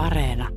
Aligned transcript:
Areena. 0.00 0.48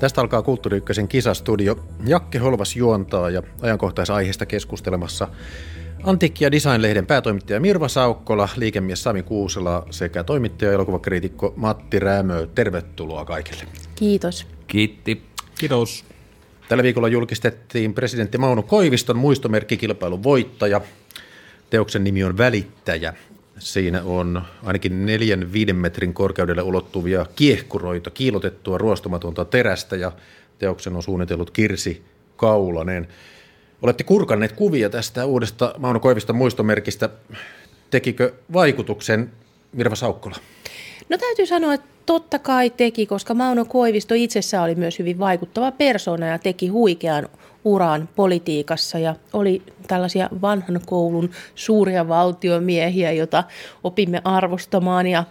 Tästä 0.00 0.20
alkaa 0.20 0.42
Kulttuuri 0.42 0.76
Ykkösen 0.76 1.08
kisastudio. 1.08 1.76
Jakke 2.06 2.38
Holvas 2.38 2.76
juontaa 2.76 3.30
ja 3.30 3.42
ajankohtaisaiheesta 3.62 4.46
keskustelemassa 4.46 5.28
Antiikki- 6.02 6.44
ja 6.44 6.52
Design-lehden 6.52 7.06
päätoimittaja 7.06 7.60
Mirva 7.60 7.88
Saukkola, 7.88 8.48
liikemies 8.56 9.02
Sami 9.02 9.22
Kuusela 9.22 9.86
sekä 9.90 10.24
toimittaja 10.24 10.70
ja 10.70 10.74
elokuvakriitikko 10.74 11.54
Matti 11.56 11.98
Räämö. 11.98 12.46
Tervetuloa 12.54 13.24
kaikille. 13.24 13.64
Kiitos. 13.94 14.46
Kiitti. 14.66 15.22
Kiitos. 15.58 16.13
Tällä 16.68 16.82
viikolla 16.82 17.08
julkistettiin 17.08 17.94
presidentti 17.94 18.38
Mauno 18.38 18.62
Koiviston 18.62 19.18
muistomerkkikilpailun 19.18 20.22
voittaja. 20.22 20.80
Teoksen 21.70 22.04
nimi 22.04 22.24
on 22.24 22.38
Välittäjä. 22.38 23.14
Siinä 23.58 24.02
on 24.04 24.42
ainakin 24.62 25.06
neljän 25.06 25.52
viiden 25.52 25.76
metrin 25.76 26.14
korkeudelle 26.14 26.62
ulottuvia 26.62 27.26
kiehkuroita, 27.36 28.10
kiilotettua 28.10 28.78
ruostumatonta 28.78 29.44
terästä 29.44 29.96
ja 29.96 30.12
teoksen 30.58 30.96
on 30.96 31.02
suunnitellut 31.02 31.50
Kirsi 31.50 32.02
Kaulanen. 32.36 33.08
Olette 33.82 34.04
kurkanneet 34.04 34.52
kuvia 34.52 34.90
tästä 34.90 35.24
uudesta 35.24 35.74
Mauno 35.78 36.00
Koiviston 36.00 36.36
muistomerkistä. 36.36 37.08
Tekikö 37.90 38.32
vaikutuksen 38.52 39.32
Mirva 39.72 39.94
Saukkola? 39.94 40.36
No 41.08 41.18
täytyy 41.18 41.46
sanoa, 41.46 41.74
että 41.74 41.86
totta 42.06 42.38
kai 42.38 42.70
teki, 42.70 43.06
koska 43.06 43.34
Mauno 43.34 43.64
Koivisto 43.64 44.14
itsessään 44.14 44.64
oli 44.64 44.74
myös 44.74 44.98
hyvin 44.98 45.18
vaikuttava 45.18 45.72
persona 45.72 46.26
ja 46.26 46.38
teki 46.38 46.68
huikean 46.68 47.28
uran 47.64 48.08
politiikassa 48.16 48.98
ja 48.98 49.14
oli 49.32 49.62
tällaisia 49.86 50.28
vanhan 50.42 50.80
koulun 50.86 51.30
suuria 51.54 52.08
valtiomiehiä, 52.08 53.12
jota 53.12 53.44
opimme 53.84 54.20
arvostamaan 54.24 55.06
ja 55.06 55.24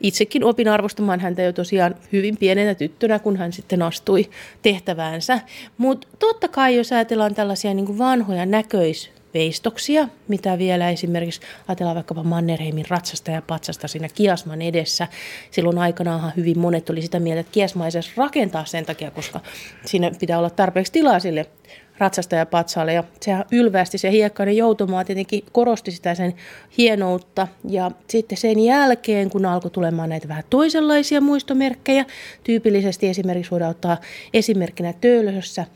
itsekin 0.00 0.44
opin 0.44 0.68
arvostamaan 0.68 1.20
häntä 1.20 1.42
jo 1.42 1.52
tosiaan 1.52 1.94
hyvin 2.12 2.36
pienenä 2.36 2.74
tyttönä, 2.74 3.18
kun 3.18 3.36
hän 3.36 3.52
sitten 3.52 3.82
astui 3.82 4.30
tehtäväänsä. 4.62 5.40
Mutta 5.78 6.08
totta 6.18 6.48
kai, 6.48 6.76
jos 6.76 6.92
ajatellaan 6.92 7.34
tällaisia 7.34 7.74
niin 7.74 7.98
vanhoja 7.98 8.46
näköis 8.46 9.10
veistoksia, 9.34 10.08
mitä 10.28 10.58
vielä 10.58 10.90
esimerkiksi 10.90 11.40
ajatellaan 11.68 11.94
vaikkapa 11.94 12.22
Mannerheimin 12.22 12.86
ratsasta 12.88 13.30
ja 13.30 13.42
patsasta 13.42 13.88
siinä 13.88 14.08
Kiasman 14.08 14.62
edessä. 14.62 15.08
Silloin 15.50 15.78
aikanaanhan 15.78 16.32
hyvin 16.36 16.58
monet 16.58 16.90
oli 16.90 17.02
sitä 17.02 17.20
mieltä, 17.20 17.40
että 17.40 17.52
Kiasma 17.52 17.86
ei 17.86 17.92
rakentaa 18.16 18.64
sen 18.64 18.86
takia, 18.86 19.10
koska 19.10 19.40
siinä 19.84 20.10
pitää 20.20 20.38
olla 20.38 20.50
tarpeeksi 20.50 20.92
tilaa 20.92 21.20
sille 21.20 21.46
ratsasta 21.98 22.36
ja 22.36 23.04
sehän 23.20 23.44
ylvästi 23.52 23.98
se 23.98 24.10
hiekkainen 24.10 24.56
joutumaa 24.56 25.04
tietenkin 25.04 25.44
korosti 25.52 25.90
sitä 25.90 26.14
sen 26.14 26.34
hienoutta. 26.78 27.48
Ja 27.68 27.90
sitten 28.08 28.38
sen 28.38 28.58
jälkeen, 28.58 29.30
kun 29.30 29.46
alkoi 29.46 29.70
tulemaan 29.70 30.08
näitä 30.08 30.28
vähän 30.28 30.44
toisenlaisia 30.50 31.20
muistomerkkejä, 31.20 32.04
tyypillisesti 32.44 33.08
esimerkiksi 33.08 33.50
voidaan 33.50 33.70
ottaa 33.70 34.00
esimerkkinä 34.34 34.92
Töölössä 35.00 35.66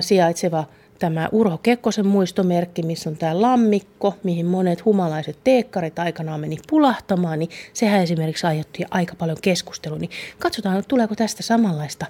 sijaitseva 0.00 0.64
tämä 0.98 1.28
Urho 1.32 1.58
Kekkosen 1.58 2.06
muistomerkki, 2.06 2.82
missä 2.82 3.10
on 3.10 3.16
tämä 3.16 3.42
lammikko, 3.42 4.14
mihin 4.22 4.46
monet 4.46 4.84
humalaiset 4.84 5.38
teekkarit 5.44 5.98
aikanaan 5.98 6.40
meni 6.40 6.56
pulahtamaan, 6.68 7.38
niin 7.38 7.50
sehän 7.72 8.02
esimerkiksi 8.02 8.46
aiheutti 8.46 8.84
aika 8.90 9.14
paljon 9.14 9.38
keskustelua. 9.42 9.98
Niin 9.98 10.10
katsotaan, 10.38 10.84
tuleeko 10.88 11.14
tästä 11.14 11.42
samanlaista 11.42 12.06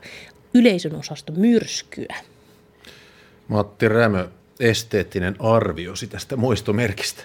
yleisön 0.55 0.95
osasta 0.95 1.33
myrskyä. 1.33 2.17
Matti 3.49 3.89
Rämö, 3.89 4.29
esteettinen 4.61 5.37
arviosi 5.39 6.07
tästä 6.07 6.37
muistomerkistä. 6.37 7.23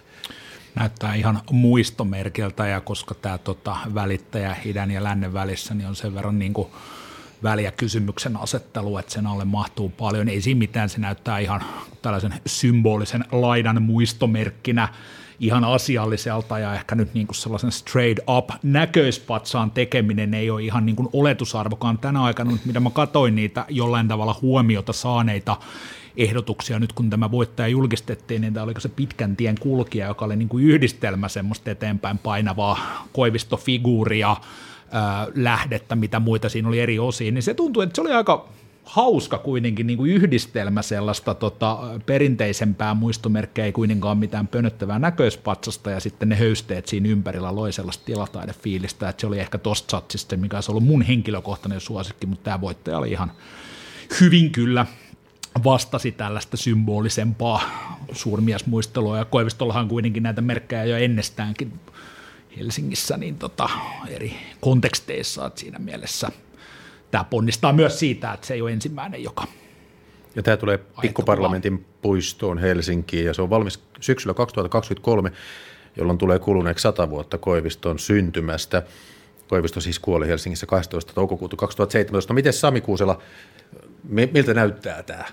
Näyttää 0.76 1.16
ihan 1.16 1.42
muistomerkiltä 1.52 2.68
ja 2.68 2.82
koska 2.82 3.16
tämä 3.16 3.38
tota, 3.38 3.78
välittäjä 3.96 4.56
idän 4.66 4.92
ja 4.92 5.04
lännen 5.04 5.34
välissä 5.34 5.74
niin 5.74 5.88
on 5.88 5.96
sen 5.96 6.16
verran 6.16 6.40
niin 6.40 6.54
kuin 6.54 6.68
väliä 7.44 7.72
kysymyksen 7.72 8.38
asettelu, 8.38 8.98
että 8.98 9.14
sen 9.14 9.28
alle 9.28 9.46
mahtuu 9.46 9.90
paljon. 9.90 10.30
Ei 10.30 10.42
siinä 10.42 10.60
mitään, 10.60 10.90
se 10.90 11.00
näyttää 11.00 11.40
ihan 11.40 11.64
tällaisen 12.02 12.34
symbolisen 12.46 13.26
laidan 13.32 13.82
muistomerkkinä 13.82 14.90
ihan 15.40 15.64
asialliselta 15.64 16.60
ja 16.60 16.74
ehkä 16.74 16.96
nyt 16.96 17.14
niin 17.14 17.28
kuin 17.28 17.36
sellaisen 17.36 17.72
straight 17.72 18.30
up 18.30 18.50
näköispatsaan 18.64 19.72
tekeminen 19.72 20.34
ei 20.34 20.50
ole 20.50 20.64
ihan 20.64 20.86
niin 20.86 20.96
kuin 20.96 21.10
oletusarvokaan 21.14 21.98
tänä 21.98 22.24
aikana, 22.24 22.52
mutta 22.52 22.68
mitä 22.68 22.80
mä 22.80 22.90
katoin 22.90 23.36
niitä 23.36 23.66
jollain 23.70 24.08
tavalla 24.08 24.36
huomiota 24.42 24.94
saaneita 24.94 25.58
ehdotuksia 26.18 26.80
nyt 26.80 26.94
kun 26.94 27.10
tämä 27.10 27.32
voittaja 27.32 27.68
julkistettiin, 27.68 28.42
niin 28.42 28.54
tämä 28.54 28.64
oliko 28.64 28.80
se 28.80 28.90
pitkän 28.90 29.36
tien 29.36 29.56
kulkija, 29.60 30.08
joka 30.08 30.26
oli 30.26 30.36
niin 30.36 30.50
kuin 30.50 30.64
yhdistelmä 30.64 31.28
semmoista 31.28 31.72
eteenpäin 31.72 32.18
painavaa 32.18 33.08
koivistofiguuria, 33.14 34.38
lähdettä, 35.36 35.96
mitä 35.96 36.20
muita 36.20 36.50
siinä 36.50 36.68
oli 36.68 36.80
eri 36.80 37.00
osiin, 37.00 37.34
niin 37.34 37.44
se 37.44 37.54
tuntui, 37.54 37.84
että 37.84 37.96
se 37.96 38.02
oli 38.02 38.12
aika 38.12 38.50
hauska 38.84 39.38
kuitenkin 39.38 39.88
niin 39.88 39.98
kuin 39.98 40.12
yhdistelmä 40.12 40.82
sellaista 40.82 41.34
tota, 41.34 41.80
perinteisempää 42.06 42.94
muistomerkkejä, 42.94 43.66
ei 43.66 43.72
kuitenkaan 43.72 44.18
mitään 44.18 44.48
pönöttävää 44.48 45.00
näköispatsasta, 45.00 45.92
ja 45.92 46.00
sitten 46.00 46.30
ne 46.30 46.36
höysteet 46.36 46.88
siinä 46.88 47.10
ympärillä 47.10 47.56
loi 47.56 47.74
sellaista 47.74 48.06
tilataidefiilistä, 48.06 49.10
että 49.10 49.22
se 49.22 49.28
oli 49.28 49.40
ehkä 49.40 49.58
tosta 49.58 49.92
satsista, 49.92 50.38
mikä 50.38 50.58
olisi 50.58 50.72
ollut 50.72 50.84
mun 50.84 51.02
henkilökohtainen 51.02 51.82
suosikki, 51.82 52.28
mutta 52.28 52.44
tämä 52.44 52.62
voittaja 52.62 52.98
oli 52.98 53.12
ihan 53.12 53.32
hyvin 54.22 54.52
kyllä 54.52 54.86
vastasi 55.64 56.12
tällaista 56.12 56.58
symbolisempaa 56.58 57.62
suurmiesmuistelua, 58.12 59.18
ja 59.18 59.26
Koivistollahan 59.26 59.88
kuitenkin 59.88 60.24
näitä 60.24 60.42
merkkejä 60.42 60.86
jo 60.86 60.98
ennestäänkin 60.98 61.74
Helsingissä 62.58 63.18
niin 63.18 63.38
tota, 63.38 63.70
eri 64.08 64.34
konteksteissa, 64.60 65.46
että 65.46 65.60
siinä 65.60 65.80
mielessä 65.80 66.30
tämä 67.12 67.24
ponnistaa 67.24 67.74
myös 67.74 68.00
siitä, 68.00 68.34
että 68.34 68.48
se 68.48 68.54
ei 68.54 68.62
ole 68.62 68.72
ensimmäinen, 68.72 69.24
joka 69.24 69.48
ja 70.36 70.44
tämä 70.44 70.58
tulee 70.58 70.80
Pikkuparlamentin 71.02 71.86
puistoon 72.02 72.58
Helsinkiin 72.58 73.26
ja 73.26 73.34
se 73.34 73.42
on 73.42 73.50
valmis 73.50 73.80
syksyllä 74.00 74.34
2023, 74.34 75.32
jolloin 75.98 76.18
tulee 76.18 76.40
kuluneeksi 76.40 76.84
sata 76.84 77.10
vuotta 77.10 77.38
Koiviston 77.38 78.00
syntymästä. 78.00 78.84
Koivisto 79.48 79.82
siis 79.82 80.00
kuoli 80.00 80.28
Helsingissä 80.28 80.66
12. 80.66 81.14
toukokuuta 81.14 81.56
2017. 81.56 82.34
No 82.34 82.36
miten 82.36 82.54
Sami 82.54 82.82
Kuusela, 82.82 83.22
miltä 84.10 84.54
näyttää 84.54 85.04
tämä? 85.04 85.26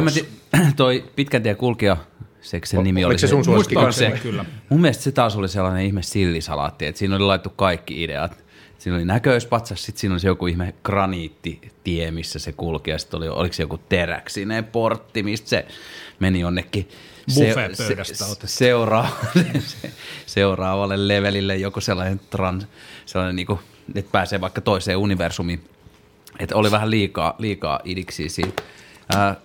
Mä 0.00 0.10
toi 0.76 1.04
pitkän 1.16 1.42
tien 1.42 1.56
kulkija 1.56 1.96
se 2.42 2.60
sen 2.64 2.80
o, 2.80 2.82
nimi 2.82 3.04
oli. 3.04 3.18
se 3.18 3.26
sun 3.26 3.44
suosikki? 3.44 3.74
Se, 3.90 4.10
kyllä. 4.22 4.44
Mun 4.68 4.80
mielestä 4.80 5.02
se 5.02 5.12
taas 5.12 5.36
oli 5.36 5.48
sellainen 5.48 5.86
ihme 5.86 6.02
sillisalaatti, 6.02 6.86
että 6.86 6.98
siinä 6.98 7.16
oli 7.16 7.24
laittu 7.24 7.50
kaikki 7.50 8.02
ideat. 8.02 8.42
Siinä 8.78 8.96
oli 8.96 9.04
näköispatsas, 9.04 9.84
sitten 9.84 10.00
siinä 10.00 10.14
oli 10.14 10.20
se 10.20 10.28
joku 10.28 10.46
ihme 10.46 10.74
graniittitie, 10.84 12.10
missä 12.10 12.38
se 12.38 12.52
kulki, 12.52 12.90
ja 12.90 12.98
sitten 12.98 13.18
oli, 13.18 13.28
oliko 13.28 13.52
se 13.52 13.62
joku 13.62 13.78
teräksinen 13.78 14.64
portti, 14.64 15.22
mistä 15.22 15.48
se 15.48 15.66
meni 16.20 16.40
jonnekin 16.40 16.88
se, 17.28 17.54
se, 17.72 18.36
seuraavalle, 18.44 19.62
seuraavalle 20.26 21.08
levelille 21.08 21.56
joku 21.56 21.80
sellainen, 21.80 22.20
trans, 22.30 22.66
sellainen 23.06 23.36
niin 23.36 23.46
kuin, 23.46 23.58
että 23.94 24.12
pääsee 24.12 24.40
vaikka 24.40 24.60
toiseen 24.60 24.98
universumiin. 24.98 25.64
Että 26.38 26.56
oli 26.56 26.70
vähän 26.70 26.90
liikaa, 26.90 27.34
liikaa 27.38 27.80
idiksi 27.84 28.28
siinä. 28.28 28.52
Äh, 29.14 29.36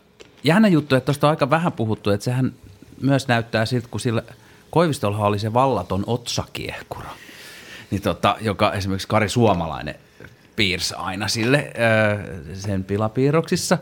jännä 0.43 0.67
juttu, 0.67 0.95
että 0.95 1.05
tuosta 1.05 1.27
on 1.27 1.31
aika 1.31 1.49
vähän 1.49 1.71
puhuttu, 1.71 2.11
että 2.11 2.23
sehän 2.23 2.53
myös 3.01 3.27
näyttää 3.27 3.65
siltä, 3.65 3.87
kun 3.91 3.99
sillä 3.99 4.23
Koivistolla 4.69 5.25
oli 5.25 5.39
se 5.39 5.53
vallaton 5.53 6.03
otsakiehkura, 6.07 7.09
niin 7.91 8.01
tota, 8.01 8.35
joka 8.41 8.73
esimerkiksi 8.73 9.07
Kari 9.07 9.29
Suomalainen 9.29 9.95
piirsi 10.55 10.93
aina 10.97 11.27
sille 11.27 11.73
sen 12.53 12.83
pilapiirroksissa, 12.83 13.77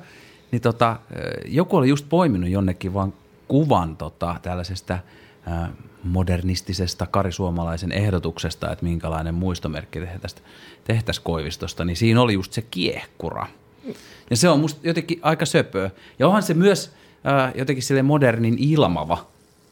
niin 0.52 0.62
tota, 0.62 1.00
joku 1.46 1.78
oli 1.78 1.90
just 1.90 2.06
poiminut 2.10 2.50
jonnekin 2.50 2.94
vaan 2.94 3.14
kuvan 3.48 3.98
tota, 3.98 4.36
tällaisesta 4.42 5.00
modernistisesta 6.04 7.06
Kari 7.06 7.32
Suomalaisen 7.32 7.92
ehdotuksesta, 7.92 8.72
että 8.72 8.86
minkälainen 8.86 9.36
muistomerkki 9.36 10.00
tehtäisiin 10.00 10.42
tehtäisi 10.84 11.22
Koivistosta, 11.22 11.86
niin 11.86 11.98
siinä 11.98 12.22
oli 12.22 12.34
just 12.34 12.54
se 12.54 12.62
kiehkura. 12.62 13.48
Ja 14.30 14.38
se 14.38 14.50
on 14.50 14.60
musta 14.60 14.80
jotenkin 14.84 15.20
aika 15.22 15.46
söpöä. 15.46 15.92
Ja 16.20 16.28
onhan 16.28 16.44
se 16.44 16.54
myös 16.54 16.92
ää, 17.26 17.52
jotenkin 17.56 17.84
sille 17.84 18.02
modernin 18.02 18.56
ilmava. 18.60 19.28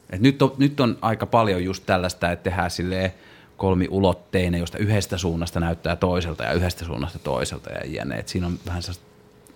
Et 0.09 0.21
nyt, 0.21 0.41
on, 0.41 0.53
nyt 0.57 0.79
on 0.79 0.97
aika 1.01 1.25
paljon 1.25 1.63
just 1.63 1.83
tällaista, 1.85 2.31
että 2.31 2.43
tehdään 2.43 2.71
sille 2.71 3.13
kolmiulotteinen, 3.57 4.59
josta 4.59 4.77
yhdestä 4.77 5.17
suunnasta 5.17 5.59
näyttää 5.59 5.95
toiselta 5.95 6.43
ja 6.43 6.53
yhdestä 6.53 6.85
suunnasta 6.85 7.19
toiselta 7.19 7.69
ja 7.69 7.81
jne. 7.85 8.15
Et 8.15 8.27
siinä 8.27 8.47
on 8.47 8.59
vähän 8.65 8.81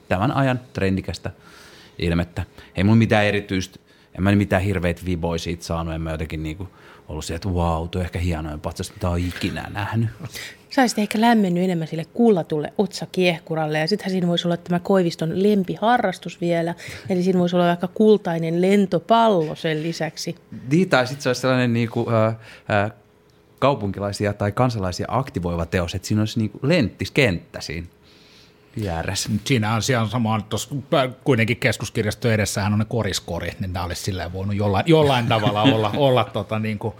tämän 0.07 0.31
ajan 0.31 0.59
trendikästä 0.73 1.31
ilmettä. 1.99 2.43
Ei 2.75 2.83
mun 2.83 2.97
mitään 2.97 3.25
erityistä, 3.25 3.79
en 4.17 4.23
mä 4.23 4.31
mitään 4.31 4.61
hirveitä 4.61 5.01
viboja 5.05 5.39
siitä 5.39 5.63
saanut, 5.63 5.93
en 5.93 6.01
mä 6.01 6.11
jotenkin 6.11 6.43
niinku 6.43 6.69
ollut 7.07 7.25
se, 7.25 7.35
että 7.35 7.49
wow, 7.49 7.89
tuo 7.89 8.01
ehkä 8.01 8.19
hienoin 8.19 8.59
patsas, 8.59 8.93
mitä 8.93 9.09
on 9.09 9.19
ikinä 9.19 9.67
nähnyt. 9.73 10.09
Sä 10.69 10.81
olisit 10.81 10.99
ehkä 10.99 11.21
lämmennyt 11.21 11.63
enemmän 11.63 11.87
sille 11.87 12.05
kullatulle 12.13 12.73
otsakiehkuralle 12.77 13.79
ja 13.79 13.87
sittenhän 13.87 14.11
siinä 14.11 14.27
voisi 14.27 14.47
olla 14.47 14.57
tämä 14.57 14.79
Koiviston 14.79 15.43
lempiharrastus 15.43 16.41
vielä. 16.41 16.75
Eli 17.09 17.23
siinä 17.23 17.39
voisi 17.39 17.55
olla 17.55 17.67
vaikka 17.67 17.87
kultainen 17.87 18.61
lentopallo 18.61 19.55
sen 19.55 19.83
lisäksi. 19.83 20.35
Niin, 20.71 20.89
tai 20.89 21.07
sitten 21.07 21.23
se 21.23 21.29
olisi 21.29 21.41
sellainen 21.41 21.73
niin 21.73 21.89
kuin, 21.89 22.07
äh, 22.13 22.35
äh, 22.83 22.91
kaupunkilaisia 23.59 24.33
tai 24.33 24.51
kansalaisia 24.51 25.05
aktivoiva 25.09 25.65
teos, 25.65 25.95
että 25.95 26.07
siinä 26.07 26.21
olisi 26.21 26.39
niin 26.39 26.49
kuin 26.49 26.61
lenttiskenttä 26.63 27.61
siinä 27.61 27.87
vieressä. 28.81 29.29
Siinä 29.45 29.73
on 29.73 29.81
siellä 29.81 30.07
samaan, 30.07 30.43
tuossa 30.43 30.75
kuitenkin 31.23 31.57
keskuskirjasto 31.57 32.29
edessähän 32.29 32.73
on 32.73 32.79
ne 32.79 32.85
koriskorit, 32.85 33.59
niin 33.59 33.73
nämä 33.73 33.85
olisi 33.85 34.01
silleen 34.01 34.33
voinut 34.33 34.55
jollain, 34.55 34.85
jollain 34.87 35.27
tavalla 35.35 35.61
olla, 35.61 35.93
olla 35.97 36.23
tota, 36.23 36.59
niin 36.59 36.79
kuin 36.79 36.93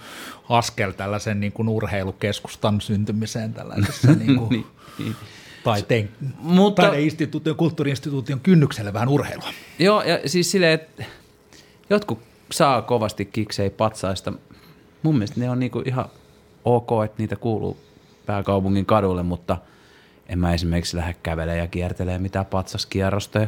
askel 0.50 0.91
tällaisen 0.91 1.39
niin 1.39 1.51
kuin 1.51 1.69
urheilukeskustan 1.69 2.81
syntymiseen 2.81 3.53
tällaisessa 3.53 4.12
niin 4.25 4.35
kuin, 4.35 4.50
niin, 4.50 4.65
niin. 5.00 5.15
taiteen, 5.63 6.09
Mutta, 6.39 6.81
taideinstituution, 6.81 7.56
kulttuuriinstituution 7.56 8.39
kynnykselle 8.39 8.94
vähän 8.94 9.09
urheilua. 9.09 9.50
Joo, 9.80 10.01
ja 10.01 10.19
siis 10.25 10.51
silleen, 10.51 10.73
että 10.73 11.03
jotkut 11.89 12.19
saa 12.51 12.81
kovasti 12.81 13.25
kiksei 13.25 13.69
patsaista. 13.69 14.33
Mun 15.03 15.15
mielestä 15.15 15.39
ne 15.39 15.50
on 15.50 15.59
niinku 15.59 15.83
ihan 15.85 16.06
ok, 16.65 16.89
että 17.06 17.15
niitä 17.18 17.35
kuuluu 17.35 17.77
pääkaupungin 18.25 18.85
kadulle, 18.85 19.23
mutta 19.23 19.57
en 20.29 20.39
mä 20.39 20.53
esimerkiksi 20.53 20.97
lähde 20.97 21.15
kävelemään 21.24 21.57
ja 21.57 21.68
kiertelemään 21.68 22.21
mitään 22.21 22.45
patsaskierrosta 22.45 23.39
ja 23.39 23.47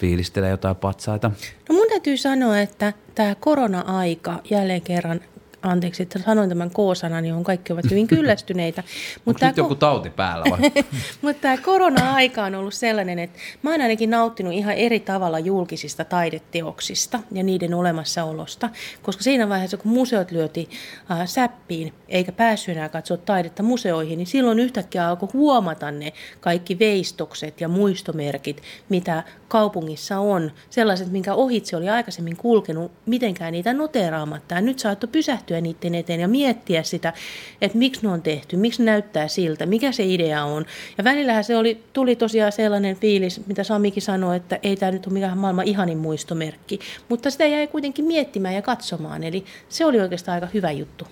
fiilistelee 0.00 0.50
jotain 0.50 0.76
patsaita. 0.76 1.30
No 1.68 1.74
mun 1.74 1.88
täytyy 1.88 2.16
sanoa, 2.16 2.60
että 2.60 2.92
tämä 3.14 3.34
korona-aika 3.34 4.40
jälleen 4.50 4.82
kerran 4.82 5.20
anteeksi, 5.62 6.02
että 6.02 6.18
sanoin 6.18 6.48
tämän 6.48 6.70
K-sanan, 6.70 7.26
johon 7.26 7.44
kaikki 7.44 7.72
ovat 7.72 7.90
hyvin 7.90 8.06
kyllästyneitä. 8.06 8.82
Mutta 9.24 9.46
nyt 9.46 9.56
ko- 9.56 9.60
joku 9.60 9.74
tauti 9.74 10.10
päällä 10.10 10.44
vai? 10.50 10.58
Mutta 11.22 11.42
tämä 11.42 11.56
korona-aika 11.56 12.44
on 12.44 12.54
ollut 12.54 12.74
sellainen, 12.74 13.18
että 13.18 13.38
mä 13.62 13.70
oon 13.70 13.80
ainakin 13.80 14.10
nauttinut 14.10 14.52
ihan 14.52 14.74
eri 14.74 15.00
tavalla 15.00 15.38
julkisista 15.38 16.04
taideteoksista 16.04 17.20
ja 17.32 17.42
niiden 17.42 17.74
olemassaolosta, 17.74 18.70
koska 19.02 19.22
siinä 19.22 19.48
vaiheessa, 19.48 19.76
kun 19.76 19.92
museot 19.92 20.30
lyöti 20.30 20.68
äh, 21.10 21.26
säppiin, 21.26 21.92
eikä 22.08 22.32
päässyt 22.32 22.76
enää 22.76 22.88
katsoa 22.88 23.16
taidetta 23.16 23.62
museoihin, 23.62 24.18
niin 24.18 24.26
silloin 24.26 24.58
yhtäkkiä 24.58 25.08
alkoi 25.08 25.28
huomata 25.32 25.90
ne 25.90 26.12
kaikki 26.40 26.78
veistokset 26.78 27.60
ja 27.60 27.68
muistomerkit, 27.68 28.62
mitä 28.88 29.22
kaupungissa 29.48 30.18
on, 30.18 30.52
sellaiset, 30.70 31.12
minkä 31.12 31.34
ohitse 31.34 31.76
oli 31.76 31.88
aikaisemmin 31.88 32.36
kulkenut, 32.36 32.92
mitenkään 33.06 33.52
niitä 33.52 33.72
noteraamatta. 33.72 34.54
Ja 34.54 34.60
nyt 34.60 34.78
saattoi 34.78 35.08
pysähtyä 35.12 35.60
niiden 35.60 35.94
eteen 35.94 36.20
ja 36.20 36.28
miettiä 36.28 36.82
sitä, 36.82 37.12
että 37.60 37.78
miksi 37.78 38.02
ne 38.02 38.08
on 38.08 38.22
tehty, 38.22 38.56
miksi 38.56 38.82
näyttää 38.82 39.28
siltä, 39.28 39.66
mikä 39.66 39.92
se 39.92 40.04
idea 40.04 40.44
on. 40.44 40.66
Ja 40.98 41.04
välillähän 41.04 41.44
se 41.44 41.56
oli, 41.56 41.84
tuli 41.92 42.16
tosiaan 42.16 42.52
sellainen 42.52 42.96
fiilis, 42.96 43.46
mitä 43.46 43.64
Samikin 43.64 44.02
sanoi, 44.02 44.36
että 44.36 44.58
ei 44.62 44.76
tämä 44.76 44.92
nyt 44.92 45.06
ole 45.06 45.12
mikään 45.12 45.38
maailman 45.38 45.68
ihanin 45.68 45.98
muistomerkki, 45.98 46.78
mutta 47.08 47.30
sitä 47.30 47.46
jäi 47.46 47.66
kuitenkin 47.66 48.04
miettimään 48.04 48.54
ja 48.54 48.62
katsomaan, 48.62 49.24
eli 49.24 49.44
se 49.68 49.84
oli 49.84 50.00
oikeastaan 50.00 50.34
aika 50.34 50.48
hyvä 50.54 50.70
juttu. 50.70 51.04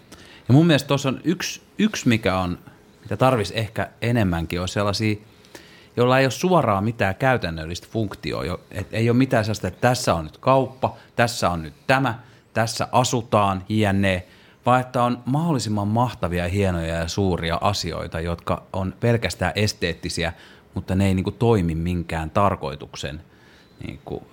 Ja 0.49 0.55
mun 0.55 0.67
mielestä 0.67 0.89
tuossa 0.89 1.09
on 1.09 1.21
yksi, 1.25 1.61
yksi, 1.79 2.09
mikä 2.09 2.39
on, 2.39 2.59
mitä 3.03 3.17
tarvisi 3.17 3.59
ehkä 3.59 3.91
enemmänkin, 4.03 4.61
on 4.61 4.69
sellaisia 4.69 5.17
jolla 5.97 6.19
ei 6.19 6.25
ole 6.25 6.31
suoraan 6.31 6.85
mitään 6.85 7.15
käytännöllistä 7.15 7.87
funktioa. 7.91 8.59
Et 8.71 8.87
ei 8.93 9.11
ole 9.11 9.17
mitään 9.17 9.45
sellaista, 9.45 9.69
että 9.69 9.81
tässä 9.81 10.15
on 10.15 10.25
nyt 10.25 10.39
kauppa, 10.39 10.97
tässä 11.17 11.51
on 11.51 11.63
nyt 11.63 11.75
tämä, 11.87 12.19
tässä 12.55 12.89
asutaan, 12.93 13.65
jne. 13.69 14.27
Vaan 14.67 14.81
että 14.81 15.03
on 15.03 15.23
mahdollisimman 15.25 15.89
mahtavia, 15.89 16.49
hienoja 16.49 16.95
ja 16.95 17.09
suuria 17.09 17.59
asioita, 17.61 18.21
jotka 18.21 18.63
on 18.73 18.95
pelkästään 19.01 19.53
esteettisiä, 19.55 20.33
mutta 20.75 20.95
ne 20.95 21.07
ei 21.07 21.15
niin 21.15 21.25
kuin, 21.25 21.37
toimi 21.37 21.75
minkään 21.75 22.31
tarkoituksen. 22.31 23.21
Niin 23.87 24.01
kuin, 24.05 24.25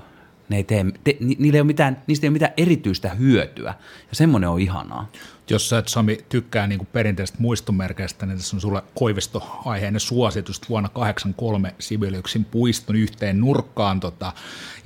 ne 0.50 0.58
ei 0.58 0.64
tee, 0.64 0.86
te, 1.04 1.18
niillä 1.20 1.58
ei 1.58 1.62
ole 1.62 1.68
mitään, 1.68 2.02
niistä 2.08 2.26
ei 2.26 2.30
ole 2.30 2.34
mitään 2.34 2.54
erityistä 2.58 3.10
hyötyä, 3.10 3.74
ja 4.10 4.16
semmoinen 4.16 4.50
on 4.50 4.60
ihanaa 4.60 5.12
jos 5.50 5.70
sä 5.70 5.78
et 5.78 5.88
Sami 5.88 6.26
tykkää 6.30 6.68
niin 6.68 6.88
perinteistä 6.94 7.38
muistomerkeistä, 7.40 8.26
niin 8.26 8.38
tässä 8.38 8.56
on 8.56 8.62
sulle 8.62 8.84
koivistoaiheinen 8.96 10.00
suositus. 10.00 10.70
Vuonna 10.70 10.90
1983 10.90 11.76
Sibeliuksin 11.80 12.46
puiston 12.46 12.96
yhteen 12.96 13.40
nurkkaan 13.40 14.00
tota, 14.00 14.34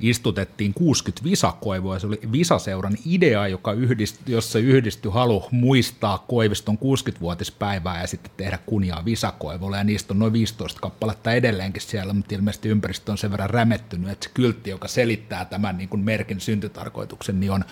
istutettiin 0.00 0.74
60 0.74 1.24
visakoivoa. 1.24 1.98
Se 1.98 2.06
oli 2.06 2.20
Visaseuran 2.32 2.96
idea, 3.06 3.48
joka 3.48 3.72
yhdist, 3.72 4.28
jossa 4.28 4.58
yhdistyi 4.58 5.12
halu 5.12 5.44
muistaa 5.50 6.24
Koiviston 6.28 6.78
60-vuotispäivää 6.78 8.00
ja 8.00 8.06
sitten 8.06 8.32
tehdä 8.36 8.58
kunniaa 8.66 9.04
visakoivolle. 9.04 9.76
Ja 9.76 9.84
niistä 9.84 10.14
on 10.14 10.18
noin 10.18 10.32
15 10.32 10.80
kappaletta 10.80 11.32
edelleenkin 11.32 11.82
siellä, 11.82 12.12
mutta 12.12 12.34
ilmeisesti 12.34 12.68
ympäristö 12.68 13.12
on 13.12 13.18
sen 13.18 13.30
verran 13.30 13.50
rämettynyt, 13.50 14.10
että 14.10 14.24
se 14.24 14.30
kyltti, 14.34 14.70
joka 14.70 14.88
selittää 14.88 15.44
tämän 15.44 15.76
niin 15.76 15.88
kuin 15.88 16.04
merkin 16.04 16.40
syntytarkoituksen, 16.40 17.40
niin 17.40 17.52
on 17.52 17.64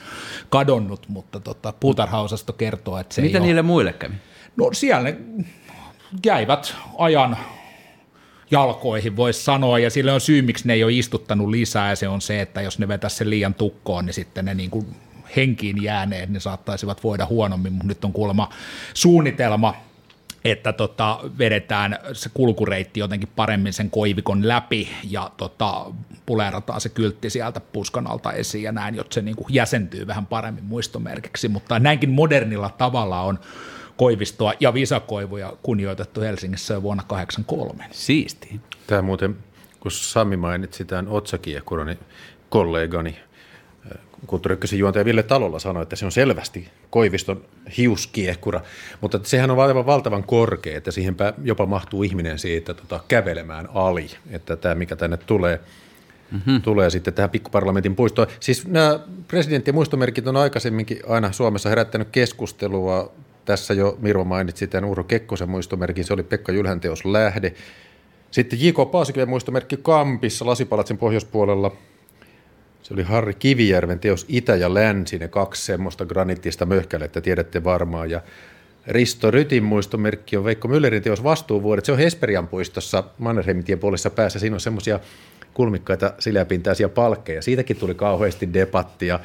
kadonnut, 0.49 1.09
mutta 1.09 1.41
tota, 1.41 1.73
puutarhaosasto 1.73 2.53
kertoo, 2.53 2.76
että 3.01 3.15
se 3.15 3.23
Mitä 3.23 3.41
niille 3.41 3.61
ole. 3.61 3.67
muille 3.67 3.93
kävi? 3.93 4.15
No 4.57 4.69
siellä 4.73 5.03
ne 5.11 5.17
jäivät 6.27 6.75
ajan 6.99 7.37
jalkoihin, 8.51 9.17
voisi 9.17 9.43
sanoa, 9.43 9.79
ja 9.79 9.91
sille 9.91 10.13
on 10.13 10.21
syy, 10.21 10.43
miksi 10.43 10.67
ne 10.67 10.73
ei 10.73 10.85
ole 10.85 10.93
istuttanut 10.93 11.49
lisää, 11.49 11.89
ja 11.89 11.97
se 11.97 12.09
on 12.09 12.21
se, 12.21 12.41
että 12.41 12.61
jos 12.61 12.79
ne 12.79 12.89
vetäisi 12.89 13.17
sen 13.17 13.31
liian 13.31 13.55
tukkoon, 13.55 14.07
niin 14.07 14.15
sitten 14.15 14.45
ne 14.45 14.55
niin 14.55 14.71
kuin 14.71 14.87
henkiin 15.37 15.83
jääneet, 15.83 16.31
ne 16.31 16.41
saattaisivat 16.41 17.05
voida 17.05 17.27
huonommin, 17.27 17.73
mutta 17.73 17.87
nyt 17.87 18.05
on 18.05 18.13
kuulemma 18.13 18.51
suunnitelma, 18.95 19.75
että 20.51 20.73
tota, 20.73 21.21
vedetään 21.39 21.99
se 22.13 22.31
kulkureitti 22.35 23.01
jotenkin 23.01 23.29
paremmin 23.37 23.73
sen 23.73 23.91
koivikon 23.91 24.49
läpi 24.49 24.89
ja 25.11 25.31
tota, 25.37 25.87
puleerataan 26.27 26.81
se 26.81 26.89
kyltti 26.89 27.31
sieltä 27.31 27.61
puskan 27.61 28.11
alta 28.11 28.33
esiin 28.33 28.65
ja 28.65 28.73
näin, 28.73 28.95
jotta 28.95 29.15
se 29.15 29.23
niin 29.23 29.37
kuin 29.37 29.47
jäsentyy 29.51 30.07
vähän 30.07 30.27
paremmin 30.27 30.65
muistomerkiksi, 30.65 31.49
mutta 31.49 31.79
näinkin 31.79 32.11
modernilla 32.11 32.71
tavalla 32.79 33.21
on 33.21 33.39
koivistoa 33.97 34.53
ja 34.61 34.75
visakoivuja 34.75 35.53
kunnioitettu 35.63 36.21
Helsingissä 36.21 36.75
jo 36.75 36.83
vuonna 36.83 37.03
1983. 37.09 37.85
Siisti. 37.91 38.61
Tämä 38.87 39.03
muuten, 39.03 39.37
kun 39.81 39.91
Sami 39.91 40.37
mainitsi 40.37 40.85
tämän 40.85 41.09
otsakiekuran, 41.09 41.87
niin 41.87 41.99
kollegani 42.49 43.17
kulttuuriykkösen 44.27 44.79
juontaja 44.79 45.05
Ville 45.05 45.23
Talolla 45.23 45.59
sanoi, 45.59 45.83
että 45.83 45.97
se 45.97 46.05
on 46.05 46.13
selvästi 46.13 46.69
Koiviston 46.91 47.45
hiuskiehkura, 47.77 48.61
mutta 49.01 49.21
sehän 49.23 49.51
on 49.51 49.59
aivan 49.59 49.87
valtavan 49.87 50.25
korkea, 50.25 50.79
että 50.79 50.91
siihen 50.91 51.17
jopa 51.43 51.67
mahtuu 51.67 52.03
ihminen 52.03 52.39
siitä 52.39 52.75
tota, 52.75 53.01
kävelemään 53.09 53.69
ali, 53.75 54.11
että 54.31 54.57
tämä 54.57 54.75
mikä 54.75 54.97
tänne 54.97 55.17
tulee, 55.17 55.61
mm-hmm. 56.33 56.63
tulee 56.63 56.91
sitten 56.91 57.15
tähän 57.15 57.31
pikkuparlamentin 57.31 57.97
puistoon. 57.97 58.29
Siis 58.41 58.67
nämä 58.67 59.01
presidenttien 59.29 59.75
muistomerkit 59.75 60.27
on 60.27 60.37
aikaisemminkin 60.37 60.99
aina 61.09 61.33
Suomessa 61.33 61.69
herättänyt 61.69 62.09
keskustelua. 62.13 63.13
Tässä 63.45 63.75
jo 63.75 63.99
Mirvo 64.01 64.25
mainitsi 64.25 64.67
tämän 64.67 64.91
Urho 64.91 65.05
Kekkosen 65.05 65.51
muistomerkin, 65.51 66.05
se 66.05 66.13
oli 66.13 66.23
Pekka 66.23 66.53
Jylhän 66.53 66.81
teos 66.81 67.05
Lähde. 67.05 67.55
Sitten 68.31 68.59
J.K. 68.63 68.91
Paasikiven 68.91 69.29
muistomerkki 69.29 69.77
Kampissa, 69.83 70.47
Lasipalatsin 70.47 70.99
pohjoispuolella– 70.99 71.73
se 72.87 72.95
oli 72.95 73.03
Harri 73.03 73.35
Kivijärven 73.35 73.99
teos 73.99 74.27
Itä 74.29 74.57
ja 74.57 74.75
Länsi, 74.75 75.19
ne 75.19 75.29
kaksi 75.29 75.65
semmoista 75.65 76.05
graniittista 76.05 76.67
möhkälettä, 76.67 77.21
tiedätte 77.21 77.65
varmaan. 77.65 78.11
Ja 78.11 78.21
Risto 78.87 79.31
Rytin 79.31 79.65
muistomerkki 79.65 80.37
on 80.37 80.45
Veikko 80.45 80.69
Müllerin 80.69 81.03
teos 81.03 81.25
Vastuuvuodet. 81.25 81.85
Se 81.85 81.93
on 81.93 81.99
Hesperian 81.99 82.49
puistossa 82.49 83.05
Mannerheimintien 83.19 83.79
puolessa 83.79 84.11
päässä. 84.11 84.39
Siinä 84.39 84.57
on 84.57 84.61
semmoisia 84.61 85.01
kulmikkaita 85.55 86.13
siläpintäisiä 86.19 86.89
palkkeja. 86.89 87.43
Siitäkin 87.43 87.77
tuli 87.77 87.95
kauheasti 87.95 88.53
debattia. 88.55 89.21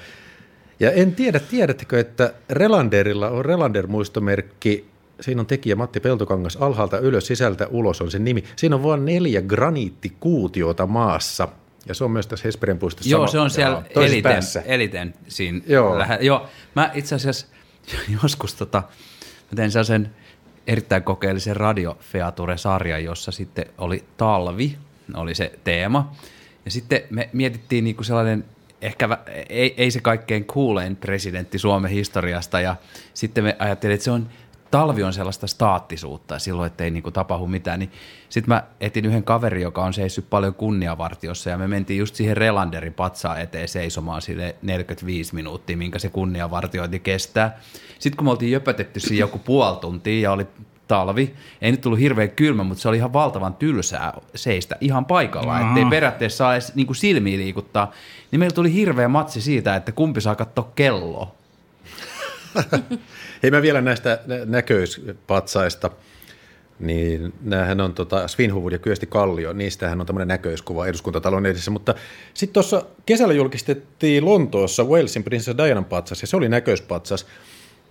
Ja 0.80 0.92
en 0.92 1.16
tiedä, 1.16 1.40
tiedättekö, 1.40 2.00
että 2.00 2.34
Relanderilla 2.50 3.30
on 3.30 3.46
Relander-muistomerkki. 3.46 4.86
Siinä 5.20 5.42
on 5.42 5.48
tekijä 5.48 5.76
Matti 5.76 6.00
Peltokangas 6.00 6.58
alhaalta 6.58 7.00
ylös, 7.00 7.28
sisältä 7.28 7.68
ulos 7.68 8.02
on 8.02 8.12
sen 8.12 8.24
nimi. 8.24 8.44
Siinä 8.56 8.76
on 8.76 8.84
vain 8.84 9.06
neljä 9.06 9.42
graniittikuutiota 9.42 10.88
maassa– 10.88 11.48
ja 11.86 11.94
se 11.94 12.04
on 12.04 12.12
myös 12.12 12.28
tässä 12.28 12.48
Hesperin 12.48 12.80
puistossa. 12.80 13.10
Joo, 13.10 13.20
sama, 13.20 13.32
se 13.32 13.40
on 13.40 13.50
siellä 13.50 13.84
joo, 13.96 14.06
eliten, 14.06 14.42
eliten 14.66 15.14
siinä. 15.28 15.62
Joo. 15.68 16.00
Lähe, 16.00 16.18
joo. 16.22 16.48
Mä 16.76 16.92
itse 16.94 17.16
asiassa 17.16 17.48
joskus 18.24 18.54
tota, 18.54 18.84
mä 19.52 19.56
tein 19.56 19.72
sellaisen 19.72 20.16
erittäin 20.68 21.04
kokeellisen 21.04 21.56
radiofeature-sarjan, 21.56 23.04
jossa 23.04 23.32
sitten 23.32 23.66
oli 23.78 24.04
talvi, 24.18 24.78
oli 25.14 25.36
se 25.36 25.52
teema. 25.64 26.16
Ja 26.66 26.72
sitten 26.72 27.02
me 27.10 27.30
mietittiin 27.34 27.84
niinku 27.84 28.04
sellainen, 28.04 28.46
ehkä 28.82 29.18
ei, 29.50 29.74
ei 29.78 29.92
se 29.92 30.00
kaikkein 30.02 30.46
kuulein 30.46 30.96
presidentti 30.96 31.60
Suomen 31.60 31.92
historiasta, 31.92 32.62
ja 32.62 32.76
sitten 33.14 33.44
me 33.44 33.56
ajattelin, 33.60 33.94
että 33.94 34.04
se 34.04 34.12
on 34.12 34.30
talvi 34.72 35.04
on 35.04 35.14
sellaista 35.14 35.48
staattisuutta 35.48 36.36
ja 36.36 36.40
silloin, 36.40 36.68
ettei 36.68 36.92
niinku 36.92 37.12
tapahdu 37.12 37.48
mitään, 37.48 37.80
niin 37.80 37.92
sitten 38.30 38.54
mä 38.54 38.64
etin 38.82 39.06
yhden 39.06 39.24
kaverin, 39.24 39.62
joka 39.62 39.84
on 39.84 39.94
seissyt 39.94 40.30
paljon 40.30 40.54
kunniavartiossa 40.54 41.50
ja 41.50 41.58
me 41.58 41.68
mentiin 41.68 42.00
just 42.00 42.16
siihen 42.16 42.38
Relanderin 42.38 42.94
patsaan 42.94 43.42
eteen 43.42 43.68
seisomaan 43.68 44.22
sille 44.22 44.56
45 44.62 45.36
minuuttia, 45.36 45.78
minkä 45.78 46.00
se 46.00 46.10
kunniavartiointi 46.10 47.00
kestää. 47.00 47.60
Sitten 48.00 48.18
kun 48.18 48.26
me 48.26 48.32
oltiin 48.32 48.52
jöpötetty 48.52 49.00
siinä 49.00 49.20
joku 49.20 49.40
puoli 49.40 49.78
tuntia 49.78 50.22
ja 50.22 50.32
oli 50.32 50.48
talvi. 50.88 51.36
Ei 51.62 51.72
nyt 51.72 51.82
tullut 51.82 52.00
hirveän 52.00 52.30
kylmä, 52.30 52.64
mutta 52.64 52.82
se 52.82 52.90
oli 52.90 52.98
ihan 52.98 53.14
valtavan 53.14 53.54
tylsää 53.54 54.14
seistä 54.36 54.76
ihan 54.82 55.06
paikalla, 55.06 55.60
ettei 55.60 55.86
periaatteessa 55.86 56.38
saa 56.38 56.54
edes 56.54 56.76
niin 56.76 56.96
silmiä 56.96 57.38
liikuttaa. 57.38 57.92
Niin 58.32 58.40
meillä 58.40 58.56
tuli 58.56 58.74
hirveä 58.74 59.08
matsi 59.08 59.42
siitä, 59.42 59.76
että 59.76 59.92
kumpi 59.92 60.22
saa 60.22 60.36
katsoa 60.36 60.72
kelloa. 60.76 61.41
Hei 63.44 63.52
mä 63.52 63.62
vielä 63.62 63.82
näistä 63.82 64.20
näköispatsaista. 64.46 65.92
Niin 66.80 67.34
näähän 67.42 67.82
on 67.82 67.94
tota 67.94 68.28
Svinhuvud 68.28 68.72
ja 68.72 68.80
Kyösti 68.80 69.06
Kallio, 69.06 69.54
niistähän 69.54 70.00
on 70.02 70.06
tämmöinen 70.06 70.28
näköiskuva 70.28 70.88
eduskuntatalon 70.88 71.46
edessä, 71.46 71.72
mutta 71.72 71.96
sitten 72.34 72.54
tuossa 72.54 72.86
kesällä 73.06 73.34
julkistettiin 73.34 74.26
Lontoossa 74.26 74.84
Walesin 74.84 75.24
prinsessa 75.24 75.58
Dianan 75.58 75.86
patsas 75.86 76.22
ja 76.22 76.28
se 76.28 76.38
oli 76.38 76.50
näköispatsas. 76.50 77.28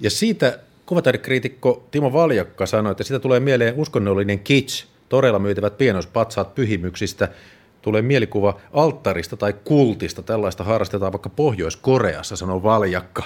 Ja 0.01 0.11
siitä 0.11 0.59
kuvataidekriitikko 0.87 1.89
Timo 1.91 2.13
Valjakka 2.13 2.67
sanoi, 2.67 2.91
että 2.91 3.05
siitä 3.05 3.19
tulee 3.19 3.41
mieleen 3.41 3.75
uskonnollinen 3.75 4.39
kitsch, 4.39 4.87
torella 5.09 5.39
myytävät 5.39 5.79
pienoispatsaat 5.79 6.55
pyhimyksistä, 6.55 7.29
tulee 7.83 8.03
mielikuva 8.03 8.61
alttarista 8.73 9.37
tai 9.37 9.55
kultista, 9.65 10.23
tällaista 10.23 10.65
harrastetaan 10.65 11.13
vaikka 11.13 11.29
Pohjois-Koreassa, 11.29 12.37
sanoo 12.37 12.63
Valjakka. 12.63 13.23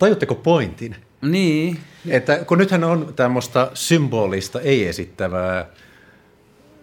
Tajutteko 0.00 0.34
pointin? 0.34 0.96
Niin. 1.22 1.78
Että 2.08 2.44
kun 2.44 2.58
nythän 2.58 2.84
on 2.84 3.12
tämmöistä 3.16 3.70
symbolista, 3.74 4.60
ei-esittävää 4.60 5.66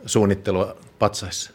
suunnittelua 0.06 0.76
patsaissa. 1.00 1.52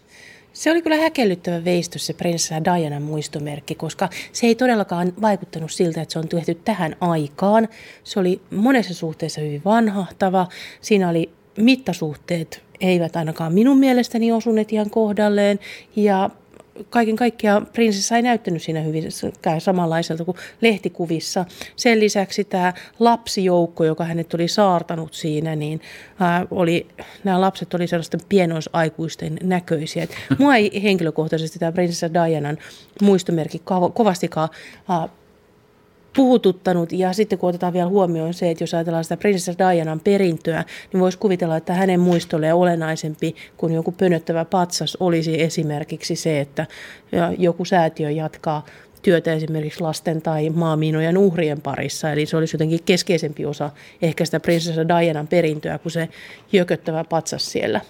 Se 0.53 0.71
oli 0.71 0.83
kyllä 0.83 0.97
häkellyttävä 0.97 1.65
veistys 1.65 2.07
se 2.07 2.13
prinsessa 2.13 2.65
Dianan 2.65 3.03
muistomerkki, 3.03 3.75
koska 3.75 4.09
se 4.33 4.47
ei 4.47 4.55
todellakaan 4.55 5.13
vaikuttanut 5.21 5.73
siltä, 5.73 6.03
että 6.03 6.13
se 6.13 6.19
on 6.19 6.29
tehty 6.29 6.55
tähän 6.55 6.97
aikaan. 7.01 7.69
Se 8.05 8.21
oli 8.21 8.41
monessa 8.51 8.95
suhteessa 8.95 9.41
hyvin 9.41 9.63
vanhahtava. 9.65 10.47
Siinä 10.81 11.09
oli 11.09 11.31
mittasuhteet 11.57 12.63
eivät 12.81 13.17
ainakaan 13.17 13.55
minun 13.55 13.79
mielestäni 13.79 14.33
osuneet 14.33 14.73
ihan 14.73 14.91
kohdalleen 14.91 15.59
ja 15.97 16.31
kaiken 16.91 17.17
kaikkiaan 17.17 17.67
prinsessa 17.67 18.17
ei 18.17 18.23
näyttänyt 18.23 18.63
siinä 18.63 18.81
hyvin 18.81 19.05
samanlaiselta 19.59 20.25
kuin 20.25 20.37
lehtikuvissa. 20.61 21.45
Sen 21.77 22.01
lisäksi 22.01 22.45
tämä 22.45 22.73
lapsijoukko, 22.99 23.85
joka 23.85 24.05
hänet 24.05 24.35
oli 24.35 24.49
saartanut 24.49 25.15
siinä, 25.15 25.57
niin 25.57 25.81
oli, 26.51 26.87
nämä 27.25 27.41
lapset 27.41 27.75
oli 27.75 27.87
sellaisten 27.87 28.21
pienoisaikuisten 28.29 29.39
näköisiä. 29.43 30.07
Mua 30.39 30.57
ei 30.57 30.83
henkilökohtaisesti 30.83 31.59
tämä 31.59 31.73
prinsessa 31.73 32.15
Dianan 32.15 32.59
muistomerkki 33.03 33.63
kovastikaan 33.95 34.49
puhututtanut. 36.17 36.93
Ja 36.93 37.13
sitten 37.13 37.39
kun 37.39 37.49
otetaan 37.49 37.73
vielä 37.73 37.89
huomioon 37.89 38.35
se, 38.35 38.51
että 38.51 38.63
jos 38.63 38.75
ajatellaan 38.75 39.05
sitä 39.05 39.17
prinsessa 39.17 39.55
Dianan 39.59 40.01
perintöä, 40.01 40.65
niin 40.93 41.01
voisi 41.01 41.19
kuvitella, 41.19 41.57
että 41.57 41.75
hänen 41.75 42.01
muistolle 42.01 42.53
olennaisempi 42.53 43.37
kuin 43.57 43.73
joku 43.73 43.93
pönöttävä 43.93 44.45
patsas 44.45 44.97
olisi 45.01 45.43
esimerkiksi 45.43 46.17
se, 46.17 46.41
että 46.41 46.67
joku 47.39 47.65
säätiö 47.65 48.11
jatkaa 48.11 48.67
työtä 49.03 49.33
esimerkiksi 49.33 49.81
lasten 49.81 50.23
tai 50.23 50.51
maamiinojen 50.51 51.19
uhrien 51.19 51.61
parissa. 51.61 52.13
Eli 52.13 52.27
se 52.27 52.37
olisi 52.37 52.55
jotenkin 52.55 52.81
keskeisempi 52.85 53.47
osa 53.47 53.71
ehkä 54.03 54.25
sitä 54.25 54.41
prinsessa 54.41 54.89
Dianan 54.89 55.29
perintöä 55.29 55.79
kuin 55.79 55.93
se 55.93 56.09
jököttävä 56.53 57.05
patsas 57.05 57.53
siellä. 57.53 57.81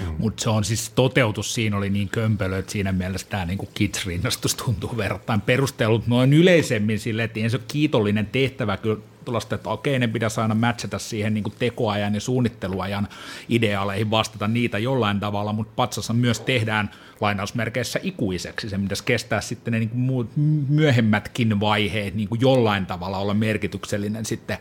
Mm. 0.00 0.14
Mutta 0.18 0.42
se 0.42 0.50
on 0.50 0.64
siis 0.64 0.90
toteutus 0.90 1.54
siinä 1.54 1.76
oli 1.76 1.90
niin 1.90 2.08
kömpelö, 2.08 2.58
että 2.58 2.72
siinä 2.72 2.92
mielessä 2.92 3.26
tämä 3.30 3.44
niinku 3.44 3.68
kids-rinnastus 3.74 4.54
tuntuu 4.54 4.96
verrattain 4.96 5.40
perustellut 5.40 6.06
noin 6.06 6.32
yleisemmin 6.32 6.98
sille, 6.98 7.24
että 7.24 7.40
se 7.48 7.56
ole 7.56 7.64
kiitollinen 7.68 8.26
tehtävä 8.26 8.76
kyllä 8.76 9.00
tuollaista, 9.24 9.54
että 9.54 9.70
okei, 9.70 9.98
ne 9.98 10.08
pitäisi 10.08 10.40
aina 10.40 10.54
matchata 10.54 10.98
siihen 10.98 11.34
niin 11.34 11.44
tekoajan 11.58 12.14
ja 12.14 12.20
suunnitteluajan 12.20 13.08
ideaaleihin, 13.48 14.10
vastata 14.10 14.48
niitä 14.48 14.78
jollain 14.78 15.20
tavalla, 15.20 15.52
mutta 15.52 15.72
patsassa 15.76 16.12
myös 16.12 16.40
tehdään 16.40 16.90
lainausmerkeissä 17.20 18.00
ikuiseksi. 18.02 18.68
Se 18.68 18.78
pitäisi 18.78 19.04
kestää 19.04 19.40
sitten 19.40 19.72
ne 19.72 19.78
niin 19.78 19.90
kuin 19.90 20.28
myöhemmätkin 20.68 21.60
vaiheet 21.60 22.14
niin 22.14 22.28
kuin 22.28 22.40
jollain 22.40 22.86
tavalla 22.86 23.18
olla 23.18 23.34
merkityksellinen 23.34 24.24
sitten, 24.24 24.58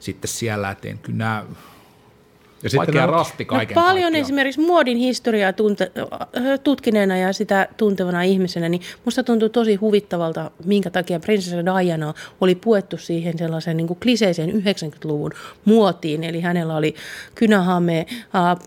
sitten 0.00 0.28
siellä, 0.28 0.70
että 0.70 0.94
kyllä 1.02 1.18
nämä 1.18 1.44
ja 2.64 2.70
sitten 2.70 2.86
Vaikea 2.86 3.06
rasti 3.06 3.44
kaiken 3.44 3.74
no, 3.74 3.82
Paljon 3.82 4.02
kaikkiaan. 4.02 4.22
esimerkiksi 4.22 4.60
muodin 4.60 4.96
historiaa 4.96 5.52
tunte, 5.52 5.92
tutkineena 6.64 7.16
ja 7.16 7.32
sitä 7.32 7.68
tuntevana 7.76 8.22
ihmisenä, 8.22 8.68
niin 8.68 8.82
musta 9.04 9.22
tuntuu 9.22 9.48
tosi 9.48 9.74
huvittavalta, 9.74 10.50
minkä 10.64 10.90
takia 10.90 11.20
prinsessa 11.20 11.64
Diana 11.64 12.14
oli 12.40 12.54
puettu 12.54 12.96
siihen 12.96 13.38
sellaisen 13.38 13.76
niin 13.76 13.96
kliseiseen 14.02 14.50
90-luvun 14.50 15.32
muotiin. 15.64 16.24
Eli 16.24 16.40
hänellä 16.40 16.76
oli 16.76 16.94
kynähame, 17.34 18.06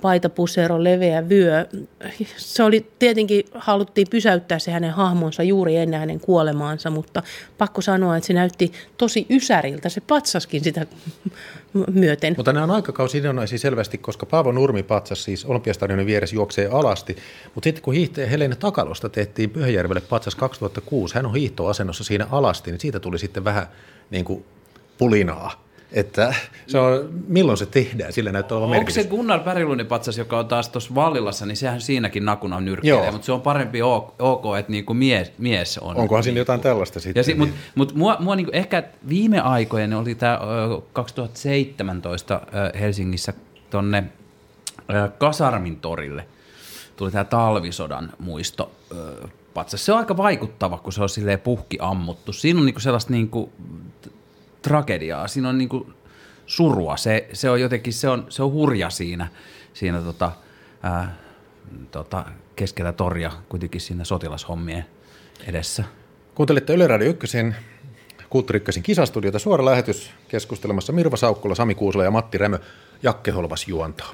paitapusero, 0.02 0.84
leveä 0.84 1.30
vyö. 1.30 1.66
Se 2.38 2.64
oli 2.64 2.92
tietenkin, 3.00 3.46
haluttiin 3.54 4.08
pysäyttää 4.10 4.60
se 4.60 4.72
hänen 4.72 4.92
hahmonsa 4.92 5.44
juuri 5.44 5.78
ennen 5.78 6.00
hänen 6.00 6.20
kuolemaansa, 6.20 6.90
mutta 6.90 7.24
pakko 7.58 7.82
sanoa, 7.82 8.18
että 8.18 8.28
se 8.28 8.34
näytti 8.34 8.72
tosi 8.98 9.26
ysäriltä. 9.30 9.90
Se 9.90 10.02
patsaskin 10.02 10.64
sitä 10.64 10.86
myöten. 11.92 12.34
Mutta 12.38 12.54
nämä 12.54 12.64
on 12.64 12.72
aikakausidonnaisia 12.72 13.58
selvästi, 13.58 13.98
koska 13.98 14.26
Paavo 14.26 14.52
Nurmi 14.52 14.84
patsas 14.84 15.24
siis 15.24 15.46
Olympiastadionin 15.46 16.06
vieressä 16.06 16.36
juoksee 16.36 16.68
alasti. 16.72 17.18
Mutta 17.56 17.68
sitten 17.68 17.84
kun 17.84 17.94
hiihte 17.94 18.30
Helena 18.30 18.56
Takalosta 18.56 19.10
tehtiin 19.10 19.50
Pyhäjärvelle 19.50 20.02
patsas 20.02 20.36
2006, 20.36 21.16
hän 21.16 21.26
on 21.26 21.36
hiihtoasennossa 21.36 22.04
siinä 22.04 22.28
alasti, 22.32 22.72
niin 22.72 22.80
siitä 22.80 23.00
tuli 23.00 23.20
sitten 23.20 23.44
vähän 23.44 23.68
niin 24.10 24.26
kuin 24.26 24.46
pulinaa 24.98 25.67
että 25.92 26.34
se 26.68 26.80
on, 26.80 27.10
milloin 27.28 27.58
se 27.58 27.66
tehdään, 27.66 28.14
sillä 28.14 28.32
näyttää 28.32 28.58
olevan 28.58 28.70
merkitys. 28.70 28.98
Onko 28.98 29.10
se 29.10 29.16
Gunnar 29.18 29.40
Pärilunin 29.40 29.86
patsas, 29.88 30.18
joka 30.18 30.40
on 30.40 30.48
taas 30.48 30.70
tuossa 30.70 30.96
Vallilassa, 30.96 31.46
niin 31.46 31.58
sehän 31.58 31.82
siinäkin 31.82 32.26
nakuna 32.26 32.60
nyrkkeilee, 32.60 33.12
mutta 33.12 33.26
se 33.26 33.32
on 33.32 33.42
parempi 33.42 33.82
ok, 33.82 34.44
että 34.60 34.72
niinku 34.72 34.94
mies, 34.94 35.32
mies 35.38 35.78
on. 35.78 35.98
Onkohan 35.98 36.24
siinä 36.24 36.38
jotain 36.40 36.62
tällaista 36.62 37.00
sitten? 37.00 37.24
si- 37.24 37.36
Mutta 37.36 37.56
mut 37.76 37.96
mua, 37.96 38.18
mua 38.20 38.36
niinku 38.36 38.52
ehkä 38.54 38.84
viime 39.10 39.40
aikojen 39.40 39.94
oli 39.94 40.16
tämä 40.16 40.40
2017 40.94 42.42
Helsingissä 42.80 43.34
tonne 43.70 44.04
Kasarmin 45.18 45.78
torille 45.78 46.28
tuli 46.96 47.12
tämä 47.12 47.24
talvisodan 47.24 48.10
muisto 48.20 48.72
patsas. 49.54 49.86
Se 49.86 49.92
on 49.92 49.98
aika 50.00 50.18
vaikuttava, 50.18 50.78
kun 50.78 50.94
se 50.94 51.02
on 51.04 51.10
silleen 51.10 51.40
puhki 51.40 51.78
ammuttu. 51.82 52.34
Siinä 52.34 52.60
on 52.60 52.66
niinku 52.66 52.80
sellaista 52.80 53.12
niinku 53.12 53.52
tragediaa, 54.68 55.28
siinä 55.28 55.50
on 55.50 55.58
niinku 55.58 55.94
surua. 56.46 56.98
Se, 56.98 57.28
se 57.34 57.50
on 57.50 57.62
jotenkin, 57.62 57.94
se 57.94 58.10
on, 58.10 58.26
se 58.30 58.44
on 58.44 58.52
hurja 58.52 58.90
siinä, 58.90 59.28
siinä 59.74 60.02
tota, 60.02 60.32
ää, 60.84 61.16
tota, 61.92 62.26
keskellä 62.56 62.94
torja 62.94 63.32
kuitenkin 63.50 63.82
siinä 63.82 64.04
sotilashommien 64.04 64.86
edessä. 65.48 65.84
Kuuntelette 66.36 66.74
Yle 66.74 66.88
Radio 66.88 67.10
1, 67.10 67.38
Kulttuuri 68.30 68.62
kisastudiota, 68.84 69.40
suora 69.40 69.66
lähetys 69.66 70.12
keskustelemassa 70.28 70.94
Mirva 70.94 71.18
Saukkula, 71.18 71.56
Sami 71.56 71.76
Kuusela 71.76 72.04
ja 72.04 72.12
Matti 72.12 72.38
Rämö. 72.38 72.60
Jakke 73.04 73.32
Holvas 73.32 73.68
juontaa. 73.68 74.14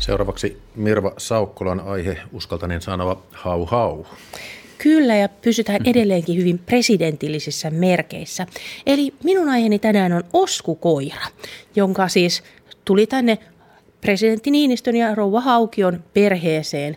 Seuraavaksi 0.00 0.58
Mirva 0.76 1.12
Saukkolan 1.16 1.80
aihe, 1.80 2.18
uskaltanen 2.32 2.82
sanova 2.82 3.22
hau 3.32 3.66
hau. 3.66 4.04
Kyllä, 4.78 5.16
ja 5.16 5.28
pysytään 5.28 5.80
edelleenkin 5.84 6.36
hyvin 6.36 6.58
presidentillisissä 6.58 7.70
merkeissä. 7.70 8.46
Eli 8.86 9.14
minun 9.24 9.48
aiheeni 9.48 9.78
tänään 9.78 10.12
on 10.12 10.24
oskukoira, 10.32 11.26
jonka 11.76 12.08
siis 12.08 12.42
tuli 12.84 13.06
tänne 13.06 13.38
presidentti 14.00 14.50
Niinistön 14.50 14.96
ja 14.96 15.14
rouva 15.14 15.40
Haukion 15.40 16.04
perheeseen. 16.14 16.96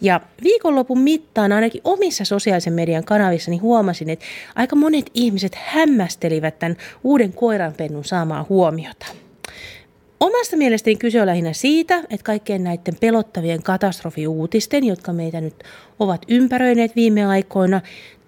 Ja 0.00 0.20
viikonlopun 0.42 1.00
mittaan 1.00 1.52
ainakin 1.52 1.80
omissa 1.84 2.24
sosiaalisen 2.24 2.72
median 2.72 3.04
kanavissani 3.04 3.58
huomasin, 3.58 4.10
että 4.10 4.24
aika 4.54 4.76
monet 4.76 5.10
ihmiset 5.14 5.54
hämmästelivät 5.54 6.58
tämän 6.58 6.76
uuden 7.04 7.32
koiranpennun 7.32 8.04
saamaa 8.04 8.46
huomiota. 8.48 9.06
Omasta 10.20 10.56
mielestäni 10.56 10.96
kyse 10.96 11.20
on 11.20 11.26
lähinnä 11.26 11.52
siitä, 11.52 11.98
että 11.98 12.24
kaikkien 12.24 12.64
näiden 12.64 12.96
pelottavien 13.00 13.62
katastrofiuutisten, 13.62 14.84
jotka 14.84 15.12
meitä 15.12 15.40
nyt 15.40 15.64
ovat 15.98 16.22
ympäröineet 16.28 16.96
viime 16.96 17.26
aikoina, 17.26 17.80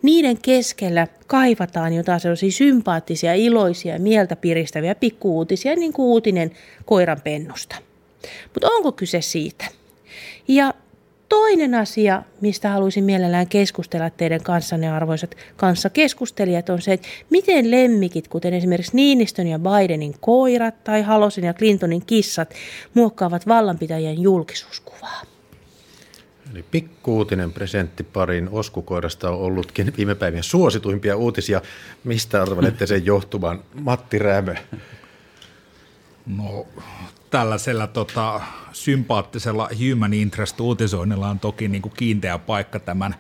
niiden 0.02 0.38
keskellä 0.42 1.06
kaivataan 1.26 1.92
jotain 1.92 2.20
sellaisia 2.20 2.50
sympaattisia, 2.50 3.34
iloisia, 3.34 3.99
mieltä 3.99 4.37
piristäviä 4.37 4.94
pikkuuutisia, 4.94 5.76
niin 5.76 5.92
kuin 5.92 6.06
uutinen 6.06 6.50
koiranpennusta. 6.84 7.76
Mutta 8.54 8.68
onko 8.70 8.92
kyse 8.92 9.20
siitä? 9.20 9.64
Ja 10.49 10.75
Toinen 11.32 11.74
asia, 11.74 12.22
mistä 12.40 12.70
haluaisin 12.70 13.04
mielellään 13.04 13.48
keskustella 13.48 14.10
teidän 14.10 14.42
kanssanne 14.42 14.90
arvoisat 14.92 15.36
kanssakeskustelijat, 15.56 16.68
on 16.68 16.82
se, 16.82 16.92
että 16.92 17.08
miten 17.30 17.70
lemmikit, 17.70 18.28
kuten 18.28 18.54
esimerkiksi 18.54 18.96
Niinistön 18.96 19.46
ja 19.46 19.58
Bidenin 19.58 20.14
koirat 20.20 20.84
tai 20.84 21.02
Halosin 21.02 21.44
ja 21.44 21.54
Clintonin 21.54 22.06
kissat, 22.06 22.54
muokkaavat 22.94 23.48
vallanpitäjien 23.48 24.22
julkisuuskuvaa. 24.22 25.22
Eli 26.52 26.64
pikkuutinen 26.70 27.52
presenttiparin 27.52 28.48
oskukoirasta 28.48 29.30
on 29.30 29.38
ollutkin 29.38 29.92
viime 29.96 30.14
päivien 30.14 30.42
suosituimpia 30.42 31.16
uutisia. 31.16 31.62
Mistä 32.04 32.42
arvelette 32.42 32.86
sen 32.86 33.06
johtuvan? 33.06 33.64
Matti 33.74 34.18
Rämö. 34.18 34.54
No 36.26 36.66
tällaisella 37.32 37.86
tota, 37.86 38.40
sympaattisella 38.72 39.68
human 39.88 40.14
interest 40.14 40.60
uutisoinnilla 40.60 41.28
on 41.28 41.38
toki 41.38 41.68
niin 41.68 41.82
kuin 41.82 41.92
kiinteä 41.96 42.38
paikka 42.38 42.80
tämän 42.80 43.14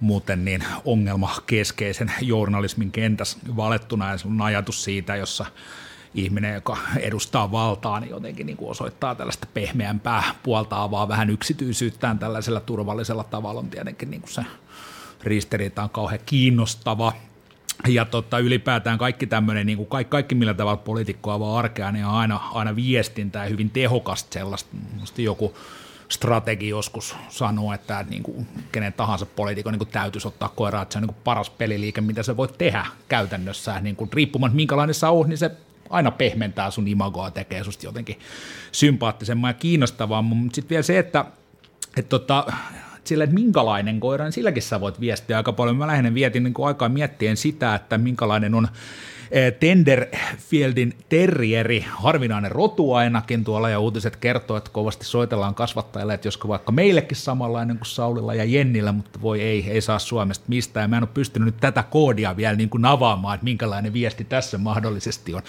muuten 0.00 0.44
niin 0.44 0.64
ongelmakeskeisen 0.84 2.12
journalismin 2.20 2.92
kentässä 2.92 3.38
valettuna 3.56 4.10
ja 4.10 4.18
sun 4.18 4.42
ajatus 4.42 4.84
siitä, 4.84 5.16
jossa 5.16 5.46
ihminen, 6.14 6.54
joka 6.54 6.76
edustaa 6.98 7.52
valtaa, 7.52 8.00
niin 8.00 8.10
jotenkin 8.10 8.46
niin 8.46 8.56
kuin 8.56 8.70
osoittaa 8.70 9.14
tällaista 9.14 9.46
pehmeämpää 9.54 10.22
puolta, 10.42 10.82
avaa 10.82 11.08
vähän 11.08 11.30
yksityisyyttään 11.30 12.18
tällaisella 12.18 12.60
turvallisella 12.60 13.24
tavalla, 13.24 13.60
on 13.60 13.70
tietenkin 13.70 14.10
niin 14.10 14.20
kuin 14.20 14.32
se 14.32 14.42
ristiriita 15.22 15.82
on 15.82 15.90
kauhean 15.90 16.20
kiinnostava. 16.26 17.12
Ja 17.88 18.04
tota, 18.04 18.38
ylipäätään 18.38 18.98
kaikki 18.98 19.26
tämmöinen, 19.26 19.66
niin 19.66 19.76
kuin 19.76 19.88
kaikki, 19.88 20.10
kaikki 20.10 20.34
millä 20.34 20.54
tavalla 20.54 20.76
poliitikko 20.76 21.30
avaa 21.30 21.58
arkea, 21.58 21.92
niin 21.92 22.04
on 22.04 22.14
aina, 22.14 22.36
aina 22.36 22.76
viestintää 22.76 23.44
hyvin 23.44 23.70
tehokasta 23.70 24.32
sellaista. 24.32 24.70
Musta 25.00 25.22
joku 25.22 25.54
strategi 26.08 26.68
joskus 26.68 27.16
sanoo, 27.28 27.72
että 27.72 28.04
niin 28.10 28.22
kuin 28.22 28.46
kenen 28.72 28.92
tahansa 28.92 29.26
poliitikon 29.26 29.72
niin 29.72 29.88
täytyisi 29.88 30.28
ottaa 30.28 30.48
koiraa, 30.48 30.82
että 30.82 30.92
se 30.92 30.98
on 30.98 31.02
niin 31.02 31.14
kuin 31.14 31.22
paras 31.24 31.50
peliliike, 31.50 32.00
mitä 32.00 32.22
se 32.22 32.36
voi 32.36 32.48
tehdä 32.58 32.86
käytännössä. 33.08 33.80
Niin 33.80 33.96
kuin 33.96 34.10
riippumatta 34.12 34.56
minkälainen 34.56 34.94
sä 34.94 35.10
oot, 35.10 35.26
niin 35.26 35.38
se 35.38 35.50
aina 35.90 36.10
pehmentää 36.10 36.70
sun 36.70 36.88
imagoa, 36.88 37.30
tekee 37.30 37.64
susta 37.64 37.86
jotenkin 37.86 38.18
sympaattisemman 38.72 39.48
ja 39.48 39.54
kiinnostavaa, 39.54 40.22
mutta 40.22 40.54
sitten 40.54 40.70
vielä 40.70 40.82
se, 40.82 40.98
että, 40.98 41.24
että 41.96 42.08
tota, 42.08 42.46
sille, 43.04 43.24
että 43.24 43.34
minkälainen 43.34 44.00
koira, 44.00 44.24
niin 44.24 44.32
silläkin 44.32 44.62
sä 44.62 44.80
voit 44.80 45.00
viestiä 45.00 45.36
aika 45.36 45.52
paljon. 45.52 45.76
Mä 45.76 45.86
lähinnä 45.86 46.14
vietin 46.14 46.42
niin 46.42 46.54
aikaa 46.66 46.88
miettien 46.88 47.36
sitä, 47.36 47.74
että 47.74 47.98
minkälainen 47.98 48.54
on 48.54 48.68
Tenderfieldin 49.60 50.94
terrieri, 51.08 51.86
harvinainen 51.90 52.52
rotu 52.52 52.92
ainakin 52.92 53.44
tuolla, 53.44 53.70
ja 53.70 53.80
uutiset 53.80 54.16
kertoo, 54.16 54.56
että 54.56 54.70
kovasti 54.72 55.04
soitellaan 55.04 55.54
kasvattajille, 55.54 56.14
että 56.14 56.28
josko 56.28 56.48
vaikka 56.48 56.72
meillekin 56.72 57.16
samanlainen 57.16 57.78
kuin 57.78 57.86
Saulilla 57.86 58.34
ja 58.34 58.44
Jennillä, 58.44 58.92
mutta 58.92 59.20
voi 59.22 59.40
ei, 59.40 59.70
ei 59.70 59.80
saa 59.80 59.98
Suomesta 59.98 60.44
mistään. 60.48 60.90
Mä 60.90 60.96
en 60.96 61.02
ole 61.02 61.10
pystynyt 61.14 61.46
nyt 61.46 61.56
tätä 61.60 61.82
koodia 61.82 62.36
vielä 62.36 62.56
niin 62.56 62.68
kuin 62.68 62.84
avaamaan, 62.84 63.34
että 63.34 63.44
minkälainen 63.44 63.92
viesti 63.92 64.24
tässä 64.24 64.58
mahdollisesti 64.58 65.34
on 65.34 65.42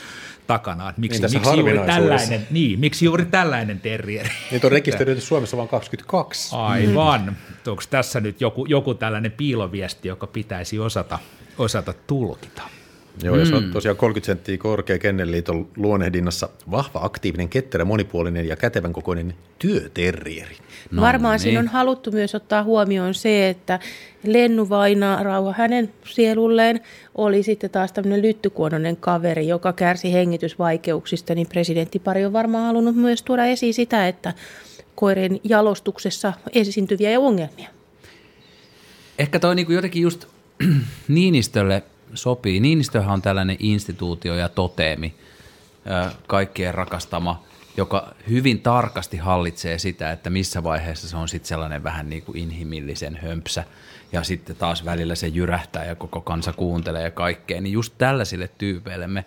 takana, 0.47 0.89
että 0.89 1.01
miksi, 1.01 1.21
niin 1.21 1.31
miksi, 1.33 1.57
juuri 1.57 1.79
tällainen, 1.85 2.47
niin, 2.51 2.79
miksi 2.79 3.05
juuri 3.05 3.25
tällainen 3.25 3.79
terrieri. 3.79 4.29
Niitä 4.51 4.67
on 4.67 4.71
rekisteröity 4.71 5.21
Suomessa 5.21 5.57
vain 5.57 5.69
22. 5.69 6.55
Aivan. 6.55 7.25
Mm. 7.25 7.71
Onko 7.71 7.83
tässä 7.89 8.19
nyt 8.19 8.41
joku, 8.41 8.65
joku 8.65 8.93
tällainen 8.93 9.31
piiloviesti, 9.31 10.07
joka 10.07 10.27
pitäisi 10.27 10.79
osata, 10.79 11.19
osata 11.57 11.93
tulkita? 12.07 12.61
Joo, 13.23 13.35
ja 13.35 13.45
se 13.45 13.55
on 13.55 13.63
mm. 13.63 13.71
tosiaan 13.71 13.97
30 13.97 14.25
senttiä 14.25 14.57
korkea 14.57 14.99
Kennelliiton 14.99 15.67
luonehdinnassa 15.77 16.49
vahva, 16.71 16.99
aktiivinen, 17.03 17.49
ketterä, 17.49 17.85
monipuolinen 17.85 18.47
ja 18.47 18.55
kätevän 18.55 18.93
kokoinen 18.93 19.33
työterrieri. 19.59 20.55
No, 20.91 21.01
Varmaan 21.01 21.33
niin. 21.33 21.39
siinä 21.39 21.59
on 21.59 21.67
haluttu 21.67 22.11
myös 22.11 22.35
ottaa 22.35 22.63
huomioon 22.63 23.13
se, 23.13 23.49
että 23.49 23.79
Lennu 24.23 24.69
Vaina 24.69 25.23
rauha 25.23 25.53
hänen 25.57 25.93
sielulleen 26.05 26.81
oli 27.15 27.43
sitten 27.43 27.69
taas 27.69 27.91
tämmöinen 27.91 28.21
lyttykuononen 28.21 28.97
kaveri, 28.97 29.47
joka 29.47 29.73
kärsi 29.73 30.13
hengitysvaikeuksista, 30.13 31.35
niin 31.35 31.47
presidenttipari 31.47 32.25
on 32.25 32.33
varmaan 32.33 32.65
halunnut 32.65 32.95
myös 32.95 33.23
tuoda 33.23 33.45
esiin 33.45 33.73
sitä, 33.73 34.07
että 34.07 34.33
koirien 34.95 35.39
jalostuksessa 35.43 36.33
esiintyviä 36.53 37.19
ongelmia. 37.19 37.69
Ehkä 39.19 39.39
toi 39.39 39.55
niinku 39.55 39.71
jotenkin 39.71 40.01
just 40.01 40.27
Niinistölle 41.07 41.83
sopii. 42.13 42.59
Niinistöhän 42.59 43.13
on 43.13 43.21
tällainen 43.21 43.57
instituutio 43.59 44.35
ja 44.35 44.49
toteemi, 44.49 45.15
kaikkien 46.27 46.73
rakastama, 46.73 47.43
joka 47.77 48.13
hyvin 48.29 48.61
tarkasti 48.61 49.17
hallitsee 49.17 49.77
sitä, 49.77 50.11
että 50.11 50.29
missä 50.29 50.63
vaiheessa 50.63 51.09
se 51.09 51.17
on 51.17 51.29
sitten 51.29 51.47
sellainen 51.47 51.83
vähän 51.83 52.09
niin 52.09 52.23
kuin 52.23 52.37
inhimillisen 52.37 53.19
hömpsä 53.23 53.63
ja 54.11 54.23
sitten 54.23 54.55
taas 54.55 54.85
välillä 54.85 55.15
se 55.15 55.27
jyrähtää 55.27 55.85
ja 55.85 55.95
koko 55.95 56.21
kansa 56.21 56.53
kuuntelee 56.53 57.03
ja 57.03 57.11
kaikkea. 57.11 57.61
Niin 57.61 57.73
just 57.73 57.93
tällaisille 57.97 58.49
tyypeille 58.57 59.07
me 59.07 59.25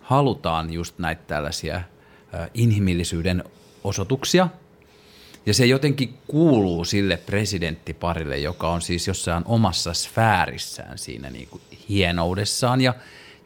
halutaan 0.00 0.72
just 0.72 0.98
näitä 0.98 1.22
tällaisia 1.26 1.82
inhimillisyyden 2.54 3.44
osoituksia– 3.84 4.48
ja 5.46 5.54
se 5.54 5.66
jotenkin 5.66 6.14
kuuluu 6.26 6.84
sille 6.84 7.16
presidenttiparille, 7.16 8.38
joka 8.38 8.68
on 8.68 8.82
siis 8.82 9.06
jossain 9.06 9.42
omassa 9.46 9.94
sfäärissään 9.94 10.98
siinä 10.98 11.30
niin 11.30 11.48
kuin 11.48 11.62
hienoudessaan 11.88 12.80
ja, 12.80 12.94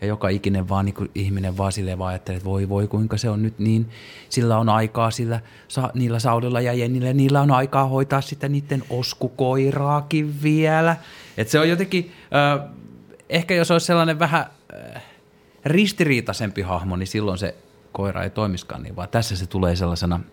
ja 0.01 0.07
joka 0.07 0.29
ikinen 0.29 0.69
vaan 0.69 0.85
niin 0.85 0.95
kuin 0.95 1.11
ihminen 1.15 1.57
vaan 1.57 1.73
silleen 1.73 1.99
vaan 1.99 2.09
ajattelee, 2.09 2.37
että 2.37 2.49
voi 2.49 2.69
voi 2.69 2.89
kuinka 2.89 3.17
se 3.17 3.31
on 3.31 3.43
nyt 3.43 3.59
niin, 3.59 3.91
sillä 4.29 4.59
on 4.59 4.69
aikaa 4.69 5.11
sillä, 5.11 5.41
sa, 5.69 5.91
niillä 5.95 6.19
Saudilla 6.19 6.61
ja 6.61 6.73
Jennillä, 6.73 7.13
niillä 7.13 7.41
on 7.41 7.51
aikaa 7.51 7.85
hoitaa 7.85 8.21
sitä 8.21 8.49
niiden 8.49 8.83
oskukoiraakin 8.91 10.43
vielä. 10.43 10.97
Että 11.37 11.51
se 11.51 11.61
on 11.61 11.69
jotenkin, 11.69 12.13
äh, 12.35 12.69
ehkä 13.29 13.55
jos 13.55 13.71
olisi 13.71 13.87
sellainen 13.87 14.19
vähän 14.19 14.47
äh, 14.95 15.03
ristiriitaisempi 15.65 16.63
hahmo, 16.63 16.97
niin 16.97 17.07
silloin 17.07 17.39
se 17.39 17.55
koira 17.93 18.23
ei 18.23 18.31
toimiskaan 18.31 18.83
niin, 18.83 18.97
vaan 18.97 19.09
tässä 19.09 19.37
se 19.37 19.47
tulee 19.47 19.77
sellaisena– 19.77 20.21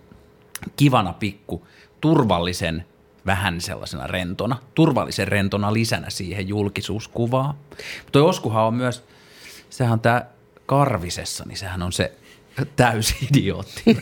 kivana 0.76 1.14
pikku, 1.14 1.68
turvallisen 2.02 2.86
vähän 3.26 3.62
sellaisena 3.62 4.08
rentona, 4.08 4.58
turvallisen 4.76 5.28
rentona 5.28 5.74
lisänä 5.74 6.10
siihen 6.10 6.48
julkisuuskuvaan. 6.48 7.56
Mutta 8.04 8.24
Oskuhan 8.24 8.64
on 8.64 8.74
myös, 8.74 9.04
sehän 9.70 9.94
on 9.94 10.00
tämä 10.00 10.26
Karvisessa, 10.66 11.44
niin 11.48 11.58
sehän 11.58 11.82
on 11.82 11.94
se 11.94 12.18
täysi 12.76 13.16
idiootti. 13.32 13.98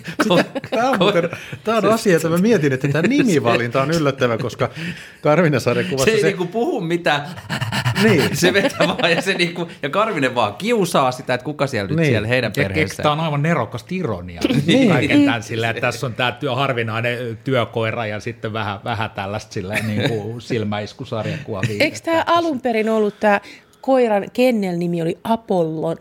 Tämä 0.69 0.89
on, 0.89 0.97
muuten, 0.99 1.29
tämä 1.63 1.77
on 1.77 1.85
asia, 1.85 2.15
että 2.15 2.29
mä 2.29 2.37
mietin, 2.37 2.73
että 2.73 2.87
tämä 2.87 3.07
nimivalinta 3.07 3.81
on 3.81 3.91
yllättävä, 3.91 4.37
koska 4.37 4.69
Karvinen 5.21 5.61
sarjakuvassa 5.61 6.05
se... 6.05 6.11
ei 6.11 6.21
se... 6.21 6.27
niinku 6.27 6.45
puhu 6.45 6.81
mitään, 6.81 7.25
niin. 8.03 8.37
se 8.37 8.53
vetää 8.53 8.87
vaan 8.87 9.11
ja, 9.11 9.21
se 9.21 9.33
niinku, 9.33 9.67
ja 9.81 9.89
Karvinen 9.89 10.35
vaan 10.35 10.55
kiusaa 10.55 11.11
sitä, 11.11 11.33
että 11.33 11.45
kuka 11.45 11.67
siellä 11.67 11.87
niin. 11.87 11.97
nyt 11.97 12.05
siellä 12.07 12.27
heidän 12.27 12.51
perheessä. 12.55 13.03
Tämä 13.03 13.13
on 13.13 13.19
aivan 13.19 13.43
nerokasta 13.43 13.87
ironia. 13.91 14.41
niin. 14.65 14.89
Kaiken 14.89 15.25
tämän 15.25 15.43
sillä, 15.43 15.69
että 15.69 15.81
tässä 15.81 16.05
on 16.05 16.13
tämä 16.13 16.31
työ, 16.31 16.55
harvinainen 16.55 17.39
työkoira 17.43 18.05
ja 18.05 18.19
sitten 18.19 18.53
vähän, 18.53 18.79
vähän 18.83 19.09
tällaista 19.09 19.53
sillä, 19.53 19.73
niin 19.87 20.09
kuin 20.09 20.41
silmäiskusarjakuva. 20.41 21.61
Eikö 21.79 21.97
tämä 22.03 22.23
alun 22.27 22.61
perin 22.61 22.89
ollut 22.89 23.19
tämä 23.19 23.41
koiran 23.81 24.25
kennel-nimi 24.33 25.01
oli 25.01 25.17
Apollon? 25.23 25.97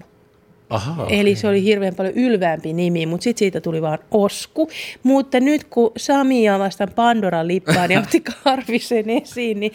Aha, 0.73 1.07
Eli 1.09 1.37
se 1.37 1.49
oli 1.49 1.63
hirveän 1.63 1.95
paljon 1.95 2.15
ylvämpi 2.15 2.73
nimi, 2.73 3.07
mutta 3.07 3.25
sitten 3.25 3.39
siitä 3.39 3.61
tuli 3.61 3.83
vaan 3.83 3.99
Osku. 4.11 4.71
Mutta 5.03 5.41
nyt 5.41 5.65
kun 5.65 5.93
Sami 5.97 6.45
vastaan 6.59 6.91
Pandoran 6.95 7.49
lippaan 7.49 7.91
ja 7.91 8.01
otti 8.01 8.23
Karvisen 8.45 9.11
esiin, 9.11 9.61
niin 9.61 9.73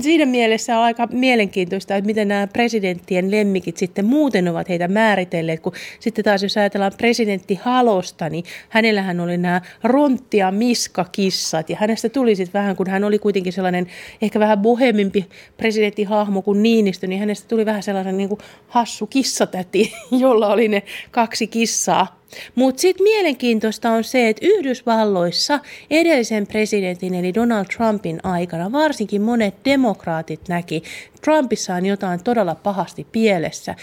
siinä 0.00 0.26
mielessä 0.26 0.78
on 0.78 0.84
aika 0.84 1.08
mielenkiintoista, 1.12 1.96
että 1.96 2.06
miten 2.06 2.28
nämä 2.28 2.46
presidenttien 2.46 3.30
lemmikit 3.30 3.76
sitten 3.76 4.04
muuten 4.04 4.48
ovat 4.48 4.68
heitä 4.68 4.88
määritelleet. 4.88 5.60
Kun 5.60 5.72
sitten 6.00 6.24
taas 6.24 6.42
jos 6.42 6.56
ajatellaan 6.56 6.92
presidentti 6.98 7.54
Halosta, 7.62 8.28
niin 8.28 8.44
hänellähän 8.68 9.20
oli 9.20 9.38
nämä 9.38 9.60
ronttia 9.84 10.50
miskakissat 10.50 11.70
ja 11.70 11.76
hänestä 11.80 12.08
tuli 12.08 12.36
sitten 12.36 12.60
vähän, 12.60 12.76
kun 12.76 12.90
hän 12.90 13.04
oli 13.04 13.18
kuitenkin 13.18 13.52
sellainen 13.52 13.86
ehkä 14.22 14.40
vähän 14.40 14.58
bohemimpi 14.58 15.26
presidenttihahmo 15.56 16.42
kuin 16.42 16.62
Niinistö, 16.62 17.06
niin 17.06 17.20
hänestä 17.20 17.48
tuli 17.48 17.66
vähän 17.66 17.82
sellainen 17.82 18.16
niin 18.16 18.28
kuin 18.28 18.40
hassu 18.68 19.06
kissatäti, 19.06 19.92
jolla 20.28 20.52
oli 20.52 20.68
ne 20.68 20.82
kaksi 21.10 21.46
kissaa. 21.46 22.18
Mutta 22.54 22.80
sitten 22.80 23.04
mielenkiintoista 23.04 23.90
on 23.90 24.04
se, 24.04 24.28
että 24.28 24.46
Yhdysvalloissa 24.46 25.60
edellisen 25.90 26.46
presidentin 26.46 27.14
eli 27.14 27.34
Donald 27.34 27.66
Trumpin 27.76 28.20
aikana 28.22 28.72
varsinkin 28.72 29.22
monet 29.22 29.54
demokraatit 29.64 30.48
näki, 30.48 30.82
Trumpissa 31.22 31.74
on 31.74 31.86
jotain 31.86 32.24
todella 32.24 32.54
pahasti 32.54 33.06
pielessä, 33.12 33.74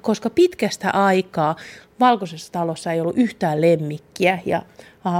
koska, 0.00 0.30
pitkästä 0.30 0.90
aikaa 0.90 1.56
valkoisessa 2.00 2.52
talossa 2.52 2.92
ei 2.92 3.00
ollut 3.00 3.18
yhtään 3.18 3.60
lemmikkiä 3.60 4.38
ja 4.46 4.62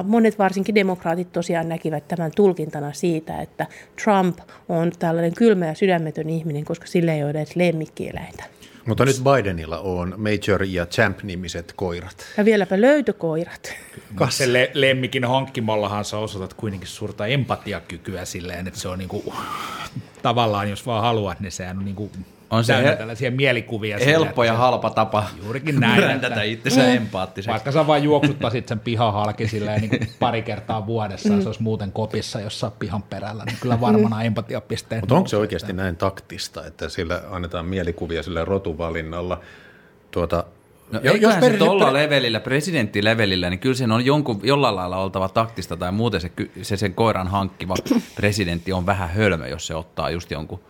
Monet 0.04 0.38
varsinkin 0.38 0.74
demokraatit 0.74 1.33
tosiaan 1.33 1.68
näkivät 1.68 2.09
tämän 2.09 2.31
tulkintana 2.37 2.92
siitä, 2.92 3.40
että 3.40 3.66
Trump 4.04 4.38
on 4.68 4.92
tällainen 4.98 5.35
kylmä 5.35 5.66
ja 5.66 5.74
sydämetön 5.74 6.31
ihminen, 6.31 6.64
koska 6.64 6.87
sille 6.87 7.14
ei 7.14 7.22
ole 7.22 7.31
edes 7.31 7.57
lemmikkieläintä. 7.57 8.57
Mutta 8.88 9.05
nyt 9.05 9.16
Bidenilla 9.16 9.79
on 9.79 10.14
Major 10.16 10.62
ja 10.62 10.87
Champ-nimiset 10.87 11.72
koirat. 11.77 12.27
Ja 12.37 12.44
vieläpä 12.44 12.81
löytökoirat. 12.81 13.74
Kas. 14.14 14.38
Se 14.38 14.53
le- 14.53 14.70
lemmikin 14.74 15.24
hankkimallahan 15.24 16.05
sä 16.05 16.18
osoitat 16.18 16.55
kuitenkin 16.55 16.88
suurta 16.88 17.27
empatiakykyä 17.27 18.24
silleen, 18.24 18.66
että 18.66 18.81
se 18.81 18.88
on 18.88 18.98
niinku, 18.98 19.35
tavallaan, 20.22 20.70
jos 20.70 20.87
vaan 20.87 21.03
haluat, 21.03 21.40
niin 21.40 21.53
sehän 21.53 21.79
on 21.79 21.85
niinku 21.85 22.11
On 22.50 22.64
se 22.64 22.82
hel- 22.82 22.96
tällaisia 22.96 23.30
mielikuvia. 23.30 23.98
Helppo 24.04 24.44
ja 24.44 24.52
halpa 24.56 24.90
tapa 24.90 25.24
Juurikin 25.44 25.80
näin, 25.80 25.96
brändätä 26.02 26.42
itsensä 26.42 26.87
empaattiseksi. 26.92 27.50
Vaikka 27.52 27.72
sä 27.72 27.87
vaan 27.87 28.02
juoksuttaisit 28.02 28.68
sen 28.68 28.78
pihan 28.80 29.12
halki 29.12 29.48
silleen 29.48 29.80
niin 29.80 30.08
pari 30.18 30.42
kertaa 30.42 30.87
vuodessa, 30.87 31.28
ja 31.34 31.40
se 31.42 31.48
olisi 31.48 31.62
muuten 31.62 31.92
kopissa 31.92 32.40
jossain 32.40 32.72
pihan 32.78 33.02
perällä, 33.02 33.44
niin 33.44 33.56
kyllä 33.61 33.80
varmana 33.80 34.22
empatiapisteet. 34.22 35.02
Mutta 35.02 35.14
onko 35.14 35.28
se 35.28 35.37
oikeasti 35.37 35.72
näin 35.72 35.96
taktista, 35.96 36.66
että 36.66 36.88
sillä 36.88 37.22
annetaan 37.30 37.66
mielikuvia 37.66 38.22
sillä 38.22 38.44
rotuvalinnalla? 38.44 39.40
Tuota, 40.11 40.44
No, 40.92 41.00
jo- 41.02 41.14
jos 41.14 41.34
per- 41.34 41.56
tuolla 41.58 41.92
levelillä, 41.92 42.40
presidenttilevelillä, 42.40 43.50
niin 43.50 43.61
kyllä 43.61 43.74
sen 43.74 43.92
on 43.92 44.04
jonkun, 44.06 44.40
jollain 44.42 44.76
lailla 44.76 44.96
oltava 44.96 45.28
taktista 45.28 45.76
tai 45.76 45.92
muuten 45.92 46.20
se, 46.20 46.30
se 46.62 46.76
sen 46.76 46.94
koiran 46.94 47.28
hankkiva 47.28 47.74
presidentti 48.14 48.72
on 48.72 48.87
vähän 48.87 49.08
hölmö, 49.08 49.48
jos 49.48 49.66
se 49.66 49.74
ottaa 49.74 50.11
just 50.11 50.30
jonkun 50.30 50.61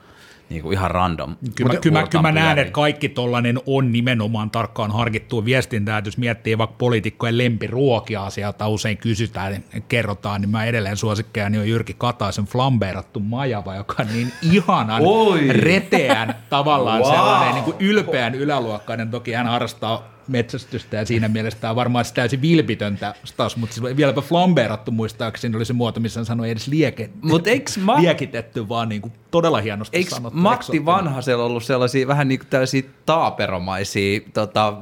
niin 0.51 0.63
kuin 0.63 0.73
ihan 0.73 0.91
random. 0.91 1.37
Kyllä, 1.55 1.73
mä, 1.73 1.81
kyllä, 1.81 2.07
kyllä 2.11 2.23
mä 2.23 2.33
näen, 2.33 2.59
että 2.59 2.73
kaikki 2.73 3.09
tollainen 3.09 3.61
on 3.67 3.93
nimenomaan 3.93 4.51
tarkkaan 4.51 4.91
harkittua 4.91 5.45
viestintää. 5.45 5.99
että 5.99 6.09
Jos 6.09 6.19
miettii 6.19 6.59
vaikka 6.59 6.77
poliitikkojen 6.79 7.39
lempiruokia 7.39 8.25
asialta 8.25 8.69
usein 8.69 8.99
kysytään, 8.99 9.53
niin 9.53 9.85
kerrotaan, 9.89 10.41
niin 10.41 10.51
mä 10.51 10.65
edelleen 10.65 10.97
suosikkejani 10.97 11.59
on 11.59 11.69
Jyrki 11.69 11.95
Kataisen 11.99 12.45
flambeerattu 12.45 13.21
majava, 13.21 13.75
joka 13.75 13.95
on 14.01 14.07
niin 14.13 14.33
ihanan 14.53 15.03
Oi! 15.05 15.49
reteän 15.49 16.35
tavallaan 16.51 17.01
Wow! 17.03 17.11
sellainen 17.13 17.55
niin 17.55 17.65
kuin 17.65 17.77
ylpeän 17.81 18.35
yläluokkainen. 18.35 19.11
Toki 19.11 19.33
hän 19.33 19.47
harrastaa 19.47 20.18
metsästystä 20.29 20.97
ja 20.97 21.07
siinä 21.07 21.29
mielessä 21.29 21.59
tämä 21.61 21.71
on 21.71 21.77
varmaan 21.77 22.05
se 22.05 22.15
täysin 22.15 22.43
vilpitöntä 22.43 23.15
taas, 23.37 23.57
mutta 23.57 23.75
silloin 23.75 23.97
vieläpä 23.97 24.21
flambeerattu 24.21 24.91
muistaakseni 24.91 25.57
oli 25.57 25.65
se 25.65 25.73
muoto, 25.73 26.01
missä 26.01 26.21
hän 26.21 26.27
sanoi 26.27 26.51
edes 26.51 26.69
lieke, 26.69 27.11
Mut 27.23 27.47
eiks 27.47 27.79
ma- 27.79 28.03
liekitetty, 28.03 28.69
vaan 28.69 28.89
niin 28.89 29.03
kuin 29.03 29.13
todella 29.31 29.61
hienosti 29.61 29.97
Eikö 29.97 30.11
sanottu. 30.11 30.39
Matti. 30.39 30.85
Vanhasella 30.85 31.45
ollut 31.45 31.65
sellaisia 31.65 32.07
vähän 32.07 32.29
niin 32.29 32.39
kuin 32.39 32.49
tällaisia 32.49 32.83
taaperomaisia 33.07 34.21
tota, 34.35 34.75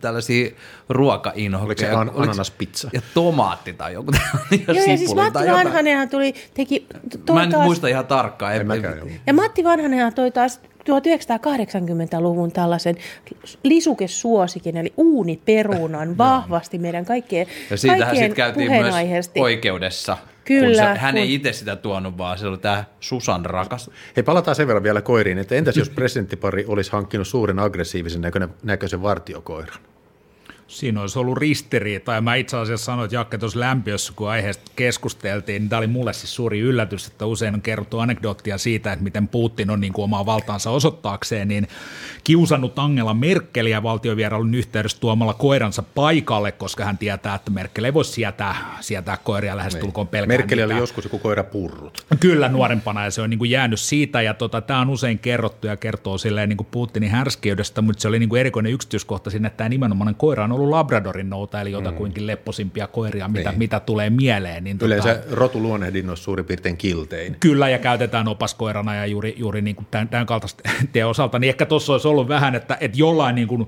tällaisia 0.00 0.50
ruokainhokkeja? 0.88 1.66
Oliko 1.66 1.80
se 1.80 1.90
an- 1.90 2.22
ananaspizza? 2.22 2.90
Ja 2.92 3.00
tomaatti 3.14 3.72
tai 3.72 3.92
joku 3.92 4.12
Joo, 4.50 4.84
ja 4.84 4.98
siis 4.98 5.14
Matti. 5.14 5.38
Vanhanenhan 5.38 6.08
tuli, 6.08 6.34
teki, 6.54 6.86
toi 7.26 7.36
Mä 7.36 7.42
en 7.42 7.50
taas, 7.50 7.64
muista 7.64 7.88
ihan 7.88 8.06
tarkkaan. 8.06 8.56
En 8.56 8.66
mäkään, 8.66 8.98
ja 9.26 9.34
Matti 9.34 9.64
Vanhanenhan 9.64 10.14
toi 10.14 10.30
taas 10.30 10.60
1980-luvun 10.88 12.52
tällaisen 12.52 12.96
lisukesuosikin, 13.64 14.76
eli 14.76 14.92
uuniperunan 14.96 16.18
vahvasti 16.18 16.78
meidän 16.78 17.04
kaikkien, 17.04 17.46
Ja 17.70 17.76
siitähän 17.76 18.16
sitten 18.16 18.34
käytiin 18.34 18.70
myös 18.72 18.94
oikeudessa. 19.38 20.16
Kyllä, 20.44 20.66
Kun 20.66 20.94
se, 20.94 21.00
hän 21.00 21.14
kun- 21.14 21.22
ei 21.22 21.34
itse 21.34 21.52
sitä 21.52 21.76
tuonut, 21.76 22.18
vaan 22.18 22.38
se 22.38 22.46
oli 22.46 22.58
tämä 22.58 22.84
Susan 23.00 23.46
rakas. 23.46 23.90
Hei, 24.16 24.22
palataan 24.22 24.54
sen 24.54 24.66
verran 24.66 24.82
vielä 24.82 25.02
koiriin, 25.02 25.38
että 25.38 25.54
entäs 25.54 25.76
jos 25.76 25.90
presidenttipari 25.90 26.64
olisi 26.68 26.92
hankkinut 26.92 27.28
suuren 27.28 27.58
aggressiivisen 27.58 28.20
näköinen, 28.20 28.48
näköisen 28.62 29.02
vartiokoiran? 29.02 29.78
Siinä 30.68 31.00
olisi 31.00 31.18
ollut 31.18 31.38
ristiriita, 31.38 32.12
ja 32.12 32.20
mä 32.20 32.34
itse 32.34 32.56
asiassa 32.56 32.84
sanoin, 32.84 33.04
että 33.04 33.16
Jakke 33.16 33.38
tuossa 33.38 33.60
lämpiössä, 33.60 34.12
kun 34.16 34.30
aiheesta 34.30 34.72
keskusteltiin, 34.76 35.62
niin 35.62 35.68
tämä 35.68 35.78
oli 35.78 35.86
mulle 35.86 36.12
siis 36.12 36.34
suuri 36.34 36.60
yllätys, 36.60 37.06
että 37.06 37.26
usein 37.26 37.54
on 37.54 37.62
kerrottu 37.62 37.98
anekdoottia 37.98 38.58
siitä, 38.58 38.92
että 38.92 39.02
miten 39.02 39.28
Putin 39.28 39.70
on 39.70 39.80
niin 39.80 39.92
kuin 39.92 40.04
omaa 40.04 40.26
valtaansa 40.26 40.70
osoittaakseen, 40.70 41.48
niin 41.48 41.68
kiusannut 42.24 42.78
Angela 42.78 43.14
Merkeliä 43.14 43.82
valtiovierailun 43.82 44.54
yhteydessä 44.54 45.00
tuomalla 45.00 45.34
koiransa 45.34 45.82
paikalle, 45.82 46.52
koska 46.52 46.84
hän 46.84 46.98
tietää, 46.98 47.34
että 47.34 47.50
Merkel 47.50 47.84
ei 47.84 47.94
voi 47.94 48.04
sietää, 48.04 48.76
sietää 48.80 49.16
koiria 49.16 49.56
lähestulkoon 49.56 50.08
pelkään 50.08 50.40
Merkel 50.40 50.64
oli 50.64 50.76
joskus 50.76 51.04
joku 51.04 51.18
koira 51.18 51.44
purrut. 51.44 52.06
Kyllä 52.20 52.48
nuorempana 52.48 53.04
ja 53.04 53.10
se 53.10 53.22
on 53.22 53.30
niin 53.30 53.38
kuin 53.38 53.50
jäänyt 53.50 53.80
siitä 53.80 54.22
ja 54.22 54.34
tota, 54.34 54.60
tämä 54.60 54.80
on 54.80 54.90
usein 54.90 55.18
kerrottu 55.18 55.66
ja 55.66 55.76
kertoo 55.76 56.18
silleen 56.18 56.48
niin 56.48 56.56
kuin 56.56 56.68
Putinin 56.70 57.10
härskeydestä, 57.10 57.82
mutta 57.82 58.02
se 58.02 58.08
oli 58.08 58.18
niin 58.18 58.28
kuin 58.28 58.40
erikoinen 58.40 58.72
yksityiskohta 58.72 59.30
sinne, 59.30 59.46
että 59.46 59.56
tämä 59.56 59.68
nimenomainen 59.68 60.14
koira 60.14 60.44
on 60.44 60.57
ollut 60.58 60.70
Labradorin 60.70 61.30
nouta, 61.30 61.60
eli 61.60 61.72
jotakuinkin 61.72 62.26
lepposimpia 62.26 62.86
koiria, 62.86 63.28
mitä, 63.28 63.50
Niin. 63.50 63.58
mitä 63.58 63.80
tulee 63.80 64.10
mieleen. 64.10 64.64
Niin 64.64 64.78
Yleensä 64.82 65.14
tota, 65.14 65.34
rotuluonnehdinnoissa 65.36 66.24
suurin 66.24 66.44
piirtein 66.44 66.76
kiltein. 66.76 67.36
Kyllä, 67.40 67.68
ja 67.68 67.78
käytetään 67.78 68.28
opaskoirana 68.28 68.94
ja 68.94 69.06
juuri, 69.06 69.34
juuri 69.36 69.62
niin 69.62 69.76
kuin 69.76 69.86
tämän, 69.90 70.08
tämän 70.08 70.26
kaltaisten 70.26 71.06
osalta, 71.06 71.38
niin 71.38 71.48
ehkä 71.48 71.66
tuossa 71.66 71.92
olisi 71.92 72.08
ollut 72.08 72.28
vähän, 72.28 72.54
että, 72.54 72.76
että 72.80 72.98
jollain 72.98 73.34
niin 73.34 73.48
kuin 73.48 73.66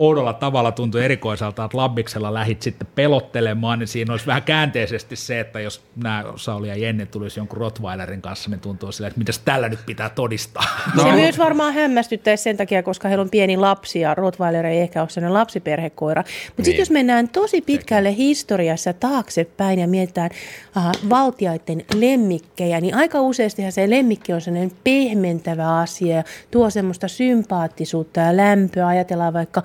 oudolla 0.00 0.32
tavalla 0.32 0.72
tuntui 0.72 1.04
erikoiselta, 1.04 1.64
että 1.64 1.76
Labbiksella 1.76 2.34
lähit 2.34 2.62
sitten 2.62 2.88
pelottelemaan, 2.94 3.78
niin 3.78 3.88
siinä 3.88 4.12
olisi 4.12 4.26
vähän 4.26 4.42
käänteisesti 4.42 5.16
se, 5.16 5.40
että 5.40 5.60
jos 5.60 5.82
nämä 5.96 6.24
Sauli 6.36 6.68
ja 6.68 6.76
Jenni 6.76 7.06
tulisi 7.06 7.40
jonkun 7.40 7.58
Rottweilerin 7.58 8.22
kanssa, 8.22 8.50
niin 8.50 8.60
tuntuu 8.60 8.92
silleen, 8.92 9.08
että 9.08 9.18
mitäs 9.18 9.38
tällä 9.38 9.68
nyt 9.68 9.78
pitää 9.86 10.08
todistaa. 10.08 10.64
No. 10.94 11.02
Se 11.02 11.12
myös 11.12 11.38
varmaan 11.38 11.74
hämmästyttäisi 11.74 12.42
sen 12.42 12.56
takia, 12.56 12.82
koska 12.82 13.08
heillä 13.08 13.22
on 13.22 13.30
pieni 13.30 13.56
lapsi 13.56 14.00
ja 14.00 14.14
Rottweiler 14.14 14.66
ei 14.66 14.80
ehkä 14.80 15.00
ole 15.00 15.08
sellainen 15.08 15.34
lapsiperhekoira. 15.34 16.22
Mutta 16.22 16.52
niin. 16.56 16.64
sitten 16.64 16.82
jos 16.82 16.90
mennään 16.90 17.28
tosi 17.28 17.60
pitkälle 17.60 18.16
historiassa 18.16 18.92
taaksepäin 18.92 19.78
ja 19.78 19.88
mietitään 19.88 20.30
äh, 20.76 20.84
valtiaiden 21.10 21.84
lemmikkejä, 21.94 22.80
niin 22.80 22.94
aika 22.94 23.20
useastihan 23.20 23.72
se 23.72 23.90
lemmikki 23.90 24.32
on 24.32 24.40
sellainen 24.40 24.72
pehmentävä 24.84 25.78
asia 25.78 26.16
ja 26.16 26.24
tuo 26.50 26.70
semmoista 26.70 27.08
sympaattisuutta 27.08 28.20
ja 28.20 28.36
lämpöä. 28.36 28.86
Ajatellaan 28.86 29.32
vaikka 29.32 29.62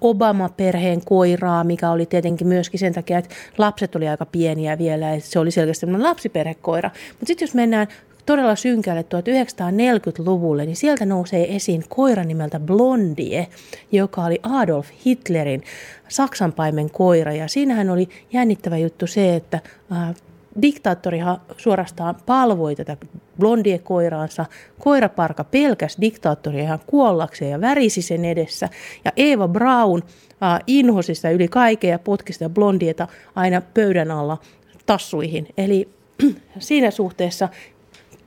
Obama-perheen 0.00 1.00
koiraa, 1.04 1.64
mikä 1.64 1.90
oli 1.90 2.06
tietenkin 2.06 2.46
myöskin 2.46 2.80
sen 2.80 2.94
takia, 2.94 3.18
että 3.18 3.34
lapset 3.58 3.96
oli 3.96 4.08
aika 4.08 4.26
pieniä 4.26 4.78
vielä 4.78 5.14
ja 5.14 5.20
se 5.20 5.38
oli 5.38 5.50
selkeästi 5.50 5.86
lapsiperhekoira. 5.86 6.90
Mutta 7.08 7.26
sitten 7.26 7.46
jos 7.46 7.54
mennään 7.54 7.86
todella 8.26 8.56
synkälle 8.56 9.02
1940-luvulle, 9.02 10.66
niin 10.66 10.76
sieltä 10.76 11.06
nousee 11.06 11.56
esiin 11.56 11.84
koira 11.88 12.24
nimeltä 12.24 12.60
Blondie, 12.60 13.46
joka 13.92 14.24
oli 14.24 14.40
Adolf 14.42 14.88
Hitlerin 15.06 15.62
saksanpaimen 16.08 16.90
koira. 16.90 17.32
Ja 17.32 17.48
siinähän 17.48 17.90
oli 17.90 18.08
jännittävä 18.32 18.78
juttu 18.78 19.06
se, 19.06 19.36
että 19.36 19.60
äh, 19.92 20.14
diktaattorihan 20.62 21.40
suorastaan 21.56 22.16
palvoi 22.26 22.76
tätä 22.76 22.96
Blondie-koiraansa. 23.40 24.46
Koiraparka 24.78 25.44
pelkäs 25.44 25.96
diktaattoria 26.00 26.62
ihan 26.62 26.80
kuollakseen 26.86 27.50
ja 27.50 27.60
värisi 27.60 28.02
sen 28.02 28.24
edessä. 28.24 28.68
Ja 29.04 29.12
Eva 29.16 29.48
Braun 29.48 30.02
äh, 30.42 30.60
inhosi 30.66 31.14
sitä 31.14 31.30
yli 31.30 31.48
kaiken 31.48 31.90
ja 31.90 31.98
potki 31.98 32.32
sitä 32.32 32.48
Blondieta 32.48 33.08
aina 33.34 33.60
pöydän 33.74 34.10
alla 34.10 34.38
tassuihin. 34.86 35.48
Eli 35.58 35.88
siinä 36.58 36.90
suhteessa 36.90 37.48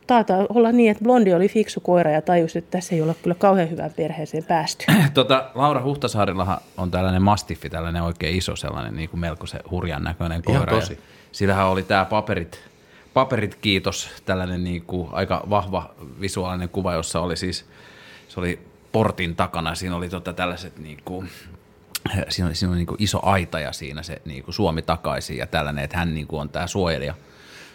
taitaa 0.08 0.46
olla 0.50 0.72
niin, 0.72 0.92
että 0.92 1.04
Blondi 1.04 1.34
oli 1.34 1.50
fiksu 1.50 1.80
koira 1.80 2.12
ja 2.12 2.22
tajusi, 2.22 2.58
että 2.60 2.72
tässä 2.72 2.96
ei 2.96 3.02
olla 3.02 3.14
kyllä 3.24 3.36
kauhean 3.36 3.70
hyvään 3.70 3.92
perheeseen 3.96 4.44
päästy. 4.44 4.86
Tota, 5.14 5.52
Laura 5.56 5.84
Huhtasaarillahan 5.84 6.58
on 6.78 6.92
tällainen 6.92 7.22
mastiffi, 7.22 7.70
tällainen 7.70 8.04
oikein 8.04 8.38
iso 8.38 8.56
sellainen 8.56 8.96
niin 8.96 9.10
kuin 9.10 9.20
melko 9.20 9.46
se 9.48 9.60
hurjan 9.72 10.04
näköinen 10.04 10.42
Ihan 10.50 10.62
koira. 10.66 10.80
tosi. 10.80 10.94
Ja 10.94 11.00
Sillähän 11.32 11.68
oli 11.68 11.84
tämä 11.84 12.06
paperit, 12.06 12.60
paperit 13.14 13.56
kiitos, 13.56 14.10
tällainen 14.26 14.64
niin 14.64 14.82
kuin 14.82 15.10
aika 15.12 15.44
vahva 15.50 15.96
visuaalinen 16.22 16.70
kuva, 16.70 16.94
jossa 16.94 17.20
oli 17.20 17.38
siis, 17.38 17.66
se 18.28 18.40
oli 18.40 18.60
portin 18.92 19.36
takana, 19.36 19.76
siinä 19.76 19.96
oli 19.96 20.10
tota 20.10 20.34
tällaiset 20.34 20.78
niin 20.80 20.98
kuin, 21.06 21.30
siinä 22.30 22.48
oli, 22.48 22.56
siinä 22.56 22.72
oli 22.72 22.78
niin 22.78 22.88
kuin 22.88 23.04
iso 23.04 23.20
aita 23.24 23.60
ja 23.60 23.74
siinä 23.74 24.04
se 24.04 24.22
niin 24.26 24.44
kuin 24.44 24.56
Suomi 24.56 24.82
takaisin 24.82 25.38
ja 25.38 25.48
tällainen, 25.48 25.84
että 25.84 25.98
hän 25.98 26.14
niin 26.14 26.28
kuin 26.28 26.42
on 26.42 26.50
tämä 26.50 26.68
suojelija, 26.68 27.14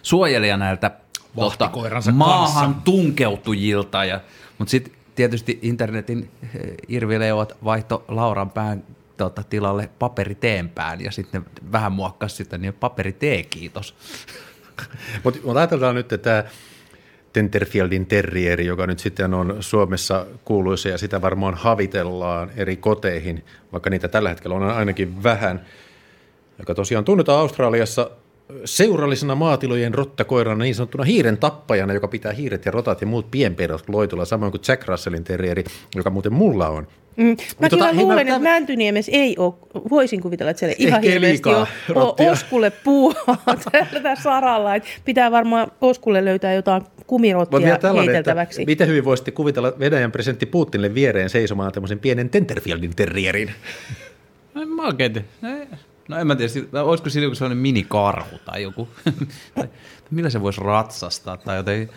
suojelija 0.02 0.56
näiltä 0.56 0.90
tota, 1.36 1.70
maahan 2.12 2.64
kanssa. 2.64 2.82
tunkeutujilta. 2.84 4.04
Ja, 4.04 4.20
mutta 4.58 4.70
sitten 4.70 4.92
tietysti 5.14 5.58
internetin 5.62 6.30
eh, 6.42 6.74
irvileot 6.88 7.56
vaihto 7.64 8.04
Lauran 8.08 8.50
pään 8.50 8.84
tota, 9.16 9.42
tilalle 9.42 9.90
paperiteenpään 9.98 11.00
ja 11.00 11.10
sitten 11.10 11.46
vähän 11.72 11.92
muokkas 11.92 12.36
sitä, 12.36 12.58
niin 12.58 12.74
paperitee, 12.74 13.42
kiitos. 13.42 13.94
Mutta 15.24 15.40
mut 15.44 15.56
ajatellaan 15.56 15.94
nyt, 15.94 16.12
että 16.12 16.42
tämä 16.42 16.50
Tenterfieldin 17.32 18.06
terrieri, 18.06 18.66
joka 18.66 18.86
nyt 18.86 18.98
sitten 18.98 19.34
on 19.34 19.56
Suomessa 19.60 20.26
kuuluisa 20.44 20.88
ja 20.88 20.98
sitä 20.98 21.22
varmaan 21.22 21.54
havitellaan 21.54 22.50
eri 22.56 22.76
koteihin, 22.76 23.44
vaikka 23.72 23.90
niitä 23.90 24.08
tällä 24.08 24.28
hetkellä 24.28 24.56
on 24.56 24.62
ainakin 24.62 25.22
vähän, 25.22 25.66
joka 26.58 26.74
tosiaan 26.74 27.04
tunnetaan 27.04 27.40
Australiassa 27.40 28.10
seurallisena 28.64 29.34
maatilojen 29.34 29.94
rottakoirana, 29.94 30.64
niin 30.64 30.74
sanottuna 30.74 31.04
hiiren 31.04 31.38
tappajana, 31.38 31.92
joka 31.92 32.08
pitää 32.08 32.32
hiiret 32.32 32.64
ja 32.64 32.72
rotat 32.72 33.00
ja 33.00 33.06
muut 33.06 33.30
pienpedot 33.30 33.88
loitulla, 33.88 34.24
samoin 34.24 34.52
kuin 34.52 34.62
Jack 34.68 34.88
Russellin 34.88 35.24
terrieri, 35.24 35.64
joka 35.94 36.10
muuten 36.10 36.32
mulla 36.32 36.68
on. 36.68 36.86
Mm. 37.16 37.24
Mä 37.60 37.68
tota, 37.68 37.84
tota, 37.84 37.96
luulen, 37.96 38.26
tämän- 38.26 38.28
että 38.28 38.38
Mäntyniemessä 38.50 39.12
ei 39.14 39.36
ole, 39.38 39.54
voisin 39.90 40.20
kuvitella, 40.22 40.50
että 40.50 40.58
siellä 40.58 40.74
ihan 40.78 40.98
Ehkä 41.04 41.10
hirveästi 41.12 41.32
liikaa 41.32 41.60
on 41.60 41.66
rottia. 41.88 42.28
o- 42.28 42.32
Oskulle 42.32 42.70
puuhaa 42.70 43.36
tällä 43.72 44.16
saralla. 44.22 44.74
Että 44.74 44.88
pitää 45.04 45.30
varmaan 45.30 45.72
Oskulle 45.80 46.24
löytää 46.24 46.54
jotain 46.54 46.82
kumirottia 47.06 47.60
heiteltäväksi. 48.00 48.62
että 48.62 48.70
miten 48.70 48.88
hyvin 48.88 49.04
voisitte 49.04 49.30
kuvitella 49.30 49.72
Venäjän 49.78 50.12
presidentti 50.12 50.46
Putinille 50.46 50.94
viereen 50.94 51.30
seisomaan 51.30 51.72
tämmöisen 51.72 51.98
pienen 51.98 52.30
Tenterfieldin 52.30 52.96
terrierin? 52.96 53.50
En 54.62 54.68
mä 54.68 54.86
oikein. 54.86 55.14
Ei, 55.16 55.66
No 56.08 56.18
en 56.18 56.26
mä 56.26 56.36
tiedä, 56.36 56.82
olisiko 56.82 57.10
siinä 57.10 57.24
joku 57.24 57.34
sellainen 57.34 57.58
minikarhu 57.58 58.38
tai 58.44 58.62
joku, 58.62 58.88
tai 59.54 59.68
millä 60.10 60.30
se 60.30 60.42
voisi 60.42 60.60
ratsastaa 60.60 61.36
tai 61.36 61.56
joten... 61.56 61.88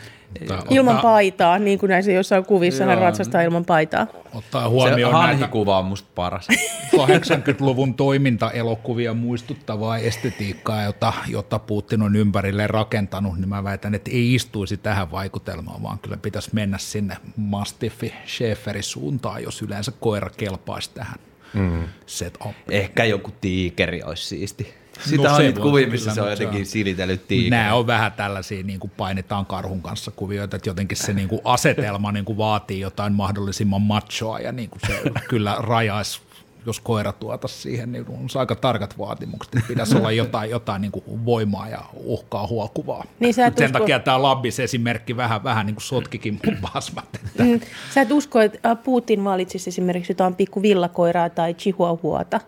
Ilman 0.69 0.97
paitaa, 0.97 1.59
niin 1.59 1.79
kuin 1.79 1.89
näissä 1.89 2.11
jossain 2.11 2.45
kuvissa 2.45 2.85
hän 2.85 2.97
ratsastaa 2.97 3.41
ilman 3.41 3.65
paitaa. 3.65 4.07
Ottaa 4.33 4.69
huomioon 4.69 5.13
se 5.13 5.27
näitä 5.27 5.47
kuva 5.47 5.79
on 5.79 5.85
musta 5.85 6.09
paras. 6.15 6.47
80-luvun 6.95 7.93
toimintaelokuvia 7.93 9.13
muistuttavaa 9.13 9.97
estetiikkaa, 9.97 10.83
jota, 10.83 11.13
jota 11.27 11.59
Putin 11.59 12.01
on 12.01 12.15
ympärille 12.15 12.67
rakentanut, 12.67 13.37
niin 13.37 13.49
mä 13.49 13.63
väitän, 13.63 13.95
että 13.95 14.11
ei 14.11 14.35
istuisi 14.35 14.77
tähän 14.77 15.11
vaikutelmaan, 15.11 15.83
vaan 15.83 15.99
kyllä 15.99 16.17
pitäisi 16.17 16.49
mennä 16.53 16.77
sinne 16.77 17.17
Mastiffi 17.37 18.13
Schäferin 18.27 18.83
suuntaan, 18.83 19.43
jos 19.43 19.61
yleensä 19.61 19.91
koira 19.99 20.29
kelpaisi 20.37 20.91
tähän 20.93 21.19
mm. 21.53 21.83
set-up. 22.05 22.55
Ehkä 22.69 23.05
joku 23.05 23.31
tiikeri 23.41 24.03
olisi 24.03 24.25
siisti. 24.25 24.73
Sitä 24.99 25.23
no 25.23 25.35
on 25.35 25.41
niitä 25.41 25.61
kuvia, 25.61 25.87
missä 25.87 26.13
se 26.13 26.21
on 26.21 26.29
jotenkin 26.29 26.65
silitellyt 26.65 27.27
tiikeri. 27.27 27.49
Nämä 27.49 27.73
on 27.73 27.87
vähän 27.87 28.11
tällaisia, 28.11 28.63
niin 28.63 28.79
kuin 28.79 28.91
painetaan 28.97 29.45
karhun 29.45 29.81
kanssa 29.81 30.11
kuvioita, 30.11 30.55
että 30.55 30.69
jotenkin 30.69 30.97
se 30.97 31.13
niin 31.13 31.27
kuin 31.27 31.41
asetelma 31.43 32.11
niin 32.11 32.25
kuin 32.25 32.37
vaatii 32.37 32.79
jotain 32.79 33.13
mahdollisimman 33.13 33.81
machoa 33.81 34.39
ja 34.39 34.51
niin 34.51 34.69
kuin 34.69 34.81
se 34.87 35.01
kyllä 35.29 35.55
rajaisi 35.59 36.21
jos 36.65 36.79
koira 36.79 37.13
tuota 37.13 37.47
siihen, 37.47 37.91
niin 37.91 38.05
on 38.09 38.27
aika 38.39 38.55
tarkat 38.55 38.97
vaatimukset, 38.97 39.55
että 39.55 39.67
pitäisi 39.67 39.97
olla 39.97 40.11
jotain, 40.11 40.49
jotain 40.49 40.81
niin 40.81 40.91
kuin 40.91 41.25
voimaa 41.25 41.69
ja 41.69 41.83
uhkaa 41.93 42.47
huokuvaa. 42.47 43.05
Niin 43.19 43.33
Sen 43.33 43.53
usko... 43.53 43.79
takia 43.79 43.99
tämä 43.99 44.21
Labbis 44.21 44.59
esimerkki 44.59 45.17
vähän, 45.17 45.43
vähän 45.43 45.65
niin 45.65 45.75
kuin 45.75 45.83
sotkikin 45.83 46.39
mun 46.45 46.57
pasmat. 46.73 47.05
Että... 47.15 47.43
Mm. 47.43 47.59
Sä 47.93 48.01
et 48.01 48.11
usko, 48.11 48.41
että 48.41 48.75
Putin 48.75 49.23
valitsisi 49.23 49.69
esimerkiksi 49.69 50.11
jotain 50.11 50.35
pikku 50.35 50.61
villakoiraa 50.61 51.29
tai 51.29 51.53
chihuahuata? 51.53 52.41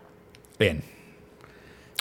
En. 0.60 0.84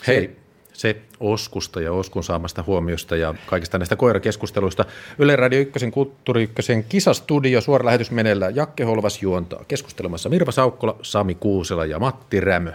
Hei, 0.06 0.39
se 0.80 0.96
Oskusta 1.20 1.80
ja 1.80 1.92
Oskun 1.92 2.24
saamasta 2.24 2.64
huomiosta 2.66 3.16
ja 3.16 3.34
kaikista 3.46 3.78
näistä 3.78 3.96
koirakeskusteluista. 3.96 4.84
Yle 5.18 5.36
Radio 5.36 5.60
1 5.60 5.90
Kulttuuri 5.90 6.42
1 6.42 6.72
kisastudio, 6.88 7.60
suora 7.60 7.84
lähetys 7.84 8.10
meneillään. 8.10 8.56
Jakke 8.56 8.84
Holvas 8.84 9.22
juontaa 9.22 9.64
keskustelemassa 9.68 10.28
Mirva 10.28 10.52
Saukkola, 10.52 10.96
Sami 11.02 11.34
Kuusela 11.34 11.86
ja 11.86 11.98
Matti 11.98 12.40
Rämö. 12.40 12.72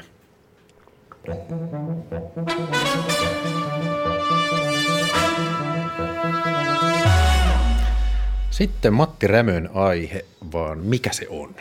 Sitten 8.49 8.93
Matti 8.93 9.27
Rämön 9.27 9.69
aihe, 9.73 10.25
vaan 10.53 10.77
mikä 10.77 11.13
se 11.13 11.27
on? 11.29 11.55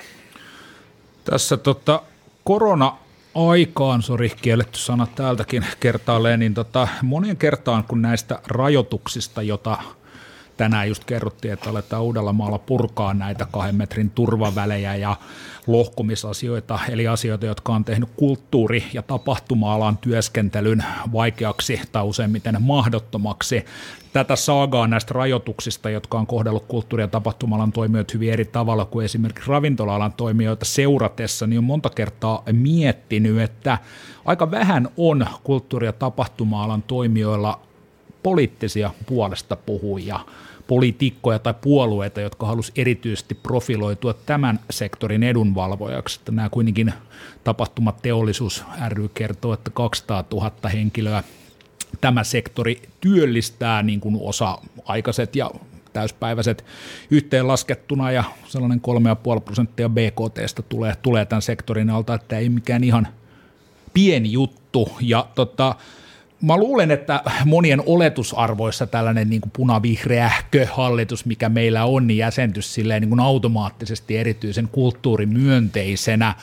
Tässä 1.25 1.57
tota, 1.57 2.03
korona 2.45 3.04
aikaan, 3.35 4.03
sori 4.03 4.33
kielletty 4.43 4.79
sana 4.79 5.07
täältäkin 5.07 5.67
kertaalleen, 5.81 6.41
niin 6.41 6.55
tota, 6.55 6.89
monien 7.03 7.37
kertaan 7.37 7.85
kun 7.85 8.03
näistä 8.03 8.39
rajoituksista, 8.47 9.43
jota 9.43 9.79
tänään 10.57 10.89
just 10.89 11.05
kerrottiin, 11.05 11.55
että 11.55 11.71
aletaan 11.71 12.03
Uudellamaalla 12.03 12.59
purkaa 12.59 13.15
näitä 13.15 13.47
kahden 13.51 13.75
metrin 13.75 14.11
turvavälejä 14.11 14.97
ja 14.97 15.17
lohkumisasioita, 15.67 16.79
eli 16.89 17.09
asioita, 17.09 17.47
jotka 17.47 17.73
on 17.73 17.85
tehnyt 17.85 18.09
kulttuuri- 18.17 18.85
ja 18.93 19.03
tapahtuma-alan 19.03 19.99
työskentelyn 19.99 20.85
vaikeaksi 21.13 21.81
tai 21.93 22.05
useimmiten 22.05 22.57
mahdottomaksi. 22.61 23.65
Tätä 24.13 24.37
saagaa 24.37 24.87
näistä 24.87 25.15
rajoituksista, 25.15 25.91
jotka 25.91 26.19
on 26.19 26.27
kohdellut 26.27 26.65
kulttuuri- 26.69 27.03
ja 27.03 27.09
tapahtuma-alan 27.09 27.73
toimijoita 27.73 28.13
hyvin 28.15 28.33
eri 28.33 28.45
tavalla 28.45 28.85
kuin 28.85 29.05
esimerkiksi 29.05 29.51
ravintola-alan 29.51 30.13
toimijoita 30.13 30.65
seuratessa, 30.65 31.47
niin 31.47 31.59
on 31.59 31.65
monta 31.65 31.91
kertaa 31.91 32.43
miettinyt, 32.53 33.39
että 33.39 33.79
aika 34.25 34.51
vähän 34.51 34.89
on 34.97 35.27
kulttuuri- 35.45 35.87
ja 35.87 35.93
tapahtuma-alan 35.93 36.83
toimijoilla 36.83 37.61
poliittisia 38.25 38.91
puolesta 39.07 39.57
puhujia 39.57 40.21
poliitikkoja 40.67 41.39
tai 41.39 41.55
puolueita, 41.61 42.21
jotka 42.21 42.47
halusi 42.47 42.73
erityisesti 42.77 43.35
profiloitua 43.35 44.15
tämän 44.15 44.61
sektorin 44.71 45.23
edunvalvojaksi. 45.23 46.21
Että 46.21 46.33
nämä 46.33 46.49
kuitenkin 46.49 46.93
tapahtumat 47.45 48.03
teollisuus 48.03 48.65
ry 48.89 49.09
kertoo, 49.09 49.53
että 49.53 49.71
200 49.71 50.25
000 50.33 50.69
henkilöä 50.73 51.25
tämä 52.01 52.25
sektori 52.25 52.83
työllistää 53.01 53.83
niin 53.83 54.01
kuin 54.01 54.19
osa-aikaiset 54.21 55.37
ja 55.37 55.51
täyspäiväiset 55.93 56.65
yhteenlaskettuna 57.11 58.13
ja 58.13 58.25
sellainen 58.47 58.81
3,5 59.37 59.41
prosenttia 59.41 59.89
BKTstä 59.89 60.63
tulee, 60.63 60.97
tulee 61.03 61.25
tämän 61.25 61.43
sektorin 61.43 61.91
alta, 61.91 62.15
että 62.15 62.39
ei 62.39 62.49
mikään 62.49 62.85
ihan 62.85 63.09
pieni 63.95 64.33
juttu. 64.33 64.89
Ja 65.01 65.27
tota, 65.35 65.75
mä 66.45 66.57
luulen, 66.57 66.91
että 66.91 67.23
monien 67.45 67.83
oletusarvoissa 67.87 68.87
tällainen 68.87 69.31
niin 69.31 69.41
kuin 69.41 69.53
punavihreähkö 69.57 70.67
hallitus, 70.73 71.27
mikä 71.27 71.49
meillä 71.49 71.85
on, 71.85 72.07
niin 72.07 72.17
jäsentys 72.17 72.75
silleen 72.75 73.03
niin 73.03 73.09
kuin 73.09 73.21
automaattisesti 73.21 74.17
erityisen 74.17 74.69
kulttuurimyönteisenä, 74.73 76.35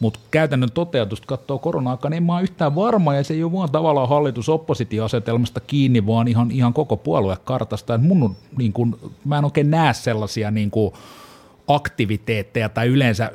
mutta 0.00 0.20
käytännön 0.30 0.72
toteutusta 0.72 1.26
katsoo 1.26 1.58
korona-aikaa, 1.58 2.10
niin 2.10 2.22
mä 2.22 2.34
ole 2.34 2.42
yhtään 2.42 2.74
varma, 2.74 3.14
ja 3.14 3.24
se 3.24 3.34
ei 3.34 3.44
ole 3.44 3.52
vaan 3.52 3.72
tavallaan 3.72 4.08
hallitus-oppositioasetelmasta 4.08 5.60
kiinni, 5.60 6.06
vaan 6.06 6.28
ihan, 6.28 6.50
ihan 6.50 6.72
koko 6.72 6.96
puoluekartasta. 6.96 7.94
Et 7.94 8.02
mun, 8.02 8.36
niin 8.58 8.72
kuin, 8.72 8.96
mä 9.24 9.38
en 9.38 9.44
oikein 9.44 9.70
näe 9.70 9.94
sellaisia 9.94 10.50
niin 10.50 10.70
kuin, 10.70 10.94
aktiviteetteja 11.68 12.68
tai 12.68 12.88
yleensä 12.88 13.30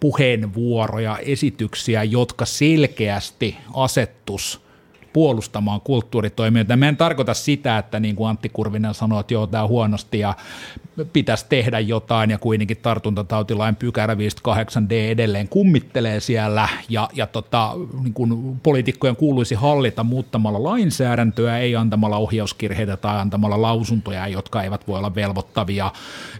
puheenvuoroja, 0.00 1.18
esityksiä, 1.18 2.04
jotka 2.04 2.44
selkeästi 2.44 3.56
asettus– 3.74 4.60
puolustamaan 5.12 5.80
kulttuuritoimijoita. 5.80 6.76
Mä 6.76 6.88
en 6.88 6.96
tarkoita 6.96 7.34
sitä, 7.34 7.78
että 7.78 8.00
niin 8.00 8.16
kuin 8.16 8.30
Antti 8.30 8.48
Kurvinen 8.48 8.94
sanoi, 8.94 9.20
että 9.20 9.34
joo, 9.34 9.46
tämä 9.46 9.66
huonosti 9.66 10.18
ja 10.18 10.34
pitäisi 11.12 11.46
tehdä 11.48 11.80
jotain 11.80 12.30
ja 12.30 12.38
kuitenkin 12.38 12.76
tartuntatautilain 12.76 13.76
pykärä 13.76 14.14
58D 14.14 14.92
edelleen 14.92 15.48
kummittelee 15.48 16.20
siellä 16.20 16.68
ja, 16.88 17.08
ja 17.12 17.26
tota, 17.26 17.72
niin 18.02 18.14
kuin 18.14 18.60
poliitikkojen 18.62 19.16
kuuluisi 19.16 19.54
hallita 19.54 20.04
muuttamalla 20.04 20.62
lainsäädäntöä, 20.62 21.58
ei 21.58 21.76
antamalla 21.76 22.16
ohjauskirheitä 22.16 22.96
tai 22.96 23.20
antamalla 23.20 23.62
lausuntoja, 23.62 24.28
jotka 24.28 24.62
eivät 24.62 24.88
voi 24.88 24.98
olla 24.98 25.14
velvoittavia 25.14 25.92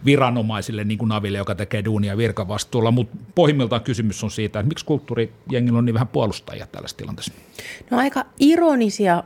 viranomaisille, 0.05 0.85
niin 0.85 0.99
kuin 0.99 1.09
Naville, 1.09 1.39
joka 1.39 1.55
tekee 1.55 1.85
duunia 1.85 2.17
virkavastuulla, 2.17 2.91
mutta 2.91 3.17
pohjimmiltaan 3.35 3.83
kysymys 3.83 4.25
on 4.25 4.31
siitä, 4.31 4.61
että 4.61 4.69
miksi 4.69 4.85
kulttuurijengillä 4.85 5.79
on 5.79 5.85
niin 5.85 5.95
vähän 5.95 6.09
puolustajia 6.09 6.67
tällaisessa 6.67 6.97
tilanteessa? 6.97 7.33
No 7.91 7.99
aika 7.99 8.25
ironisia 8.39 9.23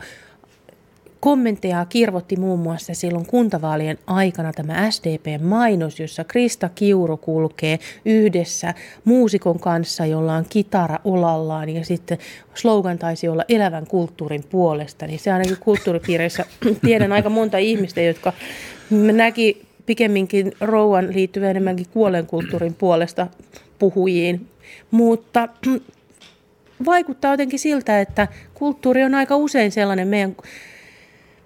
kommentteja 1.25 1.87
kirvotti 1.89 2.37
muun 2.37 2.59
muassa 2.59 2.95
silloin 2.95 3.27
kuntavaalien 3.27 3.99
aikana 4.07 4.53
tämä 4.53 4.91
SDP-mainos, 4.91 6.01
jossa 6.01 6.25
Krista 6.25 6.71
Kiuru 6.75 7.17
kulkee 7.17 7.79
yhdessä 8.05 8.75
muusikon 9.05 9.61
kanssa, 9.61 10.07
jolla 10.07 10.35
on 10.35 10.45
kitara 10.49 10.99
olallaan 11.05 11.69
ja 11.69 11.85
sitten 11.85 12.19
slogan 12.55 12.99
taisi 12.99 13.29
olla 13.29 13.45
elävän 13.49 13.87
kulttuurin 13.87 14.45
puolesta. 14.51 15.07
Niin 15.07 15.19
se 15.19 15.33
ainakin 15.33 15.57
kulttuuripiireissä 15.61 16.45
tiedän 16.87 17.13
aika 17.13 17.31
monta 17.31 17.59
ihmistä, 17.59 18.01
jotka 18.01 18.33
näki 19.13 19.67
pikemminkin 19.87 20.53
rouvan 20.61 21.15
liittyvän 21.15 21.51
enemmänkin 21.51 21.87
kuolenkulttuurin 21.93 22.75
puolesta 22.75 23.27
puhujiin. 23.79 24.47
Mutta 24.91 25.49
vaikuttaa 26.87 27.33
jotenkin 27.33 27.59
siltä, 27.59 28.01
että 28.01 28.29
kulttuuri 28.55 29.05
on 29.05 29.15
aika 29.15 29.37
usein 29.37 29.73
sellainen 29.73 30.09
meidän, 30.09 30.37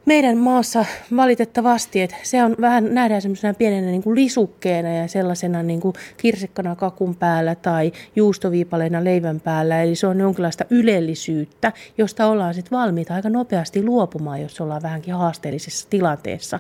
meidän 0.09 0.38
maassa 0.38 0.85
valitettavasti, 1.16 2.01
että 2.01 2.16
se 2.23 2.44
on 2.44 2.57
vähän, 2.61 2.94
nähdään 2.94 3.23
semmoisena 3.23 3.55
pienenä 3.55 3.87
niin 3.87 4.03
kuin 4.03 4.14
lisukkeena 4.14 4.94
ja 4.94 5.09
sellaisena 5.09 5.62
niin 5.62 5.81
kuin 5.81 5.94
kirsikkana 6.16 6.77
kakun 6.77 7.16
päällä 7.16 7.55
tai 7.55 7.92
juustoviipaleena 8.16 9.05
leivän 9.05 9.40
päällä. 9.40 9.83
Eli 9.83 9.94
se 9.94 10.07
on 10.07 10.21
jonkinlaista 10.21 10.64
ylellisyyttä, 10.71 11.73
josta 11.99 12.27
ollaan 12.27 12.55
sitten 12.55 12.79
valmiita 12.79 13.14
aika 13.14 13.31
nopeasti 13.31 13.85
luopumaan, 13.85 14.42
jos 14.42 14.61
ollaan 14.61 14.83
vähänkin 14.83 15.14
haasteellisessa 15.14 15.90
tilanteessa. 15.90 16.59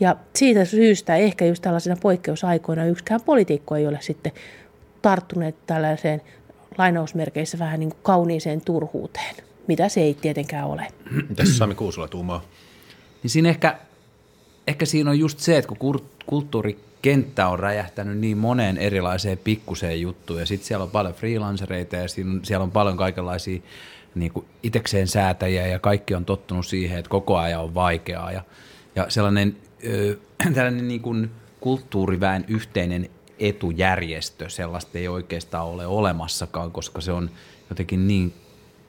Ja 0.00 0.16
siitä 0.36 0.64
syystä 0.64 1.16
ehkä 1.16 1.44
just 1.44 1.62
tällaisena 1.62 1.96
poikkeusaikoina 2.02 2.84
yksikään 2.84 3.20
poliitikko 3.24 3.76
ei 3.76 3.86
ole 3.86 3.98
sitten 4.00 4.32
tarttuneet 5.02 5.66
tällaiseen 5.66 6.22
lainausmerkeissä 6.78 7.58
vähän 7.58 7.80
niin 7.80 7.90
kuin 7.90 8.00
kauniiseen 8.02 8.60
turhuuteen, 8.60 9.34
mitä 9.66 9.88
se 9.88 10.00
ei 10.00 10.14
tietenkään 10.14 10.66
ole. 10.66 10.86
Tässä 11.36 11.54
Sami 11.54 11.74
Kuusula 11.74 12.08
tuumaa? 12.08 12.42
Niin 13.22 13.30
siinä 13.30 13.48
ehkä, 13.48 13.78
ehkä 14.66 14.86
siinä 14.86 15.10
on 15.10 15.18
just 15.18 15.38
se, 15.38 15.56
että 15.56 15.74
kun 15.74 16.00
kulttuurikenttä 16.26 17.48
on 17.48 17.58
räjähtänyt 17.58 18.18
niin 18.18 18.38
moneen 18.38 18.78
erilaiseen 18.78 19.38
pikkuseen 19.38 20.00
juttuun 20.00 20.40
ja 20.40 20.46
sitten 20.46 20.68
siellä 20.68 20.82
on 20.82 20.90
paljon 20.90 21.14
freelancereita 21.14 21.96
ja 21.96 22.08
siellä 22.42 22.64
on 22.64 22.70
paljon 22.70 22.96
kaikenlaisia 22.96 23.60
niin 24.14 24.32
kuin 24.32 24.46
itekseen 24.62 25.08
säätäjiä 25.08 25.66
ja 25.66 25.78
kaikki 25.78 26.14
on 26.14 26.24
tottunut 26.24 26.66
siihen, 26.66 26.98
että 26.98 27.08
koko 27.08 27.36
ajan 27.36 27.62
on 27.62 27.74
vaikeaa 27.74 28.32
ja, 28.32 28.42
ja 28.94 29.06
sellainen 29.08 29.56
ö, 29.86 30.16
tällainen 30.54 30.88
niin 30.88 31.00
kuin 31.00 31.30
kulttuuriväen 31.60 32.44
yhteinen 32.48 33.10
etujärjestö, 33.38 34.48
sellaista 34.48 34.98
ei 34.98 35.08
oikeastaan 35.08 35.66
ole 35.66 35.86
olemassakaan, 35.86 36.72
koska 36.72 37.00
se 37.00 37.12
on 37.12 37.30
jotenkin 37.70 38.08
niin 38.08 38.34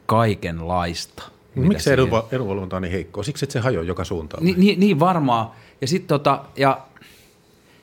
kaikenlaista. 0.06 1.24
No, 1.56 1.64
miksi 1.64 1.84
se 1.84 1.94
edunva- 1.94 2.28
edunvalvonta 2.32 2.76
on 2.76 2.82
niin 2.82 2.92
heikkoa? 2.92 3.24
Siksi, 3.24 3.46
että 3.46 3.54
se 3.54 3.60
hajoaa 3.60 3.86
joka 3.86 4.04
suuntaan. 4.04 4.44
Ni, 4.44 4.54
niin, 4.58 4.80
niin 4.80 5.00
varmaan. 5.00 5.52
Ja 5.82 5.88
sitten 5.88 6.08
tota, 6.08 6.46
ja 6.58 6.82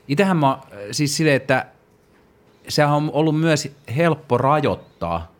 itähän 0.08 0.36
mä, 0.36 0.58
siis 0.92 1.16
silleen, 1.16 1.36
että 1.36 1.66
sehän 2.68 2.94
on 2.94 3.10
ollut 3.12 3.40
myös 3.40 3.72
helppo 3.96 4.38
rajoittaa. 4.38 5.32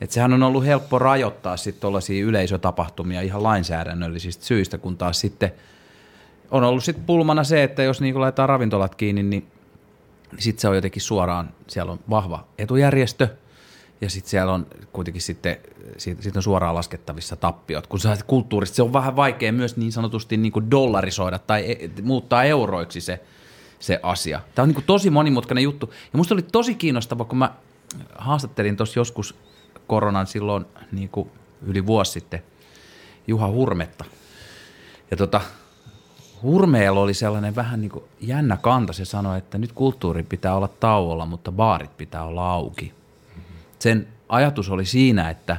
Että 0.00 0.14
sehän 0.14 0.32
on 0.32 0.42
ollut 0.42 0.64
helppo 0.64 0.98
rajoittaa 0.98 1.56
sitten 1.56 1.80
tuollaisia 1.80 2.24
yleisötapahtumia 2.24 3.20
ihan 3.20 3.42
lainsäädännöllisistä 3.42 4.44
syistä, 4.44 4.78
kun 4.78 4.96
taas 4.96 5.20
sitten 5.20 5.52
on 6.50 6.64
ollut 6.64 6.84
sitten 6.84 7.04
pulmana 7.04 7.44
se, 7.44 7.62
että 7.62 7.82
jos 7.82 8.00
niin 8.00 8.20
laitetaan 8.20 8.48
ravintolat 8.48 8.94
kiinni, 8.94 9.22
niin, 9.22 9.30
niin 10.32 10.42
sitten 10.42 10.60
se 10.60 10.68
on 10.68 10.74
jotenkin 10.74 11.02
suoraan, 11.02 11.50
siellä 11.66 11.92
on 11.92 11.98
vahva 12.10 12.44
etujärjestö, 12.58 13.28
ja 14.02 14.10
sitten 14.10 14.30
siellä 14.30 14.52
on 14.52 14.66
kuitenkin 14.92 15.22
sitten, 15.22 15.56
siitä, 15.98 16.22
siitä 16.22 16.38
on 16.38 16.42
suoraan 16.42 16.74
laskettavissa 16.74 17.36
tappiot. 17.36 17.86
Kun 17.86 18.00
sä 18.00 18.16
kulttuurista, 18.26 18.76
se 18.76 18.82
on 18.82 18.92
vähän 18.92 19.16
vaikea 19.16 19.52
myös 19.52 19.76
niin 19.76 19.92
sanotusti 19.92 20.36
niin 20.36 20.52
kuin 20.52 20.70
dollarisoida 20.70 21.38
tai 21.38 21.70
e, 21.70 21.90
muuttaa 22.02 22.44
euroiksi 22.44 23.00
se, 23.00 23.20
se 23.78 24.00
asia. 24.02 24.40
Tämä 24.54 24.62
on 24.62 24.68
niin 24.68 24.74
kuin 24.74 24.84
tosi 24.84 25.10
monimutkainen 25.10 25.64
juttu. 25.64 25.92
Ja 26.12 26.16
musta 26.16 26.34
oli 26.34 26.42
tosi 26.42 26.74
kiinnostava, 26.74 27.24
kun 27.24 27.38
mä 27.38 27.52
haastattelin 28.18 28.76
tuossa 28.76 29.00
joskus 29.00 29.34
koronan 29.86 30.26
silloin 30.26 30.64
niin 30.92 31.08
kuin 31.08 31.30
yli 31.62 31.86
vuosi 31.86 32.12
sitten 32.12 32.42
Juha 33.26 33.48
Hurmetta. 33.48 34.04
Ja 35.10 35.16
tota, 35.16 35.40
Hurmeella 36.42 37.00
oli 37.00 37.14
sellainen 37.14 37.56
vähän 37.56 37.80
niin 37.80 37.90
kuin 37.90 38.04
jännä 38.20 38.56
kanta. 38.56 38.92
Se 38.92 39.04
sanoi, 39.04 39.38
että 39.38 39.58
nyt 39.58 39.72
kulttuuri 39.72 40.22
pitää 40.22 40.56
olla 40.56 40.68
tauolla, 40.68 41.26
mutta 41.26 41.52
baarit 41.52 41.96
pitää 41.96 42.24
olla 42.24 42.52
auki. 42.52 43.01
Sen 43.82 44.08
ajatus 44.28 44.70
oli 44.70 44.84
siinä, 44.84 45.30
että, 45.30 45.56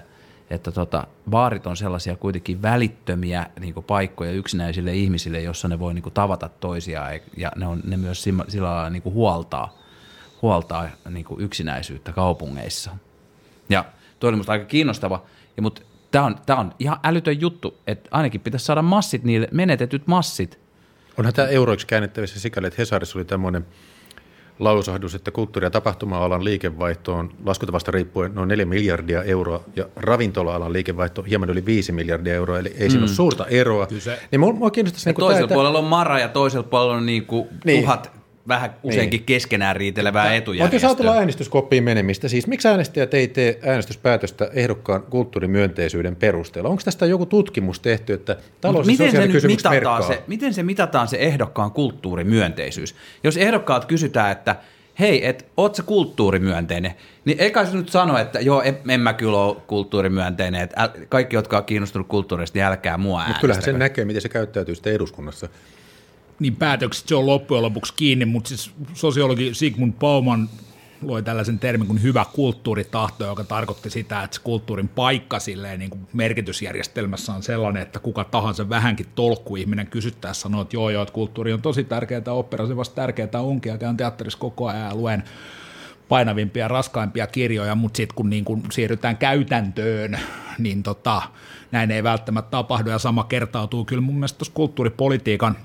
että 0.50 0.72
tota, 0.72 1.08
baarit 1.30 1.68
on 1.68 1.78
sellaisia 1.78 2.16
kuitenkin 2.16 2.62
välittömiä 2.62 3.46
niin 3.60 3.74
kuin 3.74 3.84
paikkoja 3.84 4.32
yksinäisille 4.32 4.96
ihmisille, 4.96 5.42
jossa 5.42 5.68
ne 5.68 5.80
voi 5.80 5.94
niin 5.94 6.04
kuin 6.04 6.14
tavata 6.14 6.50
toisiaan 6.50 7.20
ja 7.38 7.52
ne, 7.56 7.68
on, 7.68 7.82
ne 7.84 7.98
myös 7.98 8.24
sillä, 8.24 8.46
sillä 8.48 8.70
lailla 8.70 8.90
niin 8.90 9.02
kuin 9.02 9.16
huoltaa, 9.16 9.78
huoltaa 10.42 10.90
niin 11.10 11.26
kuin 11.26 11.42
yksinäisyyttä 11.42 12.12
kaupungeissa. 12.12 12.98
Ja 13.70 13.86
toi 14.20 14.28
oli 14.28 14.38
musta 14.38 14.52
aika 14.52 14.66
kiinnostava, 14.66 15.24
ja, 15.58 15.62
mutta 15.62 15.82
tämä 16.12 16.26
on, 16.26 16.36
tää 16.46 16.56
on 16.56 16.74
ihan 16.80 17.00
älytön 17.04 17.42
juttu, 17.42 17.78
että 17.88 18.10
ainakin 18.12 18.42
pitäisi 18.42 18.66
saada 18.66 18.82
massit 18.82 19.24
niille, 19.24 19.48
menetetyt 19.52 20.08
massit. 20.08 20.60
Onhan 21.18 21.34
tämä 21.34 21.48
euroiksi 21.48 21.88
käännettävissä 21.88 22.40
sikäli, 22.40 22.68
että 22.68 22.82
Hesarissa 22.82 23.20
oli 23.20 23.26
tämmöinen 23.26 23.66
lausahdus, 24.60 25.16
että 25.16 25.32
kulttuuri- 25.32 25.66
ja 25.66 25.70
tapahtuma-alan 25.70 26.44
liikevaihto 26.44 27.14
on 27.14 27.30
laskutavasta 27.46 27.92
riippuen 27.92 28.36
noin 28.36 28.48
4 28.50 28.66
miljardia 28.66 29.24
euroa 29.24 29.64
ja 29.76 29.86
ravintola-alan 29.96 30.74
liikevaihto 30.74 31.22
hieman 31.24 31.50
yli 31.50 31.66
5 31.66 31.92
miljardia 31.92 32.34
euroa, 32.34 32.60
eli 32.60 32.74
ei 32.78 32.88
mm. 32.88 32.92
siinä 32.92 33.04
ole 33.04 33.12
suurta 33.12 33.46
eroa. 33.46 33.88
se- 34.00 34.20
Niin 34.32 34.40
mua, 34.40 34.54
mua 34.54 34.72
kiinnostaisi... 34.72 35.10
Niin 35.10 35.16
toisella 35.16 35.36
tämä, 35.38 35.44
että- 35.46 35.54
puolella 35.54 35.80
on 35.80 35.86
Mara 35.86 36.20
ja 36.20 36.28
toisella 36.28 36.64
puolella 36.64 36.94
on 36.94 37.06
niinku 37.06 37.48
Niin. 37.66 37.82
tuhat 37.82 38.12
vähän 38.48 38.76
useinkin 38.84 39.18
Niin. 39.18 39.26
keskenään 39.26 39.76
riitelevää 39.76 40.42
Mutta 40.60 40.76
jos 40.76 40.84
ajatellaan 40.84 41.18
äänestyskoppiin 41.18 41.84
menemistä, 41.84 42.28
siis 42.28 42.48
miksi 42.48 42.68
äänestäjät 42.68 43.14
ei 43.14 43.28
tee 43.28 43.60
äänestyspäätöstä 43.66 44.50
ehdokkaan 44.54 45.04
kulttuurimyönteisyyden 45.04 46.16
perusteella? 46.16 46.70
Onko 46.70 46.82
tästä 46.86 47.06
joku 47.06 47.26
tutkimus 47.26 47.80
tehty, 47.80 48.14
että 48.14 48.38
talous- 48.62 48.88
miten 48.88 49.12
se, 49.12 49.28
nyt 49.28 49.44
mitataan 49.44 49.76
merkkaa? 49.76 50.02
se, 50.02 50.24
miten 50.28 50.54
se 50.54 50.64
mitataan 50.64 51.08
se 51.08 51.18
ehdokkaan 51.18 51.72
kulttuurimyönteisyys? 51.72 52.96
Jos 53.24 53.38
ehdokkaat 53.38 53.86
kysytään, 53.86 54.32
että 54.32 54.56
hei, 55.00 55.28
et 55.28 55.46
oot 55.58 55.76
sä 55.76 55.84
kulttuurimyönteinen, 55.84 56.94
niin 57.26 57.40
eikä 57.40 57.66
se 57.66 57.78
nyt 57.78 57.90
sano, 57.90 58.18
että 58.18 58.40
joo, 58.40 58.62
en, 58.62 58.78
en 58.90 59.00
mä 59.00 59.14
kyllä 59.14 59.38
ole 59.38 59.56
kulttuurimyönteinen, 59.68 60.62
että 60.62 60.90
kaikki, 61.10 61.36
jotka 61.36 61.58
on 61.58 61.64
kiinnostunut 61.64 62.08
kulttuurista, 62.08 62.58
niin 62.58 62.66
älkää 62.66 62.98
mua 62.98 63.10
Mutta 63.12 63.22
äänestäkö. 63.24 63.42
kyllähän 63.42 63.64
sen 63.64 63.80
näkee, 63.80 64.06
miten 64.06 64.22
se 64.22 64.30
käyttäytyy 64.30 64.76
sitten 64.76 64.94
eduskunnassa. 64.94 65.50
Niin 66.40 66.56
päätökset 66.56 67.08
se 67.08 67.16
on 67.16 67.26
loppujen 67.26 67.64
lopuksi 67.64 67.94
kiinni, 67.96 68.26
mutta 68.26 68.48
siis 68.48 68.72
sosiologi 68.94 69.54
Sigmund 69.54 69.94
Bauman 69.94 70.50
loi 71.08 71.24
tällaisen 71.24 71.60
termin 71.60 71.88
kuin 71.88 72.04
hyvä 72.04 72.26
kulttuuritahto, 72.34 73.26
joka 73.26 73.44
tarkoitti 73.44 73.90
sitä, 73.90 74.24
että 74.24 74.36
se 74.36 74.42
kulttuurin 74.42 74.88
paikka 74.88 75.40
silleen, 75.40 75.80
niin 75.80 75.90
kuin 75.90 76.08
merkitysjärjestelmässä 76.14 77.34
on 77.34 77.44
sellainen, 77.44 77.82
että 77.84 78.00
kuka 78.00 78.24
tahansa 78.24 78.70
vähänkin 78.70 79.06
tolkku 79.16 79.56
ihminen 79.56 79.88
kysyttäessä 79.88 80.42
sanoo, 80.42 80.62
että 80.62 80.76
joo 80.76 80.90
joo, 80.90 81.04
että 81.04 81.14
kulttuuri 81.14 81.54
on 81.54 81.62
tosi 81.62 81.84
tärkeää, 81.84 82.22
opera 82.28 82.68
se 82.68 82.76
vasta 82.76 82.96
tärkeää 82.96 83.30
onkin, 83.34 83.72
ja 83.72 83.78
käyn 83.78 83.98
teatterissa 83.98 84.40
koko 84.40 84.68
ajan 84.68 84.88
ja 84.88 84.96
luen 84.96 85.24
painavimpia, 86.10 86.68
raskaimpia 86.68 87.28
kirjoja, 87.28 87.76
mutta 87.76 87.98
sitten 87.98 88.16
kun 88.16 88.30
niin 88.30 88.46
kun 88.46 88.64
siirrytään 88.72 89.18
käytäntöön, 89.18 90.20
niin 90.58 90.84
tota, 90.84 91.22
näin 91.72 91.92
ei 91.92 92.04
välttämättä 92.04 92.52
tapahdu, 92.52 92.90
ja 92.90 93.00
sama 93.00 93.24
kertautuu 93.24 93.86
kyllä 93.86 94.02
mun 94.02 94.16
mielestä 94.16 94.46
kulttuuripolitiikan 94.54 95.58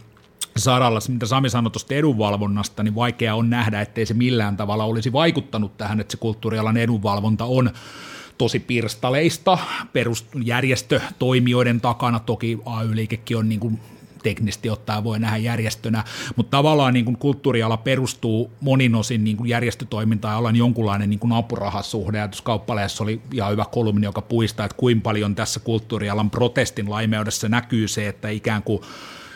saralla, 0.60 1.00
mitä 1.08 1.26
Sami 1.26 1.50
sanoi 1.50 1.70
tuosta 1.70 1.94
edunvalvonnasta, 1.94 2.82
niin 2.82 2.94
vaikea 2.94 3.34
on 3.34 3.50
nähdä, 3.50 3.80
ettei 3.80 4.06
se 4.06 4.14
millään 4.14 4.56
tavalla 4.56 4.84
olisi 4.84 5.12
vaikuttanut 5.12 5.76
tähän, 5.76 6.00
että 6.00 6.12
se 6.12 6.16
kulttuurialan 6.18 6.76
edunvalvonta 6.76 7.44
on 7.44 7.70
tosi 8.38 8.60
pirstaleista 8.60 9.58
perusjärjestötoimijoiden 9.92 11.80
takana. 11.80 12.20
Toki 12.20 12.58
AY-liikekin 12.66 13.36
on 13.36 13.48
niin 13.48 13.60
kuin 13.60 13.80
teknisesti 14.22 14.70
ottaen 14.70 15.04
voi 15.04 15.18
nähdä 15.18 15.36
järjestönä, 15.36 16.04
mutta 16.36 16.56
tavallaan 16.56 16.94
niin 16.94 17.04
kuin 17.04 17.18
kulttuuriala 17.18 17.76
perustuu 17.76 18.52
monin 18.60 18.94
osin 18.94 19.24
niin 19.24 19.36
kuin 19.36 19.48
järjestötoimintaan 19.48 20.32
ja 20.32 20.38
ollaan 20.38 20.56
jonkunlainen 20.56 21.10
niin 21.10 21.20
kuin 21.20 21.32
apurahasuhde. 21.32 22.18
Ja 22.18 22.28
tuossa 22.28 22.44
kauppaleessa 22.44 23.04
oli 23.04 23.20
ihan 23.32 23.52
hyvä 23.52 23.64
kolumni, 23.72 24.06
joka 24.06 24.22
puistaa, 24.22 24.66
että 24.66 24.76
kuinka 24.76 25.02
paljon 25.02 25.34
tässä 25.34 25.60
kulttuurialan 25.60 26.30
protestin 26.30 26.90
laimeudessa 26.90 27.48
näkyy 27.48 27.88
se, 27.88 28.08
että 28.08 28.28
ikään 28.28 28.62
kuin 28.62 28.82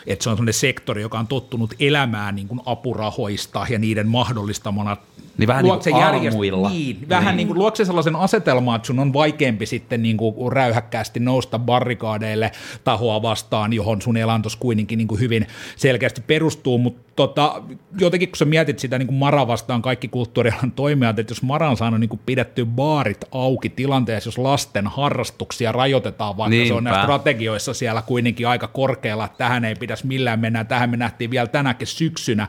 että 0.07 0.23
se 0.23 0.29
on 0.29 0.35
sellainen 0.35 0.53
sektori, 0.53 1.01
joka 1.01 1.19
on 1.19 1.27
tottunut 1.27 1.73
elämään 1.79 2.35
niin 2.35 2.47
kuin 2.47 2.61
apurahoista 2.65 3.65
ja 3.69 3.79
niiden 3.79 4.07
mahdollistamana. 4.07 4.97
Niin 5.37 5.47
vähän 5.47 5.65
Luokse 5.65 5.89
niin 5.89 6.01
kuin 6.01 6.53
järjest-. 6.53 6.69
Niin, 6.69 7.09
vähän 7.09 7.37
niin 7.37 7.47
kuin 7.47 7.59
luokse 7.59 7.85
sellaisen 7.85 8.15
asetelman, 8.15 8.75
että 8.75 8.85
sun 8.85 8.99
on 8.99 9.13
vaikeampi 9.13 9.65
sitten 9.65 10.01
niin 10.01 10.17
kuin 10.17 10.51
räyhäkkäästi 10.51 11.19
nousta 11.19 11.59
barrikaadeille 11.59 12.51
tahoa 12.83 13.21
vastaan, 13.21 13.73
johon 13.73 14.01
sun 14.01 14.17
elantos 14.17 14.55
kuitenkin 14.55 14.97
niin 14.97 15.07
kuin 15.07 15.21
hyvin 15.21 15.47
selkeästi 15.75 16.21
perustuu, 16.21 16.77
mutta 16.77 17.13
tota, 17.15 17.63
jotenkin 17.99 18.29
kun 18.29 18.37
sä 18.37 18.45
mietit 18.45 18.79
sitä 18.79 18.97
niin 18.97 19.07
kuin 19.07 19.17
Mara 19.17 19.47
vastaan 19.47 19.81
kaikki 19.81 20.07
kulttuurialan 20.07 20.71
toimijat, 20.71 21.19
että 21.19 21.31
jos 21.31 21.41
Mara 21.41 21.69
on 21.69 21.77
saanut 21.77 21.99
niin 21.99 22.09
kuin 22.09 22.21
pidettyä 22.25 22.65
baarit 22.65 23.25
auki 23.31 23.69
tilanteessa, 23.69 24.27
jos 24.27 24.37
lasten 24.37 24.87
harrastuksia 24.87 25.71
rajoitetaan, 25.71 26.37
vaikka 26.37 26.55
se 26.55 26.61
on 26.61 26.67
Niinpä. 26.67 26.89
näissä 26.89 27.03
strategioissa 27.03 27.73
siellä 27.73 28.01
kuitenkin 28.01 28.47
aika 28.47 28.67
korkealla, 28.67 29.25
että 29.25 29.37
tähän 29.37 29.65
ei 29.65 29.75
pitäisi 29.75 30.07
millään 30.07 30.39
mennä, 30.39 30.63
tähän 30.63 30.89
me 30.89 30.97
nähtiin 30.97 31.31
vielä 31.31 31.47
tänäkin 31.47 31.87
syksynä, 31.87 32.47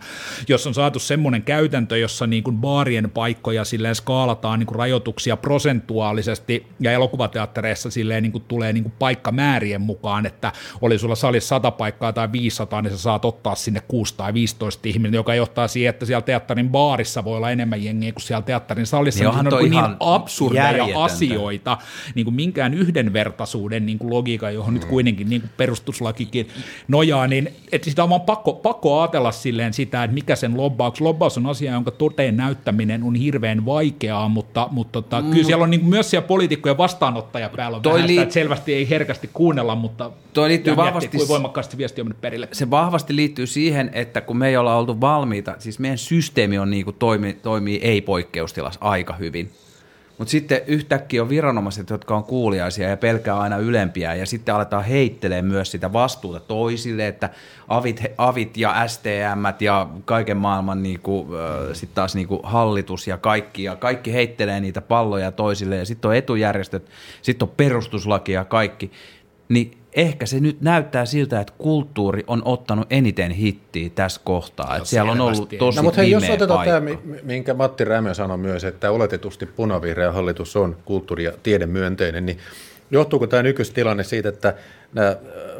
jos 0.48 0.66
on 0.66 0.74
saatu 0.74 0.98
semmoinen 0.98 1.42
käytäntö, 1.42 1.98
jossa 1.98 2.26
niin 2.26 2.42
kuin 2.42 2.62
baarien 2.74 3.10
paikkoja 3.10 3.64
silleen 3.64 3.94
skaalataan 3.94 4.58
niin 4.58 4.66
kuin 4.66 4.76
rajoituksia 4.76 5.36
prosentuaalisesti 5.36 6.66
ja 6.80 6.92
elokuvateattereissa 6.92 7.90
silleen 7.90 8.22
niin 8.22 8.32
kuin 8.32 8.44
tulee 8.48 8.72
niin 8.72 8.82
kuin 8.82 8.94
paikkamäärien 8.98 9.80
mukaan, 9.80 10.26
että 10.26 10.52
oli 10.80 10.98
sulla 10.98 11.14
salissa 11.14 11.48
100 11.48 11.70
paikkaa 11.70 12.12
tai 12.12 12.32
500, 12.32 12.82
niin 12.82 12.90
sä 12.90 12.98
saat 12.98 13.24
ottaa 13.24 13.54
sinne 13.54 13.80
6 13.88 14.14
tai 14.16 14.34
15 14.34 14.88
ihmistä, 14.88 15.16
joka 15.16 15.34
johtaa 15.34 15.68
siihen, 15.68 15.90
että 15.90 16.06
siellä 16.06 16.22
teatterin 16.22 16.70
baarissa 16.70 17.24
voi 17.24 17.36
olla 17.36 17.50
enemmän 17.50 17.84
jengiä 17.84 18.12
kuin 18.12 18.22
siellä 18.22 18.42
teatterin 18.42 18.86
salissa. 18.86 19.24
Niin 19.24 19.44
Niin 19.44 19.54
on 19.54 19.62
niin 19.62 19.72
ihan 19.72 19.96
absurdeja 20.00 20.64
järjetöntä. 20.64 21.00
asioita, 21.00 21.78
niin 22.14 22.24
kuin 22.24 22.34
minkään 22.34 22.74
yhdenvertaisuuden 22.74 23.86
niin 23.86 23.98
kuin 23.98 24.10
logiikka, 24.10 24.50
johon 24.50 24.74
nyt 24.74 24.84
kuitenkin 24.84 25.28
niin 25.28 25.40
kuin 25.40 25.50
perustuslakikin 25.56 26.48
nojaa, 26.88 27.26
niin 27.26 27.54
että 27.72 27.90
sitä 27.90 28.02
on 28.02 28.10
vaan 28.10 28.20
pakko, 28.20 28.52
pakko 28.52 29.00
ajatella 29.00 29.32
silleen 29.32 29.72
sitä, 29.72 30.04
että 30.04 30.14
mikä 30.14 30.36
sen 30.36 30.56
lobbaus, 30.56 31.00
lobbaus 31.00 31.38
on 31.38 31.46
asia, 31.46 31.72
jonka 31.72 31.90
toteen 31.90 32.36
näyttäminen 32.64 33.02
on 33.02 33.14
hirveän 33.14 33.66
vaikeaa, 33.66 34.28
mutta, 34.28 34.68
mutta 34.70 34.92
tota, 34.92 35.20
mm. 35.20 35.30
kyllä 35.30 35.44
siellä 35.44 35.64
on 35.64 35.70
niin 35.70 35.80
kuin 35.80 35.90
myös 35.90 36.10
siellä 36.10 36.26
poliitikkojen 36.26 36.78
vastaanottaja 36.78 37.50
päällä 37.56 37.76
on 37.76 37.82
Toi 37.82 37.94
vähän 37.94 38.08
sitä, 38.08 38.22
että 38.22 38.32
selvästi 38.32 38.74
ei 38.74 38.90
herkästi 38.90 39.30
kuunnella, 39.32 39.74
mutta 39.74 40.10
Toi 40.32 40.48
liittyy 40.48 40.72
ja 40.72 40.76
miettii, 40.76 40.92
vahvasti- 40.92 41.16
kuinka 41.16 41.32
voimakkaasti 41.32 41.76
viesti 41.76 42.00
on 42.00 42.06
mennyt 42.06 42.20
perille. 42.20 42.48
se 42.52 42.70
vahvasti 42.70 43.16
liittyy 43.16 43.46
siihen, 43.46 43.90
että 43.92 44.20
kun 44.20 44.36
me 44.36 44.48
ei 44.48 44.56
olla 44.56 44.76
oltu 44.76 45.00
valmiita, 45.00 45.54
siis 45.58 45.78
meidän 45.78 45.98
systeemi 45.98 46.58
on 46.58 46.70
niin 46.70 46.84
kuin 46.84 46.96
toimi, 46.98 47.32
toimii 47.42 47.76
ei-poikkeustilassa 47.82 48.80
aika 48.80 49.12
hyvin. 49.14 49.50
Mutta 50.18 50.30
sitten 50.30 50.60
yhtäkkiä 50.66 51.22
on 51.22 51.28
viranomaiset, 51.28 51.90
jotka 51.90 52.16
on 52.16 52.24
kuuliaisia 52.24 52.88
ja 52.88 52.96
pelkää 52.96 53.38
aina 53.38 53.56
ylempiä, 53.56 54.14
ja 54.14 54.26
sitten 54.26 54.54
aletaan 54.54 54.84
heittelee 54.84 55.42
myös 55.42 55.70
sitä 55.70 55.92
vastuuta 55.92 56.40
toisille, 56.40 57.08
että 57.08 57.30
avit, 57.68 58.02
avit 58.18 58.56
ja 58.56 58.88
STM 58.88 59.44
ja 59.60 59.88
kaiken 60.04 60.36
maailman 60.36 60.82
niinku, 60.82 61.28
sitten 61.72 61.94
taas 61.94 62.14
niinku 62.14 62.40
hallitus 62.42 63.06
ja 63.06 63.18
kaikki, 63.18 63.62
ja 63.64 63.76
kaikki 63.76 64.12
heittelee 64.12 64.60
niitä 64.60 64.80
palloja 64.80 65.32
toisille, 65.32 65.76
ja 65.76 65.84
sitten 65.86 66.08
on 66.08 66.16
etujärjestöt, 66.16 66.90
sitten 67.22 67.48
on 67.48 67.54
perustuslaki 67.56 68.32
ja 68.32 68.44
kaikki. 68.44 68.90
Niin 69.48 69.78
ehkä 69.94 70.26
se 70.26 70.40
nyt 70.40 70.60
näyttää 70.60 71.04
siltä, 71.06 71.40
että 71.40 71.52
kulttuuri 71.58 72.24
on 72.26 72.42
ottanut 72.44 72.86
eniten 72.90 73.30
hittiä 73.30 73.90
tässä 73.94 74.20
kohtaa. 74.24 74.76
Että 74.76 74.88
siellä 74.88 75.12
on 75.12 75.20
ollut 75.20 75.48
tosi 75.58 75.76
No 75.76 75.82
mutta 75.82 76.00
hei, 76.00 76.10
jos 76.10 76.30
otetaan 76.30 76.64
tämä, 76.66 76.80
paikka. 76.80 77.06
mi- 77.06 77.20
minkä 77.22 77.54
Matti 77.54 77.84
Rämö 77.84 78.14
sanoi 78.14 78.38
myös, 78.38 78.64
että 78.64 78.90
oletetusti 78.90 79.46
punavihreä 79.46 80.12
hallitus 80.12 80.56
on 80.56 80.76
kulttuuri- 80.84 81.24
ja 81.24 81.32
tiedemyönteinen, 81.42 82.26
niin 82.26 82.38
Johtuuko 82.94 83.26
tämä 83.26 83.42
nykyistilanne 83.42 84.04
siitä, 84.04 84.28
että 84.28 84.54
nämä 84.92 85.16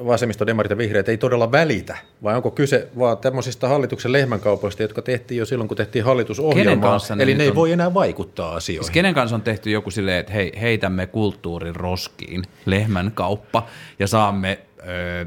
vasemmisto, 0.07 0.47
demarit 0.47 0.71
ja 0.71 0.79
vihreät 0.79 1.09
ei 1.09 1.17
todella 1.17 1.53
välitä, 1.53 1.97
vai 2.23 2.37
onko 2.37 2.51
kyse 2.51 2.89
vaan 2.99 3.19
tämmöisistä 3.19 3.69
hallituksen 3.69 4.13
lehmänkaupoista, 4.13 4.83
jotka 4.83 5.03
tehtiin 5.03 5.39
jo 5.39 5.47
silloin, 5.47 5.69
kun 5.69 5.77
tehtiin 5.77 6.05
hallitusohjelmaa, 6.05 6.99
eli 7.19 7.35
ne 7.35 7.43
ei 7.43 7.49
on... 7.49 7.55
voi 7.55 7.73
enää 7.73 7.95
vaikuttaa 7.95 8.55
asioihin? 8.55 8.85
Siis 8.85 8.95
kenen 8.95 9.15
kanssa 9.15 9.37
on 9.37 9.43
tehty 9.43 9.71
joku 9.71 9.91
silleen, 9.91 10.21
että 10.21 10.33
hei, 10.33 10.53
heitämme 10.61 11.07
kulttuurin 11.07 11.77
roskiin, 11.77 12.43
lehmän 12.67 13.13
kauppa, 13.15 13.67
ja 13.99 14.07
saamme 14.07 14.59
öö, 14.89 15.27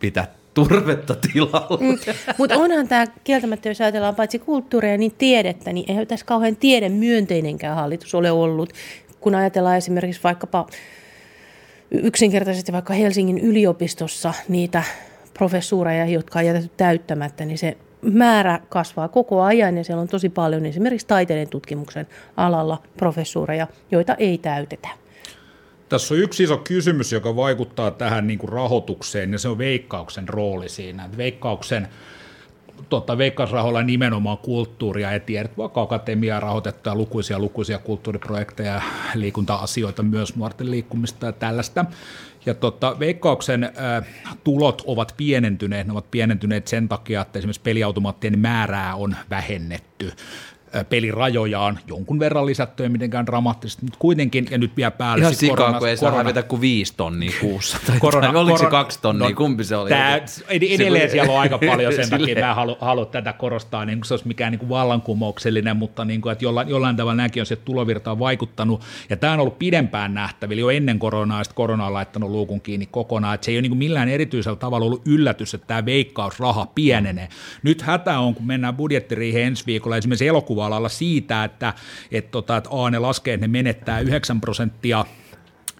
pitää 0.00 0.34
turvetta 0.54 1.14
tilalla. 1.14 1.78
Mm, 1.80 1.98
mutta 2.38 2.56
onhan 2.56 2.88
tämä 2.88 3.06
kieltämättä, 3.24 3.68
jos 3.68 3.80
ajatellaan 3.80 4.14
paitsi 4.14 4.38
kulttuuria, 4.38 4.96
niin 4.96 5.14
tiedettä, 5.18 5.72
niin 5.72 5.90
eihän 5.90 6.06
tässä 6.06 6.26
kauhean 6.26 6.56
tiedemyönteinenkään 6.56 7.76
hallitus 7.76 8.14
ole 8.14 8.30
ollut. 8.30 8.72
Kun 9.20 9.34
ajatellaan 9.34 9.76
esimerkiksi 9.76 10.22
vaikkapa 10.24 10.66
yksinkertaisesti 11.90 12.72
vaikka 12.72 12.94
Helsingin 12.94 13.38
yliopistossa 13.38 14.34
niitä 14.48 14.82
professuureja, 15.34 16.06
jotka 16.06 16.38
on 16.38 16.46
jätetty 16.46 16.70
täyttämättä, 16.76 17.44
niin 17.44 17.58
se 17.58 17.76
määrä 18.02 18.60
kasvaa 18.68 19.08
koko 19.08 19.42
ajan 19.42 19.76
ja 19.76 19.84
siellä 19.84 20.00
on 20.00 20.08
tosi 20.08 20.28
paljon 20.28 20.66
esimerkiksi 20.66 21.06
taiteiden 21.06 21.48
tutkimuksen 21.48 22.06
alalla 22.36 22.82
professuureja, 22.96 23.66
joita 23.90 24.14
ei 24.14 24.38
täytetä. 24.38 24.88
Tässä 25.88 26.14
on 26.14 26.20
yksi 26.20 26.42
iso 26.42 26.58
kysymys, 26.58 27.12
joka 27.12 27.36
vaikuttaa 27.36 27.90
tähän 27.90 28.26
niin 28.26 28.38
kuin 28.38 28.52
rahoitukseen, 28.52 29.32
ja 29.32 29.38
se 29.38 29.48
on 29.48 29.58
veikkauksen 29.58 30.28
rooli 30.28 30.68
siinä. 30.68 31.10
Veikkauksen 31.16 31.88
tota, 32.88 33.18
veikkausrahoilla 33.18 33.82
nimenomaan 33.82 34.38
kulttuuria 34.38 35.12
ja 35.12 35.20
tiedät, 35.20 35.56
vaikka 35.58 35.82
akatemiaa 35.82 36.40
rahoitettua 36.40 36.94
lukuisia 36.94 37.38
lukuisia 37.38 37.78
kulttuuriprojekteja, 37.78 38.82
liikunta-asioita, 39.14 40.02
myös 40.02 40.36
nuorten 40.36 40.70
liikkumista 40.70 41.26
ja 41.26 41.32
tällaista. 41.32 41.84
Ja 42.46 42.54
tota, 42.54 42.98
veikkauksen 42.98 43.64
äh, 43.64 43.72
tulot 44.44 44.82
ovat 44.86 45.14
pienentyneet, 45.16 45.86
ne 45.86 45.92
ovat 45.92 46.10
pienentyneet 46.10 46.68
sen 46.68 46.88
takia, 46.88 47.20
että 47.20 47.38
esimerkiksi 47.38 47.62
peliautomaattien 47.62 48.38
määrää 48.38 48.94
on 48.94 49.16
vähennetty 49.30 50.12
pelirajojaan 50.88 51.78
jonkun 51.86 52.18
verran 52.18 52.46
lisätty, 52.46 52.82
ei 52.82 52.88
mitenkään 52.88 53.26
dramaattisesti, 53.26 53.84
mutta 53.84 53.98
kuitenkin, 53.98 54.46
ja 54.50 54.58
nyt 54.58 54.76
vielä 54.76 54.90
päälle. 54.90 55.22
Ihan 55.22 55.34
sikaa, 55.34 55.56
korona, 55.56 55.78
kun 55.78 55.88
ei 55.88 55.96
saa 55.96 56.10
hävetä 56.10 56.42
kuin 56.42 56.60
viisi 56.60 56.94
tonnia 56.96 57.32
kuussa, 57.40 57.78
tai, 57.86 57.98
korona, 57.98 58.26
tai 58.26 58.36
oliko 58.36 58.56
korona, 58.56 58.70
se 58.70 58.70
kaksi 58.70 58.98
tonnia, 59.02 59.28
no, 59.28 59.34
kumpi 59.34 59.64
se 59.64 59.76
oli? 59.76 59.90
Tää, 59.90 60.20
edelleen 60.48 61.08
se, 61.08 61.12
siellä 61.12 61.32
on 61.32 61.40
aika 61.40 61.58
paljon 61.58 61.92
sen 61.94 62.10
takia, 62.20 62.40
mä 62.40 62.48
en 62.48 62.54
halua, 62.54 62.76
halua 62.80 63.06
tätä 63.06 63.32
korostaa, 63.32 63.84
niin 63.84 63.98
kuin 63.98 64.06
se 64.06 64.14
olisi 64.14 64.28
mikään 64.28 64.52
niin 64.52 64.58
kuin 64.58 64.68
vallankumouksellinen, 64.68 65.76
mutta 65.76 66.04
niin 66.04 66.20
kuin, 66.20 66.32
että 66.32 66.44
jollain, 66.44 66.68
jollain 66.68 66.96
tavalla 66.96 67.16
nämäkin 67.16 67.42
on 67.42 67.46
se 67.46 67.56
tulovirtaan 67.56 68.18
vaikuttanut, 68.18 68.82
ja 69.10 69.16
tämä 69.16 69.32
on 69.32 69.40
ollut 69.40 69.58
pidempään 69.58 70.14
nähtävillä 70.14 70.60
jo 70.60 70.70
ennen 70.70 70.98
koronaa, 70.98 71.40
ja 71.40 71.44
sitten 71.44 71.56
korona 71.56 71.86
on 71.86 71.92
laittanut 71.92 72.30
luukun 72.30 72.60
kiinni 72.60 72.86
kokonaan, 72.86 73.34
että 73.34 73.44
se 73.44 73.50
ei 73.50 73.56
ole 73.56 73.62
niin 73.62 73.70
kuin 73.70 73.78
millään 73.78 74.08
erityisellä 74.08 74.56
tavalla 74.56 74.86
ollut 74.86 75.02
yllätys, 75.06 75.54
että 75.54 75.66
tämä 75.66 75.84
veikkausraha 75.84 76.66
pienenee. 76.66 77.28
Nyt 77.62 77.82
hätä 77.82 78.18
on, 78.18 78.34
kun 78.34 78.46
mennään 78.46 78.76
budjettiriiheen 78.76 79.46
ensi 79.46 79.66
viikolla, 79.66 79.96
esimerkiksi 79.96 80.26
elokuva 80.26 80.55
alalla 80.60 80.88
siitä, 80.88 81.44
että, 81.44 81.74
että, 82.12 82.30
tota, 82.30 82.56
että 82.56 82.70
A, 82.72 82.90
ne 82.90 82.98
laskee, 82.98 83.34
että 83.34 83.46
ne 83.46 83.52
menettää 83.52 84.00
9 84.00 84.40
prosenttia 84.40 85.04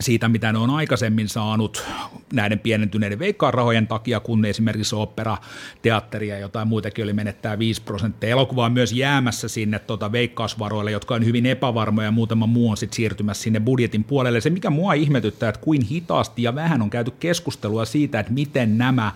siitä, 0.01 0.29
mitä 0.29 0.53
ne 0.53 0.59
on 0.59 0.71
aikaisemmin 0.71 1.29
saanut 1.29 1.85
näiden 2.33 2.59
pienentyneiden 2.59 3.19
veikkaarahojen 3.19 3.87
takia, 3.87 4.21
kun 4.21 4.45
esimerkiksi 4.45 4.97
opera, 4.97 5.37
teatteri 5.83 6.29
ja 6.29 6.39
jotain 6.39 6.69
muitakin 6.69 7.05
oli 7.05 7.13
menettää 7.13 7.59
5 7.59 7.83
prosenttia. 7.83 8.31
Elokuva 8.31 8.65
on 8.65 8.73
myös 8.73 8.93
jäämässä 8.93 9.49
sinne 9.49 9.79
tota 9.79 10.13
veikkausvaroille, 10.13 10.91
jotka 10.91 11.15
on 11.15 11.25
hyvin 11.25 11.47
epävarmoja 11.47 12.07
ja 12.07 12.13
muutama 12.13 12.47
muu 12.47 12.71
on 12.71 12.77
sitten 12.77 12.97
siirtymässä 12.97 13.43
sinne 13.43 13.61
budjetin 13.61 14.05
puolelle. 14.05 14.41
Se, 14.41 14.51
mikä 14.51 14.71
mua 14.71 14.93
ihmetyttää, 14.93 15.49
että 15.49 15.61
kuin 15.61 15.83
hitaasti 15.83 16.43
ja 16.43 16.55
vähän 16.55 16.83
on 16.83 16.91
käyty 16.91 17.11
keskustelua 17.11 17.85
siitä, 17.85 18.21
että 18.21 18.33
miten 18.33 18.79
nämä 18.79 19.13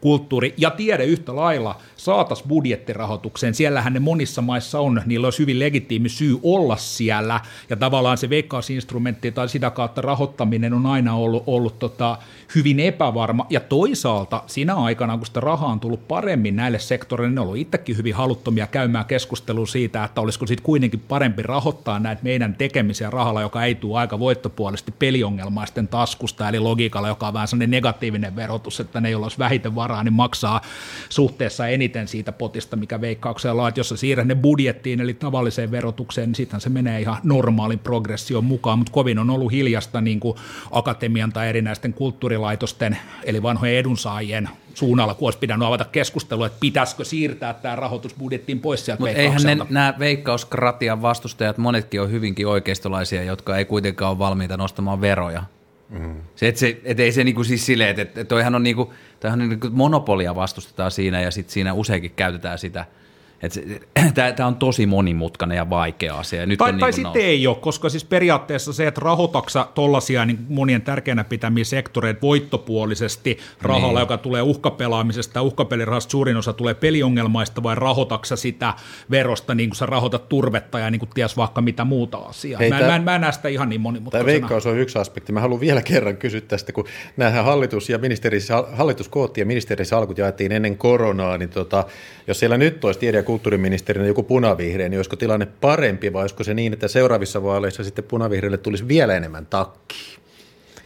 kulttuuri 0.00 0.54
ja 0.56 0.70
tiede 0.70 1.04
yhtä 1.04 1.36
lailla 1.36 1.78
saataisiin 1.96 2.48
budjettirahoitukseen. 2.48 3.54
Siellähän 3.54 3.92
ne 3.92 4.00
monissa 4.00 4.42
maissa 4.42 4.80
on, 4.80 5.02
niillä 5.06 5.26
olisi 5.26 5.38
hyvin 5.38 5.58
legitiimi 5.58 6.08
syy 6.08 6.38
olla 6.42 6.76
siellä, 6.76 7.40
ja 7.70 7.76
tavallaan 7.76 8.18
se 8.18 8.30
veikkausinstrumentti 8.30 9.32
tai 9.32 9.48
sitä 9.48 9.70
kautta 9.70 10.00
rahoittaminen 10.20 10.72
on 10.72 10.86
aina 10.86 11.14
ollut, 11.14 11.42
ollut 11.46 11.78
tota, 11.78 12.18
hyvin 12.54 12.80
epävarma, 12.80 13.46
ja 13.50 13.60
toisaalta 13.60 14.42
siinä 14.46 14.74
aikana, 14.74 15.16
kun 15.16 15.26
sitä 15.26 15.40
rahaa 15.40 15.68
on 15.68 15.80
tullut 15.80 16.08
paremmin 16.08 16.56
näille 16.56 16.78
sektoreille, 16.78 17.34
ne 17.34 17.40
on 17.40 17.46
ollut 17.46 17.60
itsekin 17.60 17.96
hyvin 17.96 18.14
haluttomia 18.14 18.66
käymään 18.66 19.04
keskustelua 19.04 19.66
siitä, 19.66 20.04
että 20.04 20.20
olisiko 20.20 20.46
sitten 20.46 20.64
kuitenkin 20.64 21.00
parempi 21.00 21.42
rahoittaa 21.42 21.98
näitä 21.98 22.22
meidän 22.22 22.54
tekemisiä 22.54 23.10
rahalla, 23.10 23.40
joka 23.40 23.64
ei 23.64 23.74
tule 23.74 23.98
aika 23.98 24.18
voittopuolisesti 24.18 24.94
peliongelmaisten 24.98 25.88
taskusta, 25.88 26.48
eli 26.48 26.58
logiikalla, 26.58 27.08
joka 27.08 27.28
on 27.28 27.34
vähän 27.34 27.48
sellainen 27.48 27.70
negatiivinen 27.70 28.36
verotus, 28.36 28.80
että 28.80 29.00
ne, 29.00 29.10
joilla 29.10 29.24
olisi 29.24 29.38
vähiten 29.38 29.74
varaa, 29.74 30.04
niin 30.04 30.12
maksaa 30.12 30.60
suhteessa 31.08 31.68
eniten 31.68 32.08
siitä 32.08 32.32
potista, 32.32 32.76
mikä 32.76 33.00
veikkauksella 33.00 33.62
on, 33.62 33.68
että 33.68 33.80
jos 33.80 33.94
siirrät 33.96 34.26
ne 34.26 34.34
budjettiin, 34.34 35.00
eli 35.00 35.14
tavalliseen 35.14 35.70
verotukseen, 35.70 36.28
niin 36.28 36.34
sittenhän 36.34 36.60
se 36.60 36.68
menee 36.68 37.00
ihan 37.00 37.18
normaalin 37.22 37.78
progression 37.78 38.44
mukaan, 38.44 38.78
mutta 38.78 38.92
kovin 38.92 39.18
on 39.18 39.30
ollut 39.30 39.52
hiljasta 39.52 40.00
niin 40.00 40.09
kuin 40.18 40.38
akatemian 40.70 41.32
tai 41.32 41.48
erinäisten 41.48 41.94
kulttuurilaitosten, 41.94 42.98
eli 43.24 43.42
vanhojen 43.42 43.76
edunsaajien 43.76 44.48
suunnalla, 44.74 45.14
kun 45.14 45.26
olisi 45.26 45.38
pitänyt 45.38 45.68
avata 45.68 45.84
keskustelua, 45.84 46.46
että 46.46 46.58
pitäisikö 46.60 47.04
siirtää 47.04 47.54
tämä 47.54 47.76
rahoitus 47.76 48.14
budjettiin 48.14 48.60
pois 48.60 48.84
sieltä 48.84 49.02
Mutta 49.02 49.16
eihän 49.16 49.42
ne, 49.42 49.56
nämä 49.70 49.94
veikkauskratian 49.98 51.02
vastustajat, 51.02 51.58
monetkin 51.58 52.00
on 52.00 52.10
hyvinkin 52.10 52.46
oikeistolaisia, 52.46 53.22
jotka 53.22 53.56
ei 53.56 53.64
kuitenkaan 53.64 54.10
ole 54.10 54.18
valmiita 54.18 54.56
nostamaan 54.56 55.00
veroja. 55.00 55.42
Mm. 55.88 56.14
Se, 56.36 56.48
et 56.48 56.56
se, 56.56 56.80
et 56.84 57.00
ei 57.00 57.12
se 57.12 57.24
niinku 57.24 57.44
siis 57.44 57.66
silleen, 57.66 58.00
että 58.00 58.20
et 58.20 58.28
toihan 58.28 58.54
on 58.54 58.62
niinku, 58.62 58.92
toihan 59.20 59.42
on 59.42 59.48
niinku 59.48 59.68
monopolia 59.70 60.34
vastustetaan 60.34 60.90
siinä 60.90 61.20
ja 61.20 61.30
sitten 61.30 61.52
siinä 61.52 61.72
useinkin 61.72 62.12
käytetään 62.16 62.58
sitä– 62.58 62.84
Tämä 64.36 64.46
on 64.46 64.56
tosi 64.56 64.86
monimutkainen 64.86 65.56
ja 65.56 65.70
vaikea 65.70 66.18
asia. 66.18 66.46
Nyt 66.46 66.58
tai 66.58 66.72
on 66.72 66.78
tai 66.78 66.90
niin 66.90 66.94
sitten 66.94 67.22
ei 67.22 67.46
ole, 67.46 67.56
koska 67.56 67.88
siis 67.88 68.04
periaatteessa 68.04 68.72
se, 68.72 68.86
että 68.86 69.00
rahoitaksa 69.04 69.66
tuollaisia 69.74 70.24
niin 70.24 70.38
monien 70.48 70.82
tärkeänä 70.82 71.24
pitämiä 71.24 71.64
sektoreita 71.64 72.20
voittopuolisesti 72.22 73.38
rahalla, 73.62 73.98
niin. 73.98 74.02
joka 74.02 74.18
tulee 74.18 74.42
uhkapelaamisesta, 74.42 75.42
uhkapelirahasta 75.42 76.10
suurin 76.10 76.36
osa 76.36 76.52
tulee 76.52 76.74
peliongelmaista, 76.74 77.62
vai 77.62 77.74
rahoitaksa 77.74 78.36
sitä 78.36 78.74
verosta, 79.10 79.54
niin 79.54 79.70
kuin 79.70 79.76
sä 79.76 79.86
rahoitat 79.86 80.28
turvetta 80.28 80.78
ja 80.78 80.90
niin 80.90 80.98
kuin 80.98 81.10
ties 81.14 81.36
vaikka 81.36 81.60
mitä 81.60 81.84
muuta 81.84 82.18
asiaa. 82.18 82.58
Hei, 82.58 82.70
mä, 82.70 82.78
tämä, 82.78 82.88
mä, 82.88 82.96
en, 82.96 83.02
mä 83.02 83.14
en 83.14 83.20
näe 83.20 83.32
sitä 83.32 83.48
ihan 83.48 83.68
niin 83.68 83.80
monimutkaisena. 83.80 84.26
Tämä 84.26 84.32
veikkaus 84.32 84.66
on 84.66 84.78
yksi 84.78 84.98
aspekti. 84.98 85.32
Mä 85.32 85.40
haluan 85.40 85.60
vielä 85.60 85.82
kerran 85.82 86.16
kysyä 86.16 86.40
tästä, 86.40 86.72
kun 86.72 86.84
nämähän 87.16 87.44
hallitus 87.44 87.88
ja 87.90 87.98
ministeri, 87.98 88.38
hallitus 88.72 89.08
kootti 89.08 89.40
ja 89.40 89.46
ministerisalkut 89.46 90.18
jaettiin 90.18 90.52
ennen 90.52 90.78
koronaa, 90.78 91.38
niin 91.38 91.50
tota, 91.50 91.84
jos 92.26 92.38
siellä 92.38 92.58
nyt 92.58 92.84
olisi 92.84 93.00
tiede- 93.00 93.18
ja 93.18 93.22
kulttuuriministerinä 93.30 94.06
joku 94.06 94.22
punavihreä, 94.22 94.88
niin 94.88 94.98
olisiko 94.98 95.16
tilanne 95.16 95.46
parempi 95.46 96.12
vai 96.12 96.22
olisiko 96.22 96.44
se 96.44 96.54
niin, 96.54 96.72
että 96.72 96.88
seuraavissa 96.88 97.42
vaaleissa 97.42 97.84
sitten 97.84 98.04
punavihreille 98.04 98.58
tulisi 98.58 98.88
vielä 98.88 99.16
enemmän 99.16 99.46
takki? 99.46 100.18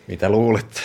Mitä 0.07 0.29
luulette? 0.29 0.81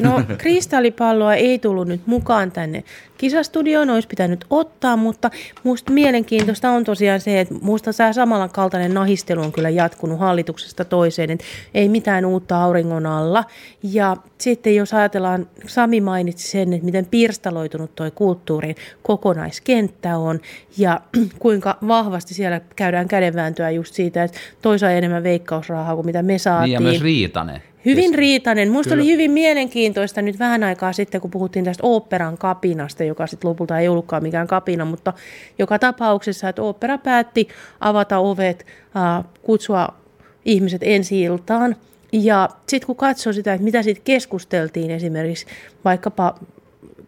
No 0.00 0.22
kristallipalloa 0.38 1.34
ei 1.34 1.58
tullut 1.58 1.88
nyt 1.88 2.06
mukaan 2.06 2.52
tänne 2.52 2.84
kisastudioon, 3.18 3.90
olisi 3.90 4.08
pitänyt 4.08 4.44
ottaa, 4.50 4.96
mutta 4.96 5.30
minusta 5.64 5.92
mielenkiintoista 5.92 6.70
on 6.70 6.84
tosiaan 6.84 7.20
se, 7.20 7.40
että 7.40 7.54
minusta 7.54 7.92
tämä 7.92 8.12
samalla 8.12 8.48
kaltainen 8.48 8.94
nahistelu 8.94 9.40
on 9.40 9.52
kyllä 9.52 9.70
jatkunut 9.70 10.20
hallituksesta 10.20 10.84
toiseen, 10.84 11.30
että 11.30 11.44
ei 11.74 11.88
mitään 11.88 12.24
uutta 12.24 12.62
auringon 12.62 13.06
alla. 13.06 13.44
Ja 13.82 14.16
sitten 14.38 14.76
jos 14.76 14.94
ajatellaan, 14.94 15.46
Sami 15.66 16.00
mainitsi 16.00 16.48
sen, 16.48 16.72
että 16.72 16.84
miten 16.84 17.06
pirstaloitunut 17.06 17.94
tuo 17.94 18.10
kulttuurin 18.10 18.76
kokonaiskenttä 19.02 20.18
on 20.18 20.40
ja 20.78 21.00
kuinka 21.38 21.78
vahvasti 21.88 22.34
siellä 22.34 22.60
käydään 22.76 23.08
kädenvääntöä 23.08 23.70
just 23.70 23.94
siitä, 23.94 24.24
että 24.24 24.38
toisaalta 24.62 24.96
enemmän 24.96 25.22
veikkausrahaa 25.22 25.94
kuin 25.94 26.06
mitä 26.06 26.22
me 26.22 26.38
saatiin. 26.38 26.64
Niin 26.64 26.74
ja 26.74 26.80
myös 26.80 27.02
Riitanen. 27.02 27.62
Hyvin 27.84 28.04
siis, 28.04 28.16
riitainen. 28.16 28.68
Minusta 28.68 28.94
oli 28.94 29.06
hyvin 29.06 29.30
mielenkiintoista 29.30 30.22
nyt 30.22 30.38
vähän 30.38 30.62
aikaa 30.62 30.92
sitten, 30.92 31.20
kun 31.20 31.30
puhuttiin 31.30 31.64
tästä 31.64 31.86
oopperan 31.86 32.38
kapinasta, 32.38 33.04
joka 33.04 33.26
sitten 33.26 33.50
lopulta 33.50 33.78
ei 33.78 33.88
ollutkaan 33.88 34.22
mikään 34.22 34.46
kapina, 34.46 34.84
mutta 34.84 35.12
joka 35.58 35.78
tapauksessa, 35.78 36.48
että 36.48 36.62
opera 36.62 36.98
päätti 36.98 37.48
avata 37.80 38.18
ovet, 38.18 38.66
äh, 38.96 39.24
kutsua 39.42 39.88
ihmiset 40.44 40.82
ensi 40.84 41.22
iltaan. 41.22 41.76
Ja 42.12 42.48
sitten 42.66 42.86
kun 42.86 42.96
katsoo 42.96 43.32
sitä, 43.32 43.52
että 43.54 43.64
mitä 43.64 43.82
sitten 43.82 44.04
keskusteltiin 44.04 44.90
esimerkiksi 44.90 45.46
vaikkapa 45.84 46.34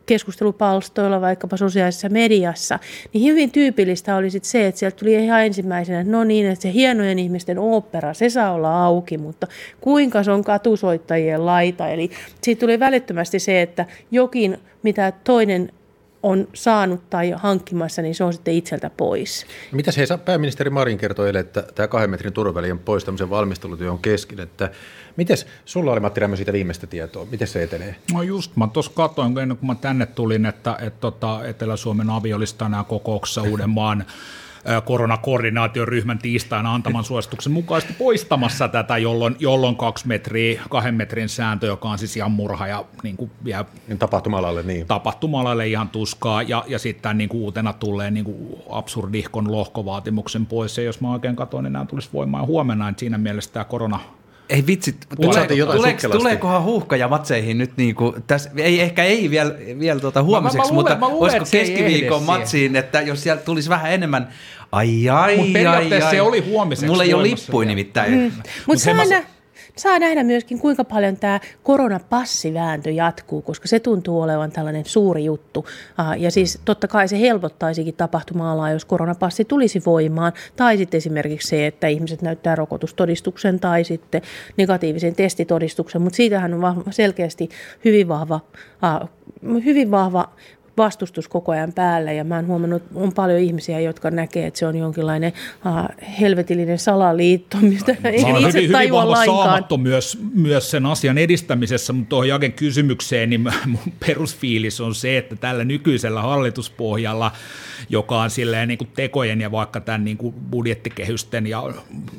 keskustelupalstoilla, 0.06 1.20
vaikkapa 1.20 1.56
sosiaalisessa 1.56 2.08
mediassa, 2.08 2.78
niin 3.12 3.24
hyvin 3.24 3.50
tyypillistä 3.50 4.16
oli 4.16 4.30
sit 4.30 4.44
se, 4.44 4.66
että 4.66 4.78
sieltä 4.78 4.96
tuli 4.96 5.14
ihan 5.14 5.44
ensimmäisenä, 5.44 6.00
että 6.00 6.12
no 6.12 6.24
niin, 6.24 6.46
että 6.46 6.62
se 6.62 6.72
hienojen 6.72 7.18
ihmisten 7.18 7.58
opera, 7.58 8.14
se 8.14 8.30
saa 8.30 8.52
olla 8.52 8.84
auki, 8.84 9.18
mutta 9.18 9.46
kuinka 9.80 10.22
se 10.22 10.30
on 10.30 10.44
katusoittajien 10.44 11.46
laita. 11.46 11.88
Eli 11.88 12.10
siitä 12.42 12.60
tuli 12.60 12.80
välittömästi 12.80 13.38
se, 13.38 13.62
että 13.62 13.86
jokin, 14.10 14.58
mitä 14.82 15.12
toinen 15.24 15.72
on 16.26 16.48
saanut 16.54 17.10
tai 17.10 17.30
hankkimassa, 17.36 18.02
niin 18.02 18.14
se 18.14 18.24
on 18.24 18.32
sitten 18.32 18.54
itseltä 18.54 18.90
pois. 18.90 19.46
Mitä 19.72 19.92
se 19.92 20.06
pääministeri 20.24 20.70
Marin 20.70 20.98
kertoi 20.98 21.26
eilen, 21.26 21.40
että 21.40 21.62
tämä 21.74 21.88
kahden 21.88 22.10
metrin 22.10 22.32
turvavälien 22.32 22.78
poistamisen 22.78 23.30
valmistelutyö 23.30 23.92
on 23.92 23.98
kesken, 23.98 24.40
että 24.40 24.70
Miten 25.16 25.36
sulla 25.64 25.92
oli 25.92 26.00
Matti 26.00 26.20
Rämmö 26.20 26.36
siitä 26.36 26.52
viimeistä 26.52 26.86
tietoa? 26.86 27.26
Miten 27.30 27.48
se 27.48 27.62
etenee? 27.62 27.96
No 28.12 28.22
just, 28.22 28.56
mä 28.56 28.68
tuossa 28.72 28.92
katsoin, 28.94 29.38
ennen 29.38 29.56
kuin 29.56 29.66
mä 29.66 29.74
tänne 29.74 30.06
tulin, 30.06 30.46
että, 30.46 30.72
että, 30.72 30.86
että 30.86 31.00
tota, 31.00 31.44
Etelä-Suomen 31.44 32.10
avi 32.10 32.34
olisi 32.34 32.56
tänään 32.56 32.84
kokouksessa 32.84 33.42
Uudenmaan 33.50 34.04
koronakoordinaatioryhmän 34.84 36.18
tiistaina 36.18 36.74
antaman 36.74 37.04
suosituksen 37.04 37.52
mukaisesti 37.52 37.94
poistamassa 37.98 38.68
tätä, 38.68 38.98
jolloin, 38.98 39.36
jolloin 39.38 39.76
kaksi 39.76 40.08
metriä, 40.08 40.62
kahden 40.70 40.94
metrin 40.94 41.28
sääntö, 41.28 41.66
joka 41.66 41.88
on 41.88 41.98
siis 41.98 42.16
ihan 42.16 42.30
murha 42.30 42.66
ja, 42.66 42.84
niin 43.02 43.16
kuin, 43.16 43.30
ja 43.44 43.64
niin 43.88 43.98
tapahtumalalle, 43.98 44.62
niin. 44.62 44.86
tapahtumalalle 44.86 45.68
ihan 45.68 45.88
tuskaa, 45.88 46.42
ja, 46.42 46.64
ja 46.66 46.78
sitten 46.78 47.18
niin 47.18 47.28
kuin 47.28 47.42
uutena 47.42 47.72
tulee 47.72 48.10
niin 48.10 48.24
kuin 48.24 48.58
absurdihkon 48.70 49.52
lohkovaatimuksen 49.52 50.46
pois, 50.46 50.78
ja 50.78 50.84
jos 50.84 51.00
mä 51.00 51.12
oikein 51.12 51.36
katsoin, 51.36 51.62
niin 51.62 51.72
nämä 51.72 51.86
tulisi 51.86 52.08
voimaan 52.12 52.46
huomenna, 52.46 52.88
että 52.88 53.00
siinä 53.00 53.18
mielessä 53.18 53.52
tämä 53.52 53.64
korona 53.64 54.00
ei 54.48 54.66
vitsi, 54.66 54.96
tule, 55.22 55.46
tuleeko, 55.46 56.08
tuleekohan 56.08 56.62
huuhkaja 56.62 57.08
matseihin 57.08 57.58
nyt 57.58 57.76
niin 57.76 57.94
kuin, 57.94 58.22
tässä, 58.26 58.50
ei, 58.56 58.80
ehkä 58.80 59.04
ei 59.04 59.30
vielä, 59.30 59.54
vielä 59.78 60.00
tuota 60.00 60.22
huomiseksi, 60.22 60.72
mä, 60.72 60.82
mä, 60.82 60.88
mä 60.88 61.08
luulen, 61.08 61.10
mutta 61.10 61.24
olisiko 61.24 61.44
keskiviikon 61.50 62.22
matsiin, 62.22 62.76
että 62.76 63.00
jos 63.00 63.22
siellä 63.22 63.42
tulisi 63.42 63.68
vähän 63.68 63.92
enemmän, 63.92 64.28
ai 64.72 65.08
ai, 65.08 65.36
Mut 65.36 65.46
ai, 65.56 65.92
ai. 65.92 66.10
se 66.10 66.22
oli 66.22 66.40
huomiseksi 66.40 66.86
Mulla 66.86 67.04
ei 67.04 67.14
ole 67.14 67.22
lippuja 67.22 67.68
nimittäin. 67.68 68.12
Mm. 68.12 68.32
Mutta 68.66 68.94
Mut 68.94 69.35
saa 69.78 69.98
nähdä 69.98 70.22
myöskin, 70.22 70.58
kuinka 70.58 70.84
paljon 70.84 71.16
tämä 71.16 71.40
koronapassivääntö 71.62 72.90
jatkuu, 72.90 73.42
koska 73.42 73.68
se 73.68 73.80
tuntuu 73.80 74.20
olevan 74.20 74.52
tällainen 74.52 74.84
suuri 74.84 75.24
juttu. 75.24 75.66
Ja 76.18 76.30
siis 76.30 76.60
totta 76.64 76.88
kai 76.88 77.08
se 77.08 77.20
helpottaisikin 77.20 77.94
tapahtuma 77.94 78.70
jos 78.70 78.84
koronapassi 78.84 79.44
tulisi 79.44 79.82
voimaan, 79.86 80.32
tai 80.56 80.76
sitten 80.76 80.98
esimerkiksi 80.98 81.48
se, 81.48 81.66
että 81.66 81.86
ihmiset 81.86 82.22
näyttää 82.22 82.54
rokotustodistuksen 82.54 83.60
tai 83.60 83.84
sitten 83.84 84.22
negatiivisen 84.56 85.14
testitodistuksen, 85.14 86.02
mutta 86.02 86.16
siitähän 86.16 86.54
on 86.54 86.84
selkeästi 86.90 87.48
hyvin 87.84 88.08
vahva, 88.08 88.40
hyvin 89.64 89.90
vahva 89.90 90.28
vastustus 90.76 91.28
koko 91.28 91.52
ajan 91.52 91.72
päällä 91.72 92.12
ja 92.12 92.24
mä 92.24 92.36
oon 92.36 92.46
huomannut, 92.46 92.82
että 92.82 92.98
on 92.98 93.12
paljon 93.12 93.38
ihmisiä, 93.38 93.80
jotka 93.80 94.10
näkee, 94.10 94.46
että 94.46 94.58
se 94.58 94.66
on 94.66 94.76
jonkinlainen 94.76 95.32
uh, 95.66 96.06
helvetillinen 96.20 96.78
salaliitto, 96.78 97.56
mistä 97.60 97.96
no, 98.04 98.10
ei 98.10 98.20
itse 98.20 98.58
hyvin, 98.58 98.72
tajua 98.72 99.00
hyvin 99.00 99.12
lainkaan. 99.12 99.64
myös, 99.80 100.18
myös 100.34 100.70
sen 100.70 100.86
asian 100.86 101.18
edistämisessä, 101.18 101.92
mutta 101.92 102.08
tuohon 102.08 102.28
Jaken 102.28 102.52
kysymykseen, 102.52 103.30
niin 103.30 103.40
mun 103.66 103.92
perusfiilis 104.06 104.80
on 104.80 104.94
se, 104.94 105.18
että 105.18 105.36
tällä 105.36 105.64
nykyisellä 105.64 106.22
hallituspohjalla, 106.22 107.32
joka 107.88 108.20
on 108.20 108.30
silleen 108.30 108.68
niin 108.68 108.78
kuin 108.78 108.90
tekojen 108.94 109.40
ja 109.40 109.50
vaikka 109.50 109.80
tämän 109.80 110.04
niin 110.04 110.16
kuin 110.16 110.34
budjettikehysten 110.50 111.46
ja 111.46 111.62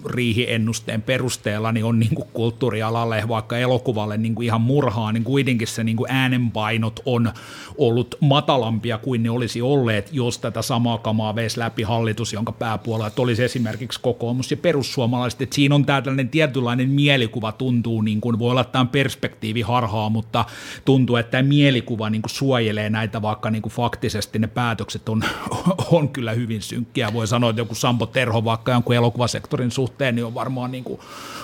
riihiennusteen 0.05 1.01
perusteella, 1.01 1.72
niin 1.72 1.86
on 1.86 1.99
niin 1.99 2.16
kuin 2.16 2.28
kulttuurialalle, 2.34 3.24
vaikka 3.28 3.58
elokuvalle 3.58 4.18
niin 4.18 4.36
kuin 4.36 4.45
ihan 4.45 4.62
murhaa, 4.62 5.12
niin 5.12 5.24
kuitenkin 5.24 5.68
se 5.68 5.84
niin 5.84 5.97
kuin 5.97 6.12
äänenpainot 6.12 6.99
on 7.05 7.32
ollut 7.78 8.16
mat 8.22 8.47
matalampia 8.48 8.98
kuin 8.98 9.24
ne 9.24 9.30
olisi 9.30 9.62
olleet, 9.62 10.10
jos 10.12 10.39
tätä 10.39 10.62
samaa 10.62 10.98
kamaa 10.98 11.36
veisi 11.36 11.60
läpi 11.60 11.84
hallitus, 11.84 12.34
jonka 12.34 12.52
pääpuolueet 12.52 13.20
olisi 13.20 13.43
esimerkiksi 13.43 14.00
kokoomus 14.02 14.52
ja 14.52 14.58
perussuomalaiset. 14.58 15.41
Että 15.41 15.56
siinä 15.56 15.76
on 15.76 15.86
tällainen 15.86 16.30
tietynlainen 16.30 16.89
mielikuva, 16.89 17.52
tuntuu 17.52 18.02
niin 18.02 18.22
kuin, 18.22 18.39
voi 18.39 18.52
olla 18.52 18.64
tämän 18.64 18.88
perspektiivi 18.88 19.62
harhaa, 19.62 20.10
mutta 20.10 20.45
tuntuu, 20.86 21.16
että 21.16 21.32
tämä 21.32 21.43
mielikuva 21.43 22.10
niin 22.10 22.22
kuin 22.22 22.30
suojelee 22.30 22.89
näitä, 22.89 23.22
vaikka 23.22 23.50
niin 23.50 23.62
kuin 23.62 23.74
faktisesti 23.74 24.39
ne 24.39 24.48
päätökset 24.48 25.10
on, 25.10 25.24
on 25.91 26.10
kyllä 26.10 26.32
hyvin 26.32 26.62
synkkiä. 26.62 27.14
Voi 27.14 27.28
sanoa, 27.28 27.50
että 27.50 27.62
joku 27.62 27.76
Sampo 27.76 28.06
Terho 28.06 28.43
vaikka 28.43 28.72
jonkun 28.72 28.95
elokuvasektorin 28.95 29.72
suhteen, 29.72 30.16
niin 30.16 30.26
on 30.26 30.34
varmaan 30.34 30.72
niin 30.72 30.84
kuin 30.84 31.00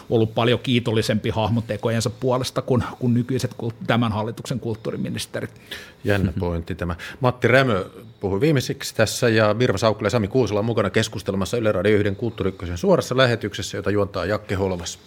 ollut 0.09 0.35
paljon 0.35 0.59
kiitollisempi 0.59 1.29
hahmotekojensa 1.29 2.09
puolesta 2.09 2.61
kuin, 2.61 2.83
kuin 2.99 3.13
nykyiset 3.13 3.55
tämän 3.87 4.11
hallituksen 4.11 4.59
kulttuuriministerit. 4.59 5.61
Jännä 6.03 6.33
pointti 6.39 6.75
tämä. 6.75 6.92
Matti 7.19 7.47
Rämö 7.47 7.85
puhui 8.19 8.41
viimeiseksi 8.41 8.95
tässä 8.95 9.29
ja 9.29 9.59
Virva 9.59 9.77
Saukkila 9.77 10.05
ja 10.05 10.09
Sami 10.09 10.27
Kuusela 10.27 10.59
on 10.59 10.65
mukana 10.65 10.89
keskustelemassa 10.89 11.57
Yle 11.57 11.71
Radio 11.71 11.97
1 11.97 12.15
kulttuurikkoisen 12.15 12.77
suorassa 12.77 13.17
lähetyksessä, 13.17 13.77
jota 13.77 13.91
juontaa 13.91 14.25
Jakke 14.25 14.55
Holvas. 14.55 14.99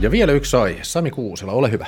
Ja 0.00 0.10
vielä 0.10 0.32
yksi 0.32 0.56
aihe. 0.56 0.84
Sami 0.84 1.10
Kuusela, 1.10 1.52
ole 1.52 1.70
hyvä. 1.70 1.86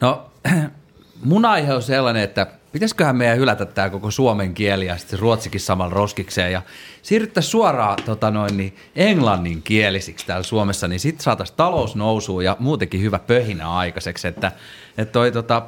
No, 0.00 0.30
mun 1.24 1.44
aihe 1.44 1.74
on 1.74 1.82
sellainen, 1.82 2.22
että 2.22 2.46
pitäisiköhän 2.72 3.16
meidän 3.16 3.38
hylätä 3.38 3.66
tämä 3.66 3.90
koko 3.90 4.10
suomen 4.10 4.54
kieli 4.54 4.86
ja 4.86 4.96
sitten 4.96 5.18
ruotsikin 5.18 5.60
samalla 5.60 5.94
roskikseen 5.94 6.52
ja 6.52 6.62
siirryttäisiin 7.02 7.50
suoraan 7.50 7.98
tota 8.04 8.30
noin, 8.30 8.56
niin 8.56 8.76
englannin 8.96 9.62
kielisiksi 9.62 10.26
täällä 10.26 10.42
Suomessa, 10.42 10.88
niin 10.88 11.00
sitten 11.00 11.22
saataisiin 11.22 11.56
talous 11.56 11.96
nousuun 11.96 12.44
ja 12.44 12.56
muutenkin 12.60 13.00
hyvä 13.00 13.18
pöhinä 13.18 13.72
aikaiseksi, 13.72 14.28
että, 14.28 14.52
että 14.98 15.12
toi 15.12 15.32
tota, 15.32 15.62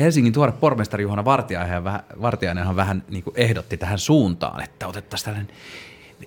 Helsingin 0.00 0.32
tuore 0.32 0.52
pormestari 0.52 1.02
Juhana 1.02 1.24
Vartiainen 1.24 1.84
vähän, 1.84 2.02
Vartiainenhan 2.22 2.76
vähän 2.76 3.02
niin 3.08 3.24
ehdotti 3.34 3.76
tähän 3.76 3.98
suuntaan, 3.98 4.64
että 4.64 4.86
otettaisiin 4.86 5.24
tällainen 5.24 5.56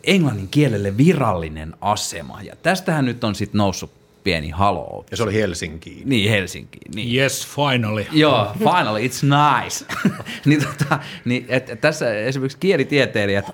englannin 0.03 0.47
kielelle 0.47 0.97
virallinen 0.97 1.76
asema. 1.82 2.41
Ja 2.41 2.55
tästähän 2.55 3.05
nyt 3.05 3.24
on 3.24 3.36
sitten 3.36 3.57
noussut 3.57 3.99
pieni 4.24 4.49
haloo. 4.49 5.05
Ja 5.11 5.17
se 5.17 5.24
oli 5.24 5.34
Helsinki. 5.34 6.01
Niin, 6.05 6.30
Helsinki. 6.30 6.80
Niin. 6.95 7.15
Yes, 7.15 7.47
finally. 7.47 8.05
Joo, 8.11 8.51
finally, 8.57 9.07
it's 9.07 9.26
nice. 9.26 9.86
niin, 10.45 10.61
tota, 10.65 10.99
niin, 11.26 11.45
et, 11.49 11.70
et 11.70 11.82
tässä 11.82 12.13
esimerkiksi 12.13 12.57
kielitieteilijät 12.57 13.45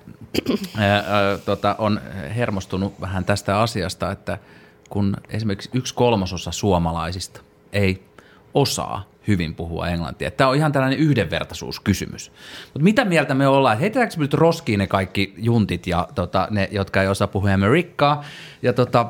ää, 0.78 0.96
ää, 0.96 1.38
tota, 1.46 1.76
on 1.78 2.02
hermostunut 2.36 3.02
vähän 3.02 3.26
tästä 3.26 3.60
asiasta, 3.60 4.12
että 4.12 4.38
kun 4.90 5.18
esimerkiksi 5.30 5.70
yksi 5.74 5.94
kolmasosa 5.94 6.52
suomalaisista 6.52 7.42
ei 7.74 8.04
osaa 8.54 9.10
hyvin 9.28 9.56
puhua 9.56 9.88
englantia. 9.88 10.32
Tämä 10.32 10.50
on 10.50 10.56
ihan 10.56 10.72
tällainen 10.72 11.00
yhdenvertaisuuskysymys. 11.00 12.32
Mutta 12.64 12.84
mitä 12.84 13.06
mieltä 13.06 13.34
me 13.34 13.48
ollaan? 13.48 13.80
Heitetäänkö 13.80 14.16
me 14.18 14.22
nyt 14.22 14.34
roskiin 14.34 14.80
ne 14.80 14.88
kaikki 14.88 15.34
juntit 15.38 15.88
ja 15.88 16.08
tota, 16.16 16.48
ne, 16.52 16.70
jotka 16.72 17.02
ei 17.02 17.08
osaa 17.08 17.28
puhua 17.28 17.54
amerikkaa? 17.54 18.24
Ja 18.62 18.74
tota, 18.74 19.06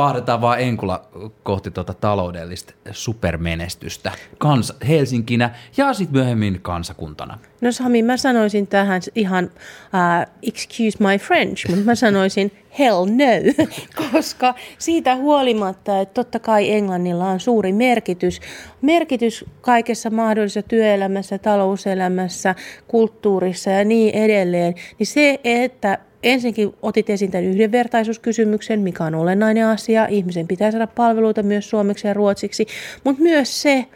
pahdetaan 0.00 0.40
vaan 0.40 0.60
enkula 0.60 1.02
kohti 1.42 1.70
tuota 1.70 1.94
taloudellista 1.94 2.74
supermenestystä 2.90 4.12
kans 4.38 4.72
Helsinkinä 4.88 5.50
ja 5.76 5.92
sitten 5.92 6.16
myöhemmin 6.16 6.60
kansakuntana. 6.62 7.38
No 7.60 7.72
Sami, 7.72 8.02
mä 8.02 8.16
sanoisin 8.16 8.66
tähän 8.66 9.02
ihan, 9.14 9.44
uh, 9.44 10.32
excuse 10.42 10.98
my 11.00 11.18
French, 11.18 11.68
mutta 11.68 11.84
mä 11.84 11.94
sanoisin 11.94 12.52
hell 12.78 13.04
no, 13.06 13.64
koska 14.12 14.54
siitä 14.78 15.16
huolimatta, 15.16 16.00
että 16.00 16.14
totta 16.14 16.38
kai 16.38 16.70
Englannilla 16.70 17.28
on 17.28 17.40
suuri 17.40 17.72
merkitys, 17.72 18.40
merkitys 18.82 19.44
kaikessa 19.60 20.10
mahdollisessa 20.10 20.62
työelämässä, 20.62 21.38
talouselämässä, 21.38 22.54
kulttuurissa 22.88 23.70
ja 23.70 23.84
niin 23.84 24.14
edelleen, 24.14 24.74
niin 24.98 25.06
se, 25.06 25.40
että 25.44 25.98
ensinnäkin 26.22 26.74
otit 26.82 27.10
esiin 27.10 27.30
tämän 27.30 27.44
yhdenvertaisuuskysymyksen, 27.44 28.80
mikä 28.80 29.04
on 29.04 29.14
olennainen 29.14 29.66
asia. 29.66 30.06
Ihmisen 30.06 30.48
pitää 30.48 30.70
saada 30.70 30.86
palveluita 30.86 31.42
myös 31.42 31.70
suomeksi 31.70 32.06
ja 32.06 32.14
ruotsiksi, 32.14 32.66
mutta 33.04 33.22
myös 33.22 33.62
se, 33.62 33.86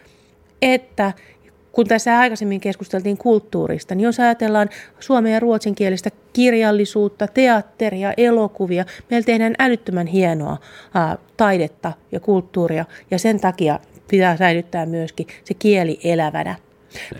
että 0.62 1.12
kun 1.72 1.86
tässä 1.86 2.18
aikaisemmin 2.18 2.60
keskusteltiin 2.60 3.18
kulttuurista, 3.18 3.94
niin 3.94 4.04
jos 4.04 4.20
ajatellaan 4.20 4.68
suomen 5.00 5.32
ja 5.32 5.40
ruotsinkielistä 5.40 6.10
kirjallisuutta, 6.32 7.26
teatteria, 7.26 8.12
elokuvia, 8.16 8.84
meillä 9.10 9.26
tehdään 9.26 9.54
älyttömän 9.58 10.06
hienoa 10.06 10.56
ää, 10.94 11.18
taidetta 11.36 11.92
ja 12.12 12.20
kulttuuria, 12.20 12.84
ja 13.10 13.18
sen 13.18 13.40
takia 13.40 13.80
pitää 14.10 14.36
säilyttää 14.36 14.86
myöskin 14.86 15.26
se 15.44 15.54
kieli 15.54 16.00
elävänä. 16.04 16.56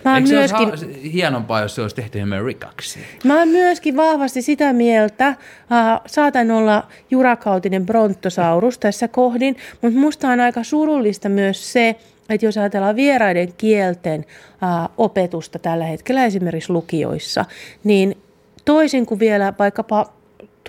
Mä 0.05 0.17
Eikö 0.17 0.29
myöskin, 0.29 0.67
se 0.77 0.85
olisi 0.85 1.13
hienompaa, 1.13 1.61
jos 1.61 1.75
se 1.75 1.81
olisi 1.81 1.95
tehty 1.95 2.19
rikaksi? 2.45 2.99
Mä 3.23 3.39
oon 3.39 3.47
myöskin 3.47 3.95
vahvasti 3.95 4.41
sitä 4.41 4.73
mieltä, 4.73 5.27
äh, 5.27 5.37
saatan 6.05 6.51
olla 6.51 6.87
jurakautinen 7.11 7.85
brontosaurus 7.85 8.79
tässä 8.79 9.07
kohdin, 9.07 9.57
mutta 9.81 9.99
musta 9.99 10.29
on 10.29 10.39
aika 10.39 10.63
surullista 10.63 11.29
myös 11.29 11.73
se, 11.73 11.95
että 12.29 12.45
jos 12.45 12.57
ajatellaan 12.57 12.95
vieraiden 12.95 13.53
kielten 13.57 14.25
äh, 14.63 14.89
opetusta 14.97 15.59
tällä 15.59 15.85
hetkellä 15.85 16.25
esimerkiksi 16.25 16.73
lukioissa, 16.73 17.45
niin 17.83 18.17
toisin 18.65 19.05
kuin 19.05 19.19
vielä 19.19 19.53
vaikkapa 19.59 20.05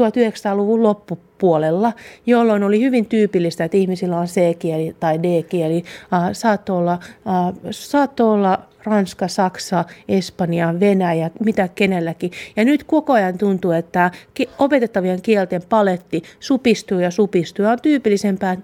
1900-luvun 0.01 0.83
loppu 0.83 1.19
puolella, 1.39 1.93
jolloin 2.27 2.63
oli 2.63 2.81
hyvin 2.81 3.07
tyypillistä, 3.07 3.65
että 3.65 3.77
ihmisillä 3.77 4.19
on 4.19 4.27
C-kieli 4.27 4.97
tai 5.01 5.23
D-kieli. 5.23 5.85
Äh, 6.13 6.31
saattoi 6.33 6.79
olla, 6.79 6.93
äh, 6.93 7.55
saattoi 7.71 8.35
olla 8.35 8.59
Ranska, 8.87 9.29
Saksa, 9.29 9.85
Espanja, 10.09 10.81
Venäjä, 10.81 11.31
mitä 11.45 11.69
kenelläkin. 11.69 12.31
Ja 12.57 12.65
nyt 12.65 12.85
koko 12.85 13.13
ajan 13.13 13.39
tuntuu, 13.39 13.71
että 13.71 14.11
opetettavien 14.59 15.23
kielten 15.23 15.63
paletti 15.69 16.23
supistuu 16.41 16.99
ja 16.99 17.11
supistuu 17.11 17.65
ja 17.65 17.71
on 17.71 17.79
tyypillisempää. 17.83 18.57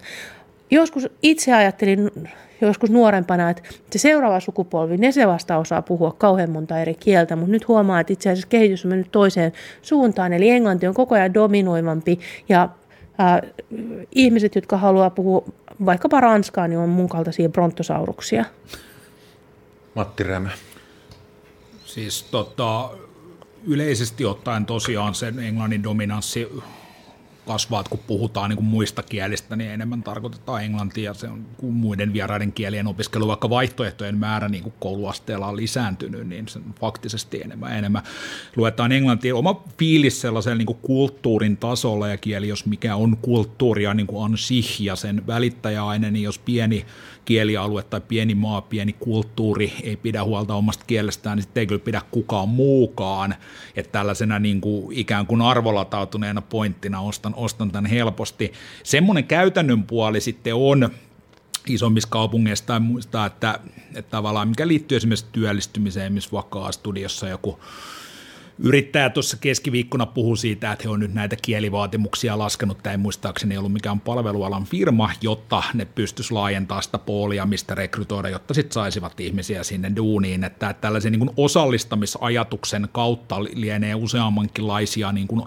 Joskus 0.71 1.09
itse 1.23 1.53
ajattelin 1.53 2.11
joskus 2.61 2.91
nuorempana, 2.91 3.51
että 3.51 3.63
se 3.91 3.99
seuraava 3.99 4.41
sukupolvi, 4.41 4.97
ne 4.97 5.13
se 5.13 5.27
vasta 5.27 5.57
osaa 5.57 5.83
puhua 5.83 6.15
kauhean 6.19 6.51
monta 6.51 6.81
eri 6.81 6.95
kieltä, 6.95 7.37
mutta 7.37 7.53
nyt 7.53 7.69
huomaa, 7.69 8.01
että 8.01 8.13
itse 8.13 8.31
asiassa 8.31 8.49
kehitys 8.49 8.85
on 8.85 8.89
mennyt 8.89 9.13
toiseen 9.13 9.53
suuntaan, 9.83 10.33
eli 10.33 10.51
englanti 10.51 10.87
on 10.87 10.95
koko 10.95 11.15
ajan 11.15 11.35
dominoivampi 11.35 12.21
ja 12.49 12.69
äh, 13.21 13.53
ihmiset, 14.13 14.55
jotka 14.55 14.77
haluaa 14.77 15.11
puhua 15.11 15.45
vaikkapa 15.87 16.21
ranskaa, 16.21 16.69
niin 16.69 16.79
on 16.79 16.89
mun 16.89 17.09
kaltaisia 17.09 17.49
brontosauruksia. 17.49 18.45
Matti 19.95 20.23
Rämä. 20.23 20.51
Siis 21.85 22.23
tota, 22.23 22.91
yleisesti 23.67 24.25
ottaen 24.25 24.67
tosiaan 24.67 25.15
sen 25.15 25.39
englannin 25.39 25.83
dominanssi 25.83 26.49
kasvaa, 27.47 27.81
että 27.81 27.91
kun 27.91 27.99
puhutaan 28.07 28.51
niin 28.51 28.57
kuin 28.57 28.67
muista 28.67 29.03
kielistä, 29.03 29.57
niin 29.57 29.71
enemmän 29.71 30.03
tarkoitetaan 30.03 30.65
englantia. 30.65 31.15
Se 31.15 31.29
on 31.29 31.47
kuin 31.57 31.75
muiden 31.75 32.13
vieraiden 32.13 32.53
kielien 32.53 32.87
opiskelu, 32.87 33.29
vaikka 33.29 33.51
vaihtoehtojen 33.51 34.19
määrä 34.19 34.49
niin 34.49 34.63
kuin 34.63 34.75
kouluasteella 34.81 35.47
on 35.47 35.57
lisääntynyt, 35.57 36.29
niin 36.29 36.49
se 36.49 36.61
faktisesti 36.81 37.41
enemmän 37.45 37.79
enemmän 37.79 38.03
luetaan 38.57 38.93
englantia. 38.93 39.37
Oma 39.37 39.63
fiilis 39.79 40.21
sellaisen 40.21 40.59
niin 40.59 40.67
kuin 40.67 40.79
kulttuurin 40.83 41.57
tasolla 41.57 42.09
ja 42.09 42.17
kieli, 42.17 42.49
jos 42.49 42.67
mikä 42.67 42.97
on 42.97 43.17
kulttuuria 43.17 43.95
niin 43.95 44.07
kuin 44.07 44.25
on 44.25 44.39
sich 44.39 44.81
ja 44.81 44.97
sen 44.97 45.27
välittäjäaine, 45.27 46.11
niin 46.11 46.23
jos 46.23 46.39
pieni 46.39 46.87
kielialue 47.25 47.83
tai 47.83 48.01
pieni 48.01 48.35
maa, 48.35 48.61
pieni 48.61 48.93
kulttuuri 48.93 49.73
ei 49.83 49.97
pidä 49.97 50.25
huolta 50.25 50.55
omasta 50.55 50.85
kielestään, 50.87 51.37
niin 51.37 51.43
sitten 51.43 51.61
ei 51.61 51.67
kyllä 51.67 51.85
pidä 51.85 52.03
kukaan 52.11 52.49
muukaan. 52.49 53.35
Että 53.77 53.93
tällaisena 53.93 54.39
niin 54.39 54.61
kuin 54.61 54.97
ikään 54.97 55.27
kuin 55.27 55.43
arvolatautuneena 55.43 56.43
pointtina 56.43 57.01
ostan, 57.01 57.32
ostan 57.35 57.71
tämän 57.71 57.91
helposti. 57.91 58.53
Semmoinen 58.83 59.25
käytännön 59.25 59.83
puoli 59.83 60.21
sitten 60.21 60.55
on, 60.55 60.91
isommissa 61.67 62.09
kaupungeissa 62.09 62.67
tai 62.67 62.81
muista, 62.81 63.27
että, 63.27 63.61
että 63.95 64.11
tavallaan 64.11 64.49
mikä 64.49 64.69
liittyy 64.69 64.97
esimerkiksi 64.97 65.27
työllistymiseen, 65.33 66.13
missä 66.13 66.33
vaikka 66.33 66.73
studiossa 66.73 67.29
joku 67.29 67.59
yrittäjä 68.63 69.11
tuossa 69.11 69.37
keskiviikkona 69.37 70.07
puhui 70.07 70.37
siitä, 70.37 70.73
että 70.73 70.83
he 70.85 70.89
on 70.89 71.01
nyt 71.01 71.15
näitä 71.15 71.37
kielivaatimuksia 71.43 72.39
laskenut, 72.39 72.87
ei 72.87 72.97
muistaakseni 72.97 73.57
ollut 73.57 73.73
mikään 73.73 74.01
palvelualan 74.01 74.65
firma, 74.65 75.11
jotta 75.21 75.63
ne 75.75 75.85
pystyisi 75.85 76.33
laajentamaan 76.33 76.83
sitä 76.83 76.99
poolia, 76.99 77.47
mistä 77.47 77.75
rekrytoida, 77.75 78.29
jotta 78.29 78.55
sitten 78.55 78.73
saisivat 78.73 79.21
ihmisiä 79.21 79.63
sinne 79.63 79.93
duuniin, 79.97 80.45
että 80.45 80.75
tällaisen 80.81 81.13
niin 81.13 81.21
kuin 81.21 81.31
osallistamisajatuksen 81.37 82.89
kautta 82.93 83.45
lienee 83.45 83.95
useammankinlaisia 83.95 85.13
niin 85.13 85.29
kuin 85.29 85.43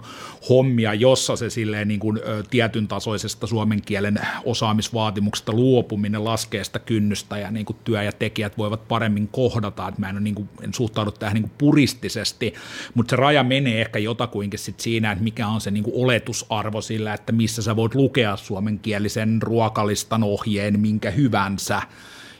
hommia, 0.48 0.94
jossa 0.94 1.36
se 1.36 1.50
silleen 1.50 1.88
niin 1.88 2.00
kuin, 2.00 2.20
tietyn 2.50 2.88
tasoisesta 2.88 3.46
suomen 3.46 3.82
kielen 3.82 4.20
osaamisvaatimuksesta 4.44 5.52
luopuminen 5.52 6.24
laskee 6.24 6.64
sitä 6.64 6.78
kynnystä 6.78 7.38
ja 7.38 7.50
niin 7.50 7.66
kuin 7.66 7.76
työ 7.84 8.02
ja 8.02 8.12
tekijät 8.12 8.58
voivat 8.58 8.88
paremmin 8.88 9.28
kohdata, 9.28 9.88
että 9.88 10.00
mä 10.00 10.08
en, 10.08 10.24
niin 10.24 10.34
kuin, 10.34 10.48
en 10.62 10.74
suhtaudu 10.74 11.10
tähän 11.10 11.34
niin 11.34 11.42
kuin 11.42 11.52
puristisesti, 11.58 12.54
mutta 12.94 13.05
se 13.10 13.16
raja 13.16 13.44
menee 13.44 13.80
ehkä 13.80 13.98
jotakuinkin 13.98 14.58
sit 14.58 14.80
siinä, 14.80 15.12
että 15.12 15.24
mikä 15.24 15.46
on 15.48 15.60
se 15.60 15.70
niinku 15.70 16.02
oletusarvo 16.02 16.80
sillä, 16.80 17.14
että 17.14 17.32
missä 17.32 17.62
sä 17.62 17.76
voit 17.76 17.94
lukea 17.94 18.36
suomenkielisen 18.36 19.42
ruokalistan 19.42 20.22
ohjeen 20.22 20.80
minkä 20.80 21.10
hyvänsä. 21.10 21.82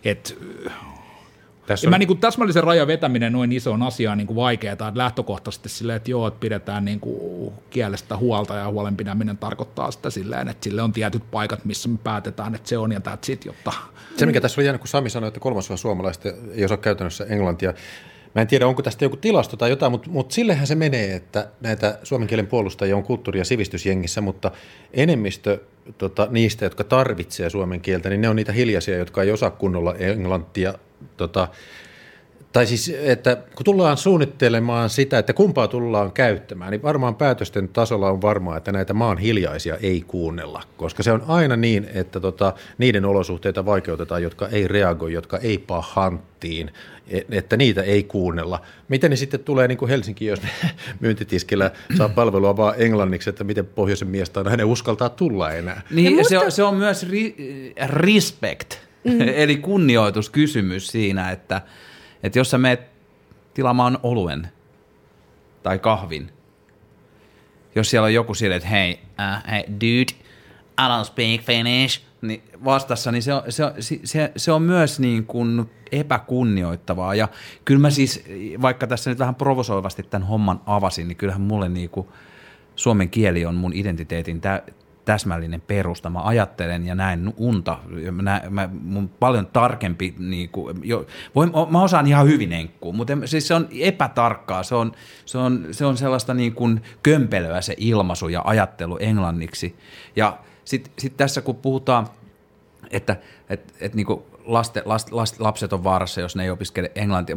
Et, 0.04 0.38
tässä 1.66 1.86
on... 1.86 1.90
mä 1.90 1.98
niin 1.98 2.06
kuin 2.06 2.18
täsmällisen 2.18 2.64
rajan 2.64 2.86
vetäminen 2.86 3.32
noin 3.32 3.52
isoon 3.52 3.82
asiaan 3.82 4.18
niin 4.18 4.26
kuin 4.26 4.36
vaikeaa, 4.36 4.72
että 4.72 4.92
lähtökohtaisesti 4.94 5.68
silleen, 5.68 5.96
että 5.96 6.10
joo, 6.10 6.26
että 6.26 6.40
pidetään 6.40 6.84
niin 6.84 7.00
kuin 7.00 7.52
kielestä 7.70 8.16
huolta 8.16 8.54
ja 8.54 8.70
huolenpidäminen 8.70 9.38
tarkoittaa 9.38 9.90
sitä 9.90 10.10
silleen, 10.10 10.48
että 10.48 10.64
sille 10.64 10.82
on 10.82 10.92
tietyt 10.92 11.30
paikat, 11.30 11.64
missä 11.64 11.88
me 11.88 11.98
päätetään, 12.04 12.54
että 12.54 12.68
se 12.68 12.78
on 12.78 12.92
ja 12.92 13.00
that's 13.08 13.32
it, 13.32 13.44
jotta... 13.44 13.72
Se, 14.16 14.26
mikä 14.26 14.40
tässä 14.40 14.60
oli 14.60 14.66
jäänyt, 14.66 14.80
kun 14.80 14.88
Sami 14.88 15.10
sanoi, 15.10 15.28
että 15.28 15.40
kolmasosa 15.40 15.76
suomalaista 15.76 16.28
ei 16.54 16.64
osaa 16.64 16.76
käytännössä 16.76 17.24
englantia, 17.24 17.74
Mä 18.36 18.42
en 18.42 18.48
tiedä, 18.48 18.66
onko 18.66 18.82
tästä 18.82 19.04
joku 19.04 19.16
tilasto 19.16 19.56
tai 19.56 19.70
jotain, 19.70 19.92
mutta, 19.92 20.10
mutta 20.10 20.34
sillehän 20.34 20.66
se 20.66 20.74
menee, 20.74 21.14
että 21.14 21.48
näitä 21.60 21.98
suomen 22.02 22.28
kielen 22.28 22.46
puolustajia 22.46 22.96
on 22.96 23.02
kulttuuri- 23.02 23.38
ja 23.38 23.44
sivistysjengissä, 23.44 24.20
mutta 24.20 24.50
enemmistö 24.92 25.58
tota, 25.98 26.28
niistä, 26.30 26.64
jotka 26.64 26.84
tarvitsee 26.84 27.50
suomen 27.50 27.80
kieltä, 27.80 28.08
niin 28.08 28.20
ne 28.20 28.28
on 28.28 28.36
niitä 28.36 28.52
hiljaisia, 28.52 28.96
jotka 28.96 29.22
ei 29.22 29.30
osaa 29.30 29.50
kunnolla 29.50 29.94
englantia. 29.94 30.74
Tota, 31.16 31.48
tai 32.56 32.66
siis, 32.66 32.92
että 33.02 33.36
kun 33.36 33.64
tullaan 33.64 33.96
suunnittelemaan 33.96 34.90
sitä, 34.90 35.18
että 35.18 35.32
kumpaa 35.32 35.68
tullaan 35.68 36.12
käyttämään, 36.12 36.70
niin 36.70 36.82
varmaan 36.82 37.14
päätösten 37.14 37.68
tasolla 37.68 38.10
on 38.10 38.22
varmaa, 38.22 38.56
että 38.56 38.72
näitä 38.72 38.94
maan 38.94 39.18
hiljaisia 39.18 39.76
ei 39.76 40.04
kuunnella, 40.06 40.62
koska 40.76 41.02
se 41.02 41.12
on 41.12 41.22
aina 41.28 41.56
niin, 41.56 41.86
että 41.94 42.20
tota, 42.20 42.52
niiden 42.78 43.04
olosuhteita 43.04 43.64
vaikeutetaan, 43.64 44.22
jotka 44.22 44.48
ei 44.48 44.68
reagoi, 44.68 45.12
jotka 45.12 45.38
ei 45.38 45.58
pahanttiin, 45.58 46.70
e, 47.08 47.20
että 47.30 47.56
niitä 47.56 47.82
ei 47.82 48.02
kuunnella. 48.02 48.60
Miten 48.88 49.10
ne 49.10 49.16
sitten 49.16 49.40
tulee 49.40 49.68
niin 49.68 49.78
kuin 49.78 49.88
Helsinki, 49.88 50.26
jos 50.26 50.42
ne 50.42 50.50
myyntitiskillä 51.00 51.70
saa 51.96 52.08
palvelua 52.08 52.56
vaan 52.56 52.74
englanniksi, 52.78 53.30
että 53.30 53.44
miten 53.44 53.66
pohjoisen 53.66 54.08
mies 54.08 54.30
tai 54.30 54.44
nainen 54.44 54.66
uskaltaa 54.66 55.08
tulla 55.08 55.52
enää? 55.52 55.82
Niin, 55.90 56.14
musta... 56.14 56.28
se, 56.28 56.38
on, 56.38 56.52
se 56.52 56.62
on 56.62 56.76
myös 56.76 57.08
ri, 57.10 57.34
respect, 57.86 58.74
mm. 59.04 59.20
eli 59.20 59.56
kunnioituskysymys 59.56 60.88
siinä, 60.88 61.30
että– 61.30 61.62
että 62.26 62.38
jos 62.38 62.50
sä 62.50 62.58
meet 62.58 62.80
tilaamaan 63.54 63.98
oluen 64.02 64.48
tai 65.62 65.78
kahvin, 65.78 66.30
jos 67.74 67.90
siellä 67.90 68.06
on 68.06 68.14
joku 68.14 68.34
sille, 68.34 68.56
että 68.56 68.68
hei, 68.68 69.00
uh, 69.02 69.50
hey, 69.50 69.62
dude, 69.62 70.26
I 70.78 70.88
don't 70.88 71.04
speak 71.04 71.40
Finnish, 71.40 72.02
niin 72.22 72.42
vastassa, 72.64 73.12
niin 73.12 73.22
se 73.22 73.34
on, 73.34 73.42
se, 73.48 73.64
on, 73.64 73.72
se, 74.04 74.32
se 74.36 74.52
on 74.52 74.62
myös 74.62 75.00
niin 75.00 75.26
kuin 75.26 75.70
epäkunnioittavaa. 75.92 77.14
Ja 77.14 77.28
kyllä 77.64 77.80
mä 77.80 77.90
siis, 77.90 78.24
vaikka 78.62 78.86
tässä 78.86 79.10
nyt 79.10 79.18
vähän 79.18 79.34
provosoivasti 79.34 80.02
tämän 80.02 80.28
homman 80.28 80.60
avasin, 80.66 81.08
niin 81.08 81.16
kyllähän 81.16 81.42
mulle 81.42 81.68
niin 81.68 81.90
kuin 81.90 82.08
suomen 82.76 83.10
kieli 83.10 83.46
on 83.46 83.54
mun 83.54 83.72
identiteetin 83.74 84.40
tä, 84.40 84.62
täsmällinen 85.06 85.60
perusta. 85.60 86.10
Mä 86.10 86.20
ajattelen 86.22 86.86
ja 86.86 86.94
näen 86.94 87.34
unta. 87.36 87.78
Mä, 88.22 88.42
mä, 88.50 88.68
mun 88.82 89.08
paljon 89.08 89.46
tarkempi, 89.46 90.14
niin 90.18 90.48
kuin, 90.48 90.80
jo, 90.82 91.06
voin, 91.34 91.52
mä 91.70 91.82
osaan 91.82 92.06
ihan 92.06 92.26
hyvin 92.26 92.52
enkkuu, 92.52 92.92
mutta 92.92 93.12
siis 93.24 93.48
se 93.48 93.54
on 93.54 93.68
epätarkkaa. 93.80 94.62
Se 94.62 94.74
on, 94.74 94.92
se 95.26 95.38
on, 95.38 95.66
se 95.70 95.86
on 95.86 95.96
sellaista 95.96 96.34
niin 96.34 96.54
kuin 96.54 96.82
kömpelöä 97.02 97.60
se 97.60 97.74
ilmaisu 97.78 98.28
ja 98.28 98.42
ajattelu 98.44 98.96
englanniksi. 99.00 99.76
Ja 100.16 100.38
sitten 100.64 100.92
sit 100.98 101.16
tässä 101.16 101.40
kun 101.40 101.56
puhutaan, 101.56 102.06
että 102.90 103.16
et, 103.48 103.74
et, 103.80 103.94
niin 103.94 104.06
kuin 104.06 104.22
laste, 104.44 104.82
last, 104.84 105.12
last, 105.12 105.40
lapset 105.40 105.72
on 105.72 105.84
vaarassa, 105.84 106.20
jos 106.20 106.36
ne 106.36 106.44
ei 106.44 106.50
opiskele 106.50 106.92
englantia 106.94 107.36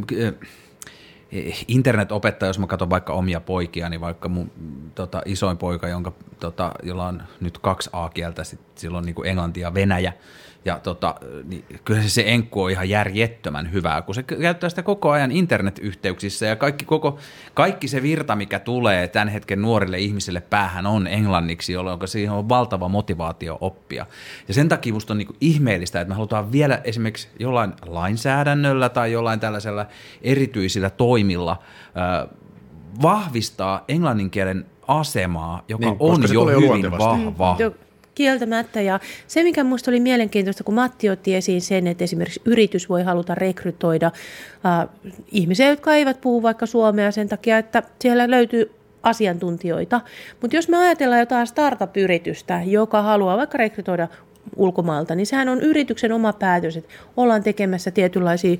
internetopettaja, 1.68 2.50
jos 2.50 2.60
mä 2.60 2.68
katson 2.68 2.90
vaikka 2.90 3.14
omia 3.14 3.40
poikia, 3.40 3.90
niin 3.90 4.02
vaikka 4.02 4.30
mun 4.30 4.52
tota, 4.96 5.22
isoin 5.26 5.58
poika, 5.58 5.88
jonka, 5.88 6.12
tota, 6.40 6.72
jolla 6.84 7.08
on 7.08 7.24
nyt 7.40 7.58
kaksi 7.58 7.90
A-kieltä, 7.94 8.44
sit 8.44 8.60
silloin 8.76 9.06
niin 9.06 9.16
kuin 9.16 9.30
englanti 9.30 9.60
ja 9.60 9.74
venäjä, 9.74 10.14
ja 10.66 10.80
tota, 10.80 11.16
niin 11.44 11.66
kyllä 11.86 12.02
se, 12.02 12.10
se 12.10 12.24
enkku 12.26 12.64
on 12.64 12.72
ihan 12.72 12.90
järjettömän 12.90 13.72
hyvää, 13.72 14.02
kun 14.02 14.16
se 14.16 14.24
käyttää 14.24 14.70
sitä 14.70 14.84
koko 14.84 15.12
ajan 15.12 15.32
internetyhteyksissä 15.32 16.46
ja 16.46 16.56
kaikki, 16.56 16.86
koko, 16.86 17.20
kaikki 17.54 17.88
se 17.88 18.02
virta, 18.02 18.36
mikä 18.36 18.60
tulee 18.60 19.08
tämän 19.08 19.28
hetken 19.28 19.62
nuorille 19.62 20.00
ihmisille 20.00 20.42
päähän 20.42 20.86
on 20.86 21.08
englanniksi, 21.08 21.74
jolloin 21.74 22.00
siihen 22.06 22.32
on 22.32 22.50
valtava 22.50 22.90
motivaatio 22.90 23.58
oppia. 23.62 24.06
Ja 24.48 24.54
sen 24.54 24.70
takia 24.70 24.94
musta 24.94 25.14
on 25.14 25.18
niin 25.18 25.36
ihmeellistä, 25.42 26.02
että 26.02 26.10
me 26.10 26.16
halutaan 26.16 26.52
vielä 26.52 26.82
esimerkiksi 26.84 27.28
jollain 27.40 27.74
lainsäädännöllä 27.86 28.90
tai 28.90 29.12
jollain 29.12 29.40
tällaisella 29.40 29.86
erityisillä 30.22 30.90
toimilla 30.90 31.52
äh, 31.52 32.30
vahvistaa 33.02 33.84
englannin 33.88 34.30
kielen 34.30 34.66
asemaa, 34.88 35.64
joka 35.68 35.86
niin, 35.86 35.98
on 36.00 36.24
jo 36.34 36.46
hyvin 36.46 36.92
vahva. 36.92 37.58
Mm, 37.60 37.89
Kieltämättä. 38.20 38.82
Ja 38.82 39.00
se, 39.28 39.44
mikä 39.44 39.64
minusta 39.64 39.92
oli 39.92 40.00
mielenkiintoista, 40.00 40.64
kun 40.64 40.74
Matti 40.76 41.10
otti 41.10 41.36
esiin 41.36 41.62
sen, 41.62 41.88
että 41.88 42.04
esimerkiksi 42.04 42.42
yritys 42.46 42.90
voi 42.90 43.04
haluta 43.04 43.36
rekrytoida 43.36 44.06
äh, 44.06 44.90
ihmisiä, 45.32 45.70
jotka 45.70 45.96
eivät 45.96 46.22
puhu 46.22 46.44
vaikka 46.44 46.66
suomea 46.66 47.12
sen 47.12 47.30
takia, 47.30 47.58
että 47.58 47.84
siellä 48.02 48.30
löytyy 48.30 48.72
asiantuntijoita. 49.04 50.02
Mutta 50.42 50.56
jos 50.56 50.70
me 50.70 50.78
ajatellaan 50.78 51.20
jotain 51.20 51.48
startup-yritystä, 51.48 52.62
joka 52.66 53.02
haluaa 53.02 53.38
vaikka 53.38 53.58
rekrytoida 53.58 54.08
ulkomailta, 54.56 55.16
niin 55.16 55.28
sehän 55.28 55.50
on 55.50 55.62
yrityksen 55.62 56.12
oma 56.12 56.34
päätös, 56.34 56.78
että 56.78 56.94
ollaan 57.18 57.44
tekemässä 57.44 57.92
tietynlaisia 57.92 58.58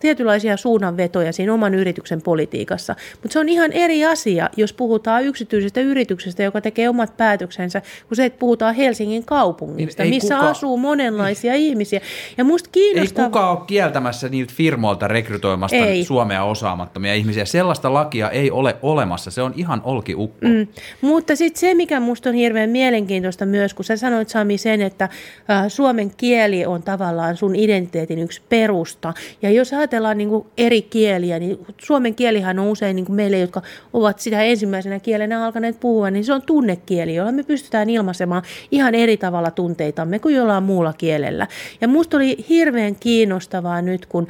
tietynlaisia 0.00 0.56
suunnanvetoja 0.56 1.32
siinä 1.32 1.54
oman 1.54 1.74
yrityksen 1.74 2.22
politiikassa. 2.22 2.96
Mutta 3.12 3.32
se 3.32 3.38
on 3.38 3.48
ihan 3.48 3.72
eri 3.72 4.04
asia, 4.04 4.50
jos 4.56 4.72
puhutaan 4.72 5.24
yksityisestä 5.24 5.80
yrityksestä, 5.80 6.42
joka 6.42 6.60
tekee 6.60 6.88
omat 6.88 7.16
päätöksensä, 7.16 7.82
kun 8.08 8.16
se, 8.16 8.24
että 8.24 8.38
puhutaan 8.38 8.74
Helsingin 8.74 9.24
kaupungista, 9.24 10.02
niin 10.02 10.14
missä 10.14 10.34
kuka... 10.34 10.48
asuu 10.48 10.76
monenlaisia 10.76 11.54
ihmisiä. 11.54 12.00
Ja 12.38 12.44
musta 12.44 12.70
kiinnostaa... 12.72 13.24
Ei 13.24 13.30
kukaan 13.30 13.50
ole 13.50 13.66
kieltämässä 13.66 14.28
niiltä 14.28 14.52
firmoilta 14.56 15.08
rekrytoimasta 15.08 15.76
ei. 15.76 16.04
Suomea 16.04 16.44
osaamattomia 16.44 17.14
ihmisiä. 17.14 17.44
Sellaista 17.44 17.94
lakia 17.94 18.30
ei 18.30 18.50
ole 18.50 18.76
olemassa. 18.82 19.30
Se 19.30 19.42
on 19.42 19.52
ihan 19.56 19.82
olkiukko. 19.84 20.46
Mm. 20.46 20.66
Mutta 21.00 21.36
sitten 21.36 21.60
se, 21.60 21.74
mikä 21.74 22.00
musta 22.00 22.28
on 22.28 22.34
hirveän 22.34 22.70
mielenkiintoista 22.70 23.46
myös, 23.46 23.74
kun 23.74 23.84
sä 23.84 23.96
sanoit 23.96 24.28
Sami 24.28 24.58
sen, 24.58 24.82
että 24.82 25.04
äh, 25.50 25.64
suomen 25.68 26.10
kieli 26.16 26.66
on 26.66 26.82
tavallaan 26.82 27.36
sun 27.36 27.56
identiteetin 27.56 28.18
yksi 28.18 28.42
perusta. 28.48 29.14
Ja 29.42 29.50
jos 29.50 29.73
ajatellaan 29.76 30.18
niin 30.18 30.28
kuin 30.28 30.46
eri 30.58 30.82
kieliä, 30.82 31.38
niin 31.38 31.58
suomen 31.78 32.14
kielihän 32.14 32.58
on 32.58 32.68
usein 32.68 32.96
niin 32.96 33.06
kuin 33.06 33.16
meille, 33.16 33.38
jotka 33.38 33.62
ovat 33.92 34.18
sitä 34.18 34.42
ensimmäisenä 34.42 35.00
kielenä 35.00 35.44
alkaneet 35.44 35.80
puhua, 35.80 36.10
niin 36.10 36.24
se 36.24 36.32
on 36.32 36.42
tunnekieli, 36.42 37.14
jolla 37.14 37.32
me 37.32 37.42
pystytään 37.42 37.90
ilmaisemaan 37.90 38.42
ihan 38.70 38.94
eri 38.94 39.16
tavalla 39.16 39.50
tunteitamme 39.50 40.18
kuin 40.18 40.34
jollain 40.34 40.64
muulla 40.64 40.92
kielellä. 40.92 41.46
Ja 41.80 41.88
musta 41.88 42.16
oli 42.16 42.44
hirveän 42.48 42.96
kiinnostavaa 42.96 43.82
nyt, 43.82 44.06
kun 44.06 44.28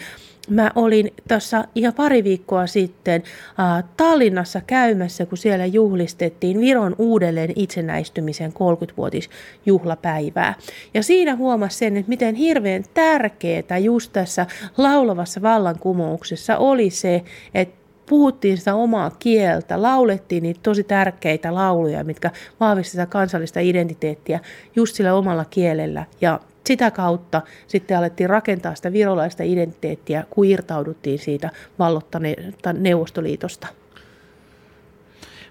Mä 0.49 0.70
olin 0.74 1.14
tuossa 1.28 1.64
ihan 1.74 1.95
pari 1.95 2.24
viikkoa 2.24 2.66
sitten 2.66 3.22
äh, 3.61 3.84
Tallinnassa 3.97 4.61
käymässä, 4.66 5.26
kun 5.26 5.38
siellä 5.38 5.66
juhlistettiin 5.66 6.61
Viron 6.61 6.95
uudelleen 6.99 7.53
itsenäistymisen 7.57 8.53
30-vuotisjuhlapäivää. 8.53 10.55
Ja 10.95 11.03
siinä 11.03 11.36
huomasi 11.36 11.78
sen, 11.78 11.97
että 11.97 12.09
miten 12.09 12.34
hirveän 12.34 12.84
tärkeää 12.95 13.78
just 13.82 14.12
tässä 14.12 14.47
laulavassa 14.76 15.42
vallankumouksessa 15.42 16.59
oli 16.59 16.90
se, 16.90 17.22
että 17.55 17.84
puhuttiin 18.07 18.59
sitä 18.59 18.74
omaa 18.74 19.11
kieltä, 19.11 19.82
laulettiin 19.82 20.42
niitä 20.42 20.61
tosi 20.62 20.84
tärkeitä 20.84 21.55
lauluja, 21.55 22.05
mitkä 22.05 22.30
vahvistivat 22.61 23.11
kansallista 23.11 23.61
identiteettiä 23.61 24.40
just 24.76 24.95
sillä 24.95 25.14
omalla 25.14 25.45
kielellä. 25.45 26.05
Ja 26.20 26.40
sitä 26.67 26.91
kautta 26.91 27.43
sitten 27.67 27.99
alettiin 27.99 28.31
rakentaa 28.31 28.75
sitä 28.75 28.93
virolaista 28.93 29.43
identiteettiä, 29.43 30.25
kun 30.31 30.45
irtauduttiin 30.45 31.19
siitä 31.19 31.51
vallottaneesta 31.79 32.73
Neuvostoliitosta. 32.73 33.67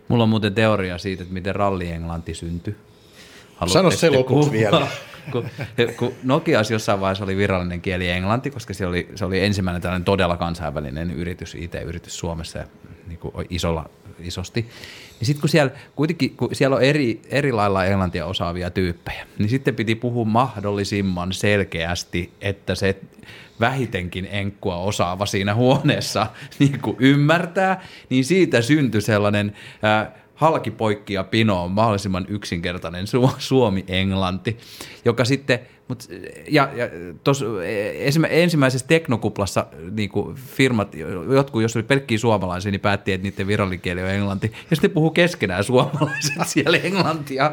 Mulla 0.07 0.24
on 0.24 0.30
muuten 0.30 0.53
teoria 0.53 0.97
siitä, 0.97 1.24
että 1.24 1.34
miten 1.34 1.55
ralli 1.55 1.91
Englanti 1.91 2.34
syntyi. 2.34 2.76
Sano 3.66 3.91
se 3.91 4.09
lopuksi 4.09 4.51
vielä. 4.51 4.88
kun, 5.32 5.49
kun 5.97 6.14
Nokias 6.24 6.72
jossain 6.72 6.99
vaiheessa 7.01 7.24
oli 7.24 7.38
virallinen 7.38 7.82
kieli 7.82 8.09
englanti, 8.09 8.51
koska 8.51 8.74
se 8.74 8.86
oli, 8.86 9.09
se 9.16 9.26
oli 9.26 9.39
ensimmäinen 9.39 9.82
tällainen 9.82 10.05
todella 10.05 10.38
kansainvälinen 10.38 11.11
yritys, 11.11 11.55
IT-yritys 11.55 12.20
Suomessa 12.20 12.59
ja 12.59 12.66
niin 13.07 13.20
kuin 13.20 13.34
isolla, 13.49 13.89
isosti. 14.26 14.61
Niin 15.19 15.26
sitten 15.26 15.41
kun 15.41 15.49
siellä 15.49 15.71
kuitenkin, 15.95 16.36
kun 16.36 16.55
siellä 16.55 16.76
on 16.76 16.82
eri, 16.82 17.21
eri 17.30 17.51
lailla 17.51 17.86
englantia 17.86 18.26
osaavia 18.26 18.69
tyyppejä, 18.69 19.28
niin 19.38 19.49
sitten 19.49 19.76
piti 19.76 19.95
puhua 19.95 20.26
mahdollisimman 20.26 21.34
selkeästi, 21.34 22.34
että 22.41 22.76
se 22.76 22.95
vähitenkin 23.59 24.28
enkkua 24.32 24.78
osaava 24.78 25.26
siinä 25.26 25.55
huoneessa 25.55 26.28
niin 26.59 26.80
kuin 26.80 26.97
ymmärtää, 26.99 27.84
niin 28.09 28.26
siitä 28.26 28.61
syntyi 28.61 29.01
sellainen... 29.01 29.55
Ää, 29.82 30.24
ja 31.09 31.24
pino 31.24 31.63
on 31.63 31.71
mahdollisimman 31.71 32.26
yksinkertainen 32.30 33.05
suomi-englanti, 33.38 34.57
joka 35.05 35.26
sitten 35.26 35.59
Mut, 35.93 36.09
ja, 36.47 36.69
ja 36.75 36.89
tos, 37.23 37.45
ensimmäisessä 38.29 38.87
teknokuplassa 38.87 39.65
niin 39.91 40.09
firmat, 40.35 40.95
jotkut, 41.33 41.61
jos 41.61 41.75
oli 41.75 41.83
pelkkiä 41.83 42.17
suomalaisia, 42.17 42.71
niin 42.71 42.81
päätti, 42.81 43.13
että 43.13 43.27
niiden 43.27 43.47
virallikieli 43.47 44.03
on 44.03 44.09
englanti. 44.09 44.51
Ja 44.69 44.75
sitten 44.75 44.91
puhuu 44.91 45.09
keskenään 45.09 45.63
suomalaiset 45.63 46.47
siellä 46.53 46.77
englantia. 46.77 47.51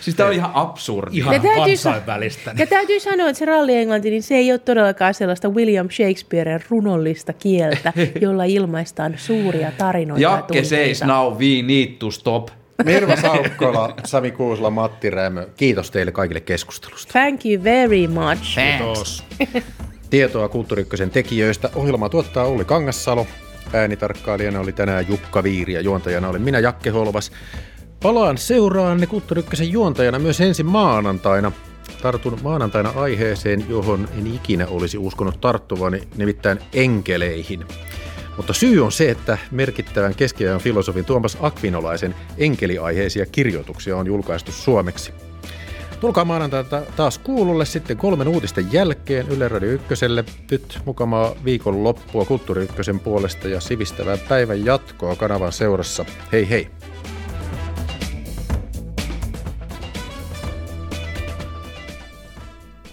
Siis 0.00 0.16
tämä 0.16 0.28
on 0.28 0.34
ihan 0.34 0.50
absurdi. 0.54 1.18
Ihan 1.18 1.34
ja 1.34 1.40
kansainvälistä. 1.40 2.54
Ja 2.58 2.66
täytyy 2.66 3.00
sanoa, 3.00 3.28
että 3.28 3.38
se 3.38 3.44
ralli-englanti, 3.44 4.10
niin 4.10 4.22
se 4.22 4.34
ei 4.34 4.52
ole 4.52 4.58
todellakaan 4.58 5.14
sellaista 5.14 5.48
William 5.48 5.90
Shakespearen 5.90 6.60
runollista 6.68 7.32
kieltä, 7.32 7.92
jolla 8.20 8.44
ilmaistaan 8.44 9.14
suuria 9.16 9.72
tarinoita 9.78 10.22
Jakke 10.22 10.64
seis 10.64 11.02
now, 11.02 11.32
we 11.32 11.62
need 11.62 11.88
to 11.98 12.10
stop– 12.10 12.48
Mirva 12.84 13.16
Saukkola, 13.16 13.94
Sami 14.04 14.30
Kuusla, 14.30 14.70
Matti 14.70 15.10
Rämö. 15.10 15.46
Kiitos 15.56 15.90
teille 15.90 16.12
kaikille 16.12 16.40
keskustelusta. 16.40 17.12
Thank 17.12 17.46
you 17.46 17.64
very 17.64 18.06
much. 18.08 18.54
Kiitos. 18.54 19.24
Tietoa 20.10 20.48
Kulttuurikkösen 20.48 21.10
tekijöistä. 21.10 21.70
Ohjelma 21.74 22.08
tuottaa 22.08 22.44
Olli 22.44 22.64
Kangassalo. 22.64 23.26
Äänitarkkailijana 23.72 24.60
oli 24.60 24.72
tänään 24.72 25.08
Jukka 25.08 25.42
Viiri 25.42 25.72
ja 25.72 25.80
juontajana 25.80 26.28
oli 26.28 26.38
minä 26.38 26.58
Jakke 26.58 26.90
Holvas. 26.90 27.32
Palaan 28.02 28.38
seuraanne 28.38 29.06
Kulttuurikkösen 29.06 29.72
juontajana 29.72 30.18
myös 30.18 30.40
ensi 30.40 30.62
maanantaina. 30.62 31.52
Tartun 32.02 32.38
maanantaina 32.42 32.92
aiheeseen, 32.96 33.64
johon 33.68 34.08
en 34.18 34.26
ikinä 34.26 34.66
olisi 34.66 34.98
uskonut 34.98 35.40
tarttuvani, 35.40 36.02
nimittäin 36.16 36.58
enkeleihin. 36.72 37.64
Mutta 38.36 38.52
syy 38.52 38.80
on 38.84 38.92
se, 38.92 39.10
että 39.10 39.38
merkittävän 39.50 40.14
keskiajan 40.14 40.60
filosofin 40.60 41.04
Tuomas 41.04 41.38
Akvinolaisen 41.40 42.14
enkeliaiheisia 42.38 43.26
kirjoituksia 43.26 43.96
on 43.96 44.06
julkaistu 44.06 44.52
suomeksi. 44.52 45.12
Tulkaa 46.00 46.24
maanantaina 46.24 46.86
taas 46.96 47.18
kuululle 47.18 47.64
sitten 47.64 47.96
kolmen 47.96 48.28
uutisten 48.28 48.72
jälkeen 48.72 49.28
Yle 49.28 49.48
Radio 49.48 49.70
Ykköselle. 49.70 50.24
Nyt 50.50 50.78
mukamaa 50.84 51.34
viikon 51.44 51.84
loppua 51.84 52.24
Kulttuuri 52.24 52.62
Ykkösen 52.62 53.00
puolesta 53.00 53.48
ja 53.48 53.60
sivistävää 53.60 54.16
päivän 54.28 54.64
jatkoa 54.64 55.16
kanavan 55.16 55.52
seurassa. 55.52 56.04
Hei 56.32 56.50
hei! 56.50 56.70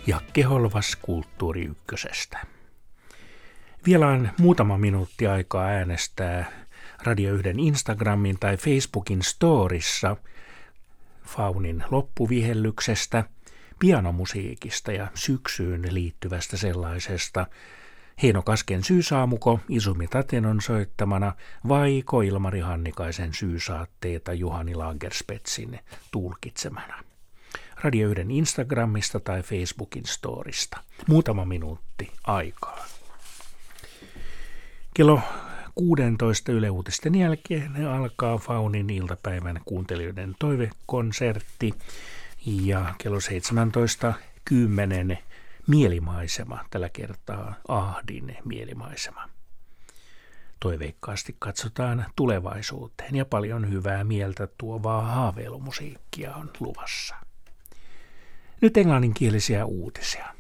Ja 0.07 0.21
keholvas 0.33 0.97
Kulttuuri 1.01 1.65
Ykkösestä. 1.65 2.58
Vielä 3.89 4.07
on 4.07 4.29
muutama 4.39 4.77
minuutti 4.77 5.27
aikaa 5.27 5.65
äänestää 5.65 6.51
Radio 7.03 7.33
1 7.33 7.49
Instagramin 7.57 8.39
tai 8.39 8.57
Facebookin 8.57 9.23
storissa 9.23 10.17
Faunin 11.23 11.83
loppuvihellyksestä, 11.91 13.23
pianomusiikista 13.79 14.91
ja 14.91 15.07
syksyyn 15.13 15.93
liittyvästä 15.93 16.57
sellaisesta, 16.57 17.47
Heino 18.23 18.41
Kasken 18.41 18.83
syysaamuko 18.83 19.59
Isumi 19.69 20.07
Tatenon 20.07 20.61
soittamana 20.61 21.33
vai 21.67 22.01
Koilmari 22.05 22.59
Hannikaisen 22.59 23.33
syysaatteita 23.33 24.33
Juhani 24.33 24.75
Lagerspetsin 24.75 25.79
tulkitsemana. 26.11 27.03
Radio 27.83 28.09
1 28.09 28.23
Instagramista 28.29 29.19
tai 29.19 29.43
Facebookin 29.43 30.05
storista. 30.05 30.77
Muutama 31.07 31.45
minuutti 31.45 32.11
aikaa. 32.23 32.98
Kello 34.99 35.21
16 35.75 36.51
Yle 36.51 36.69
Uutisten 36.69 37.15
jälkeen 37.15 37.87
alkaa 37.87 38.37
Faunin 38.37 38.89
iltapäivän 38.89 39.61
kuuntelijoiden 39.65 40.35
toivekonsertti 40.39 41.73
ja 42.45 42.95
kello 42.97 43.17
17.10 45.11 45.17
mielimaisema, 45.67 46.65
tällä 46.69 46.89
kertaa 46.89 47.55
Ahdin 47.67 48.37
mielimaisema. 48.45 49.29
Toiveikkaasti 50.59 51.35
katsotaan 51.39 52.05
tulevaisuuteen 52.15 53.15
ja 53.15 53.25
paljon 53.25 53.69
hyvää 53.69 54.03
mieltä 54.03 54.47
tuovaa 54.57 55.01
haaveilumusiikkia 55.01 56.35
on 56.35 56.51
luvassa. 56.59 57.15
Nyt 58.61 58.77
englanninkielisiä 58.77 59.65
uutisia. 59.65 60.38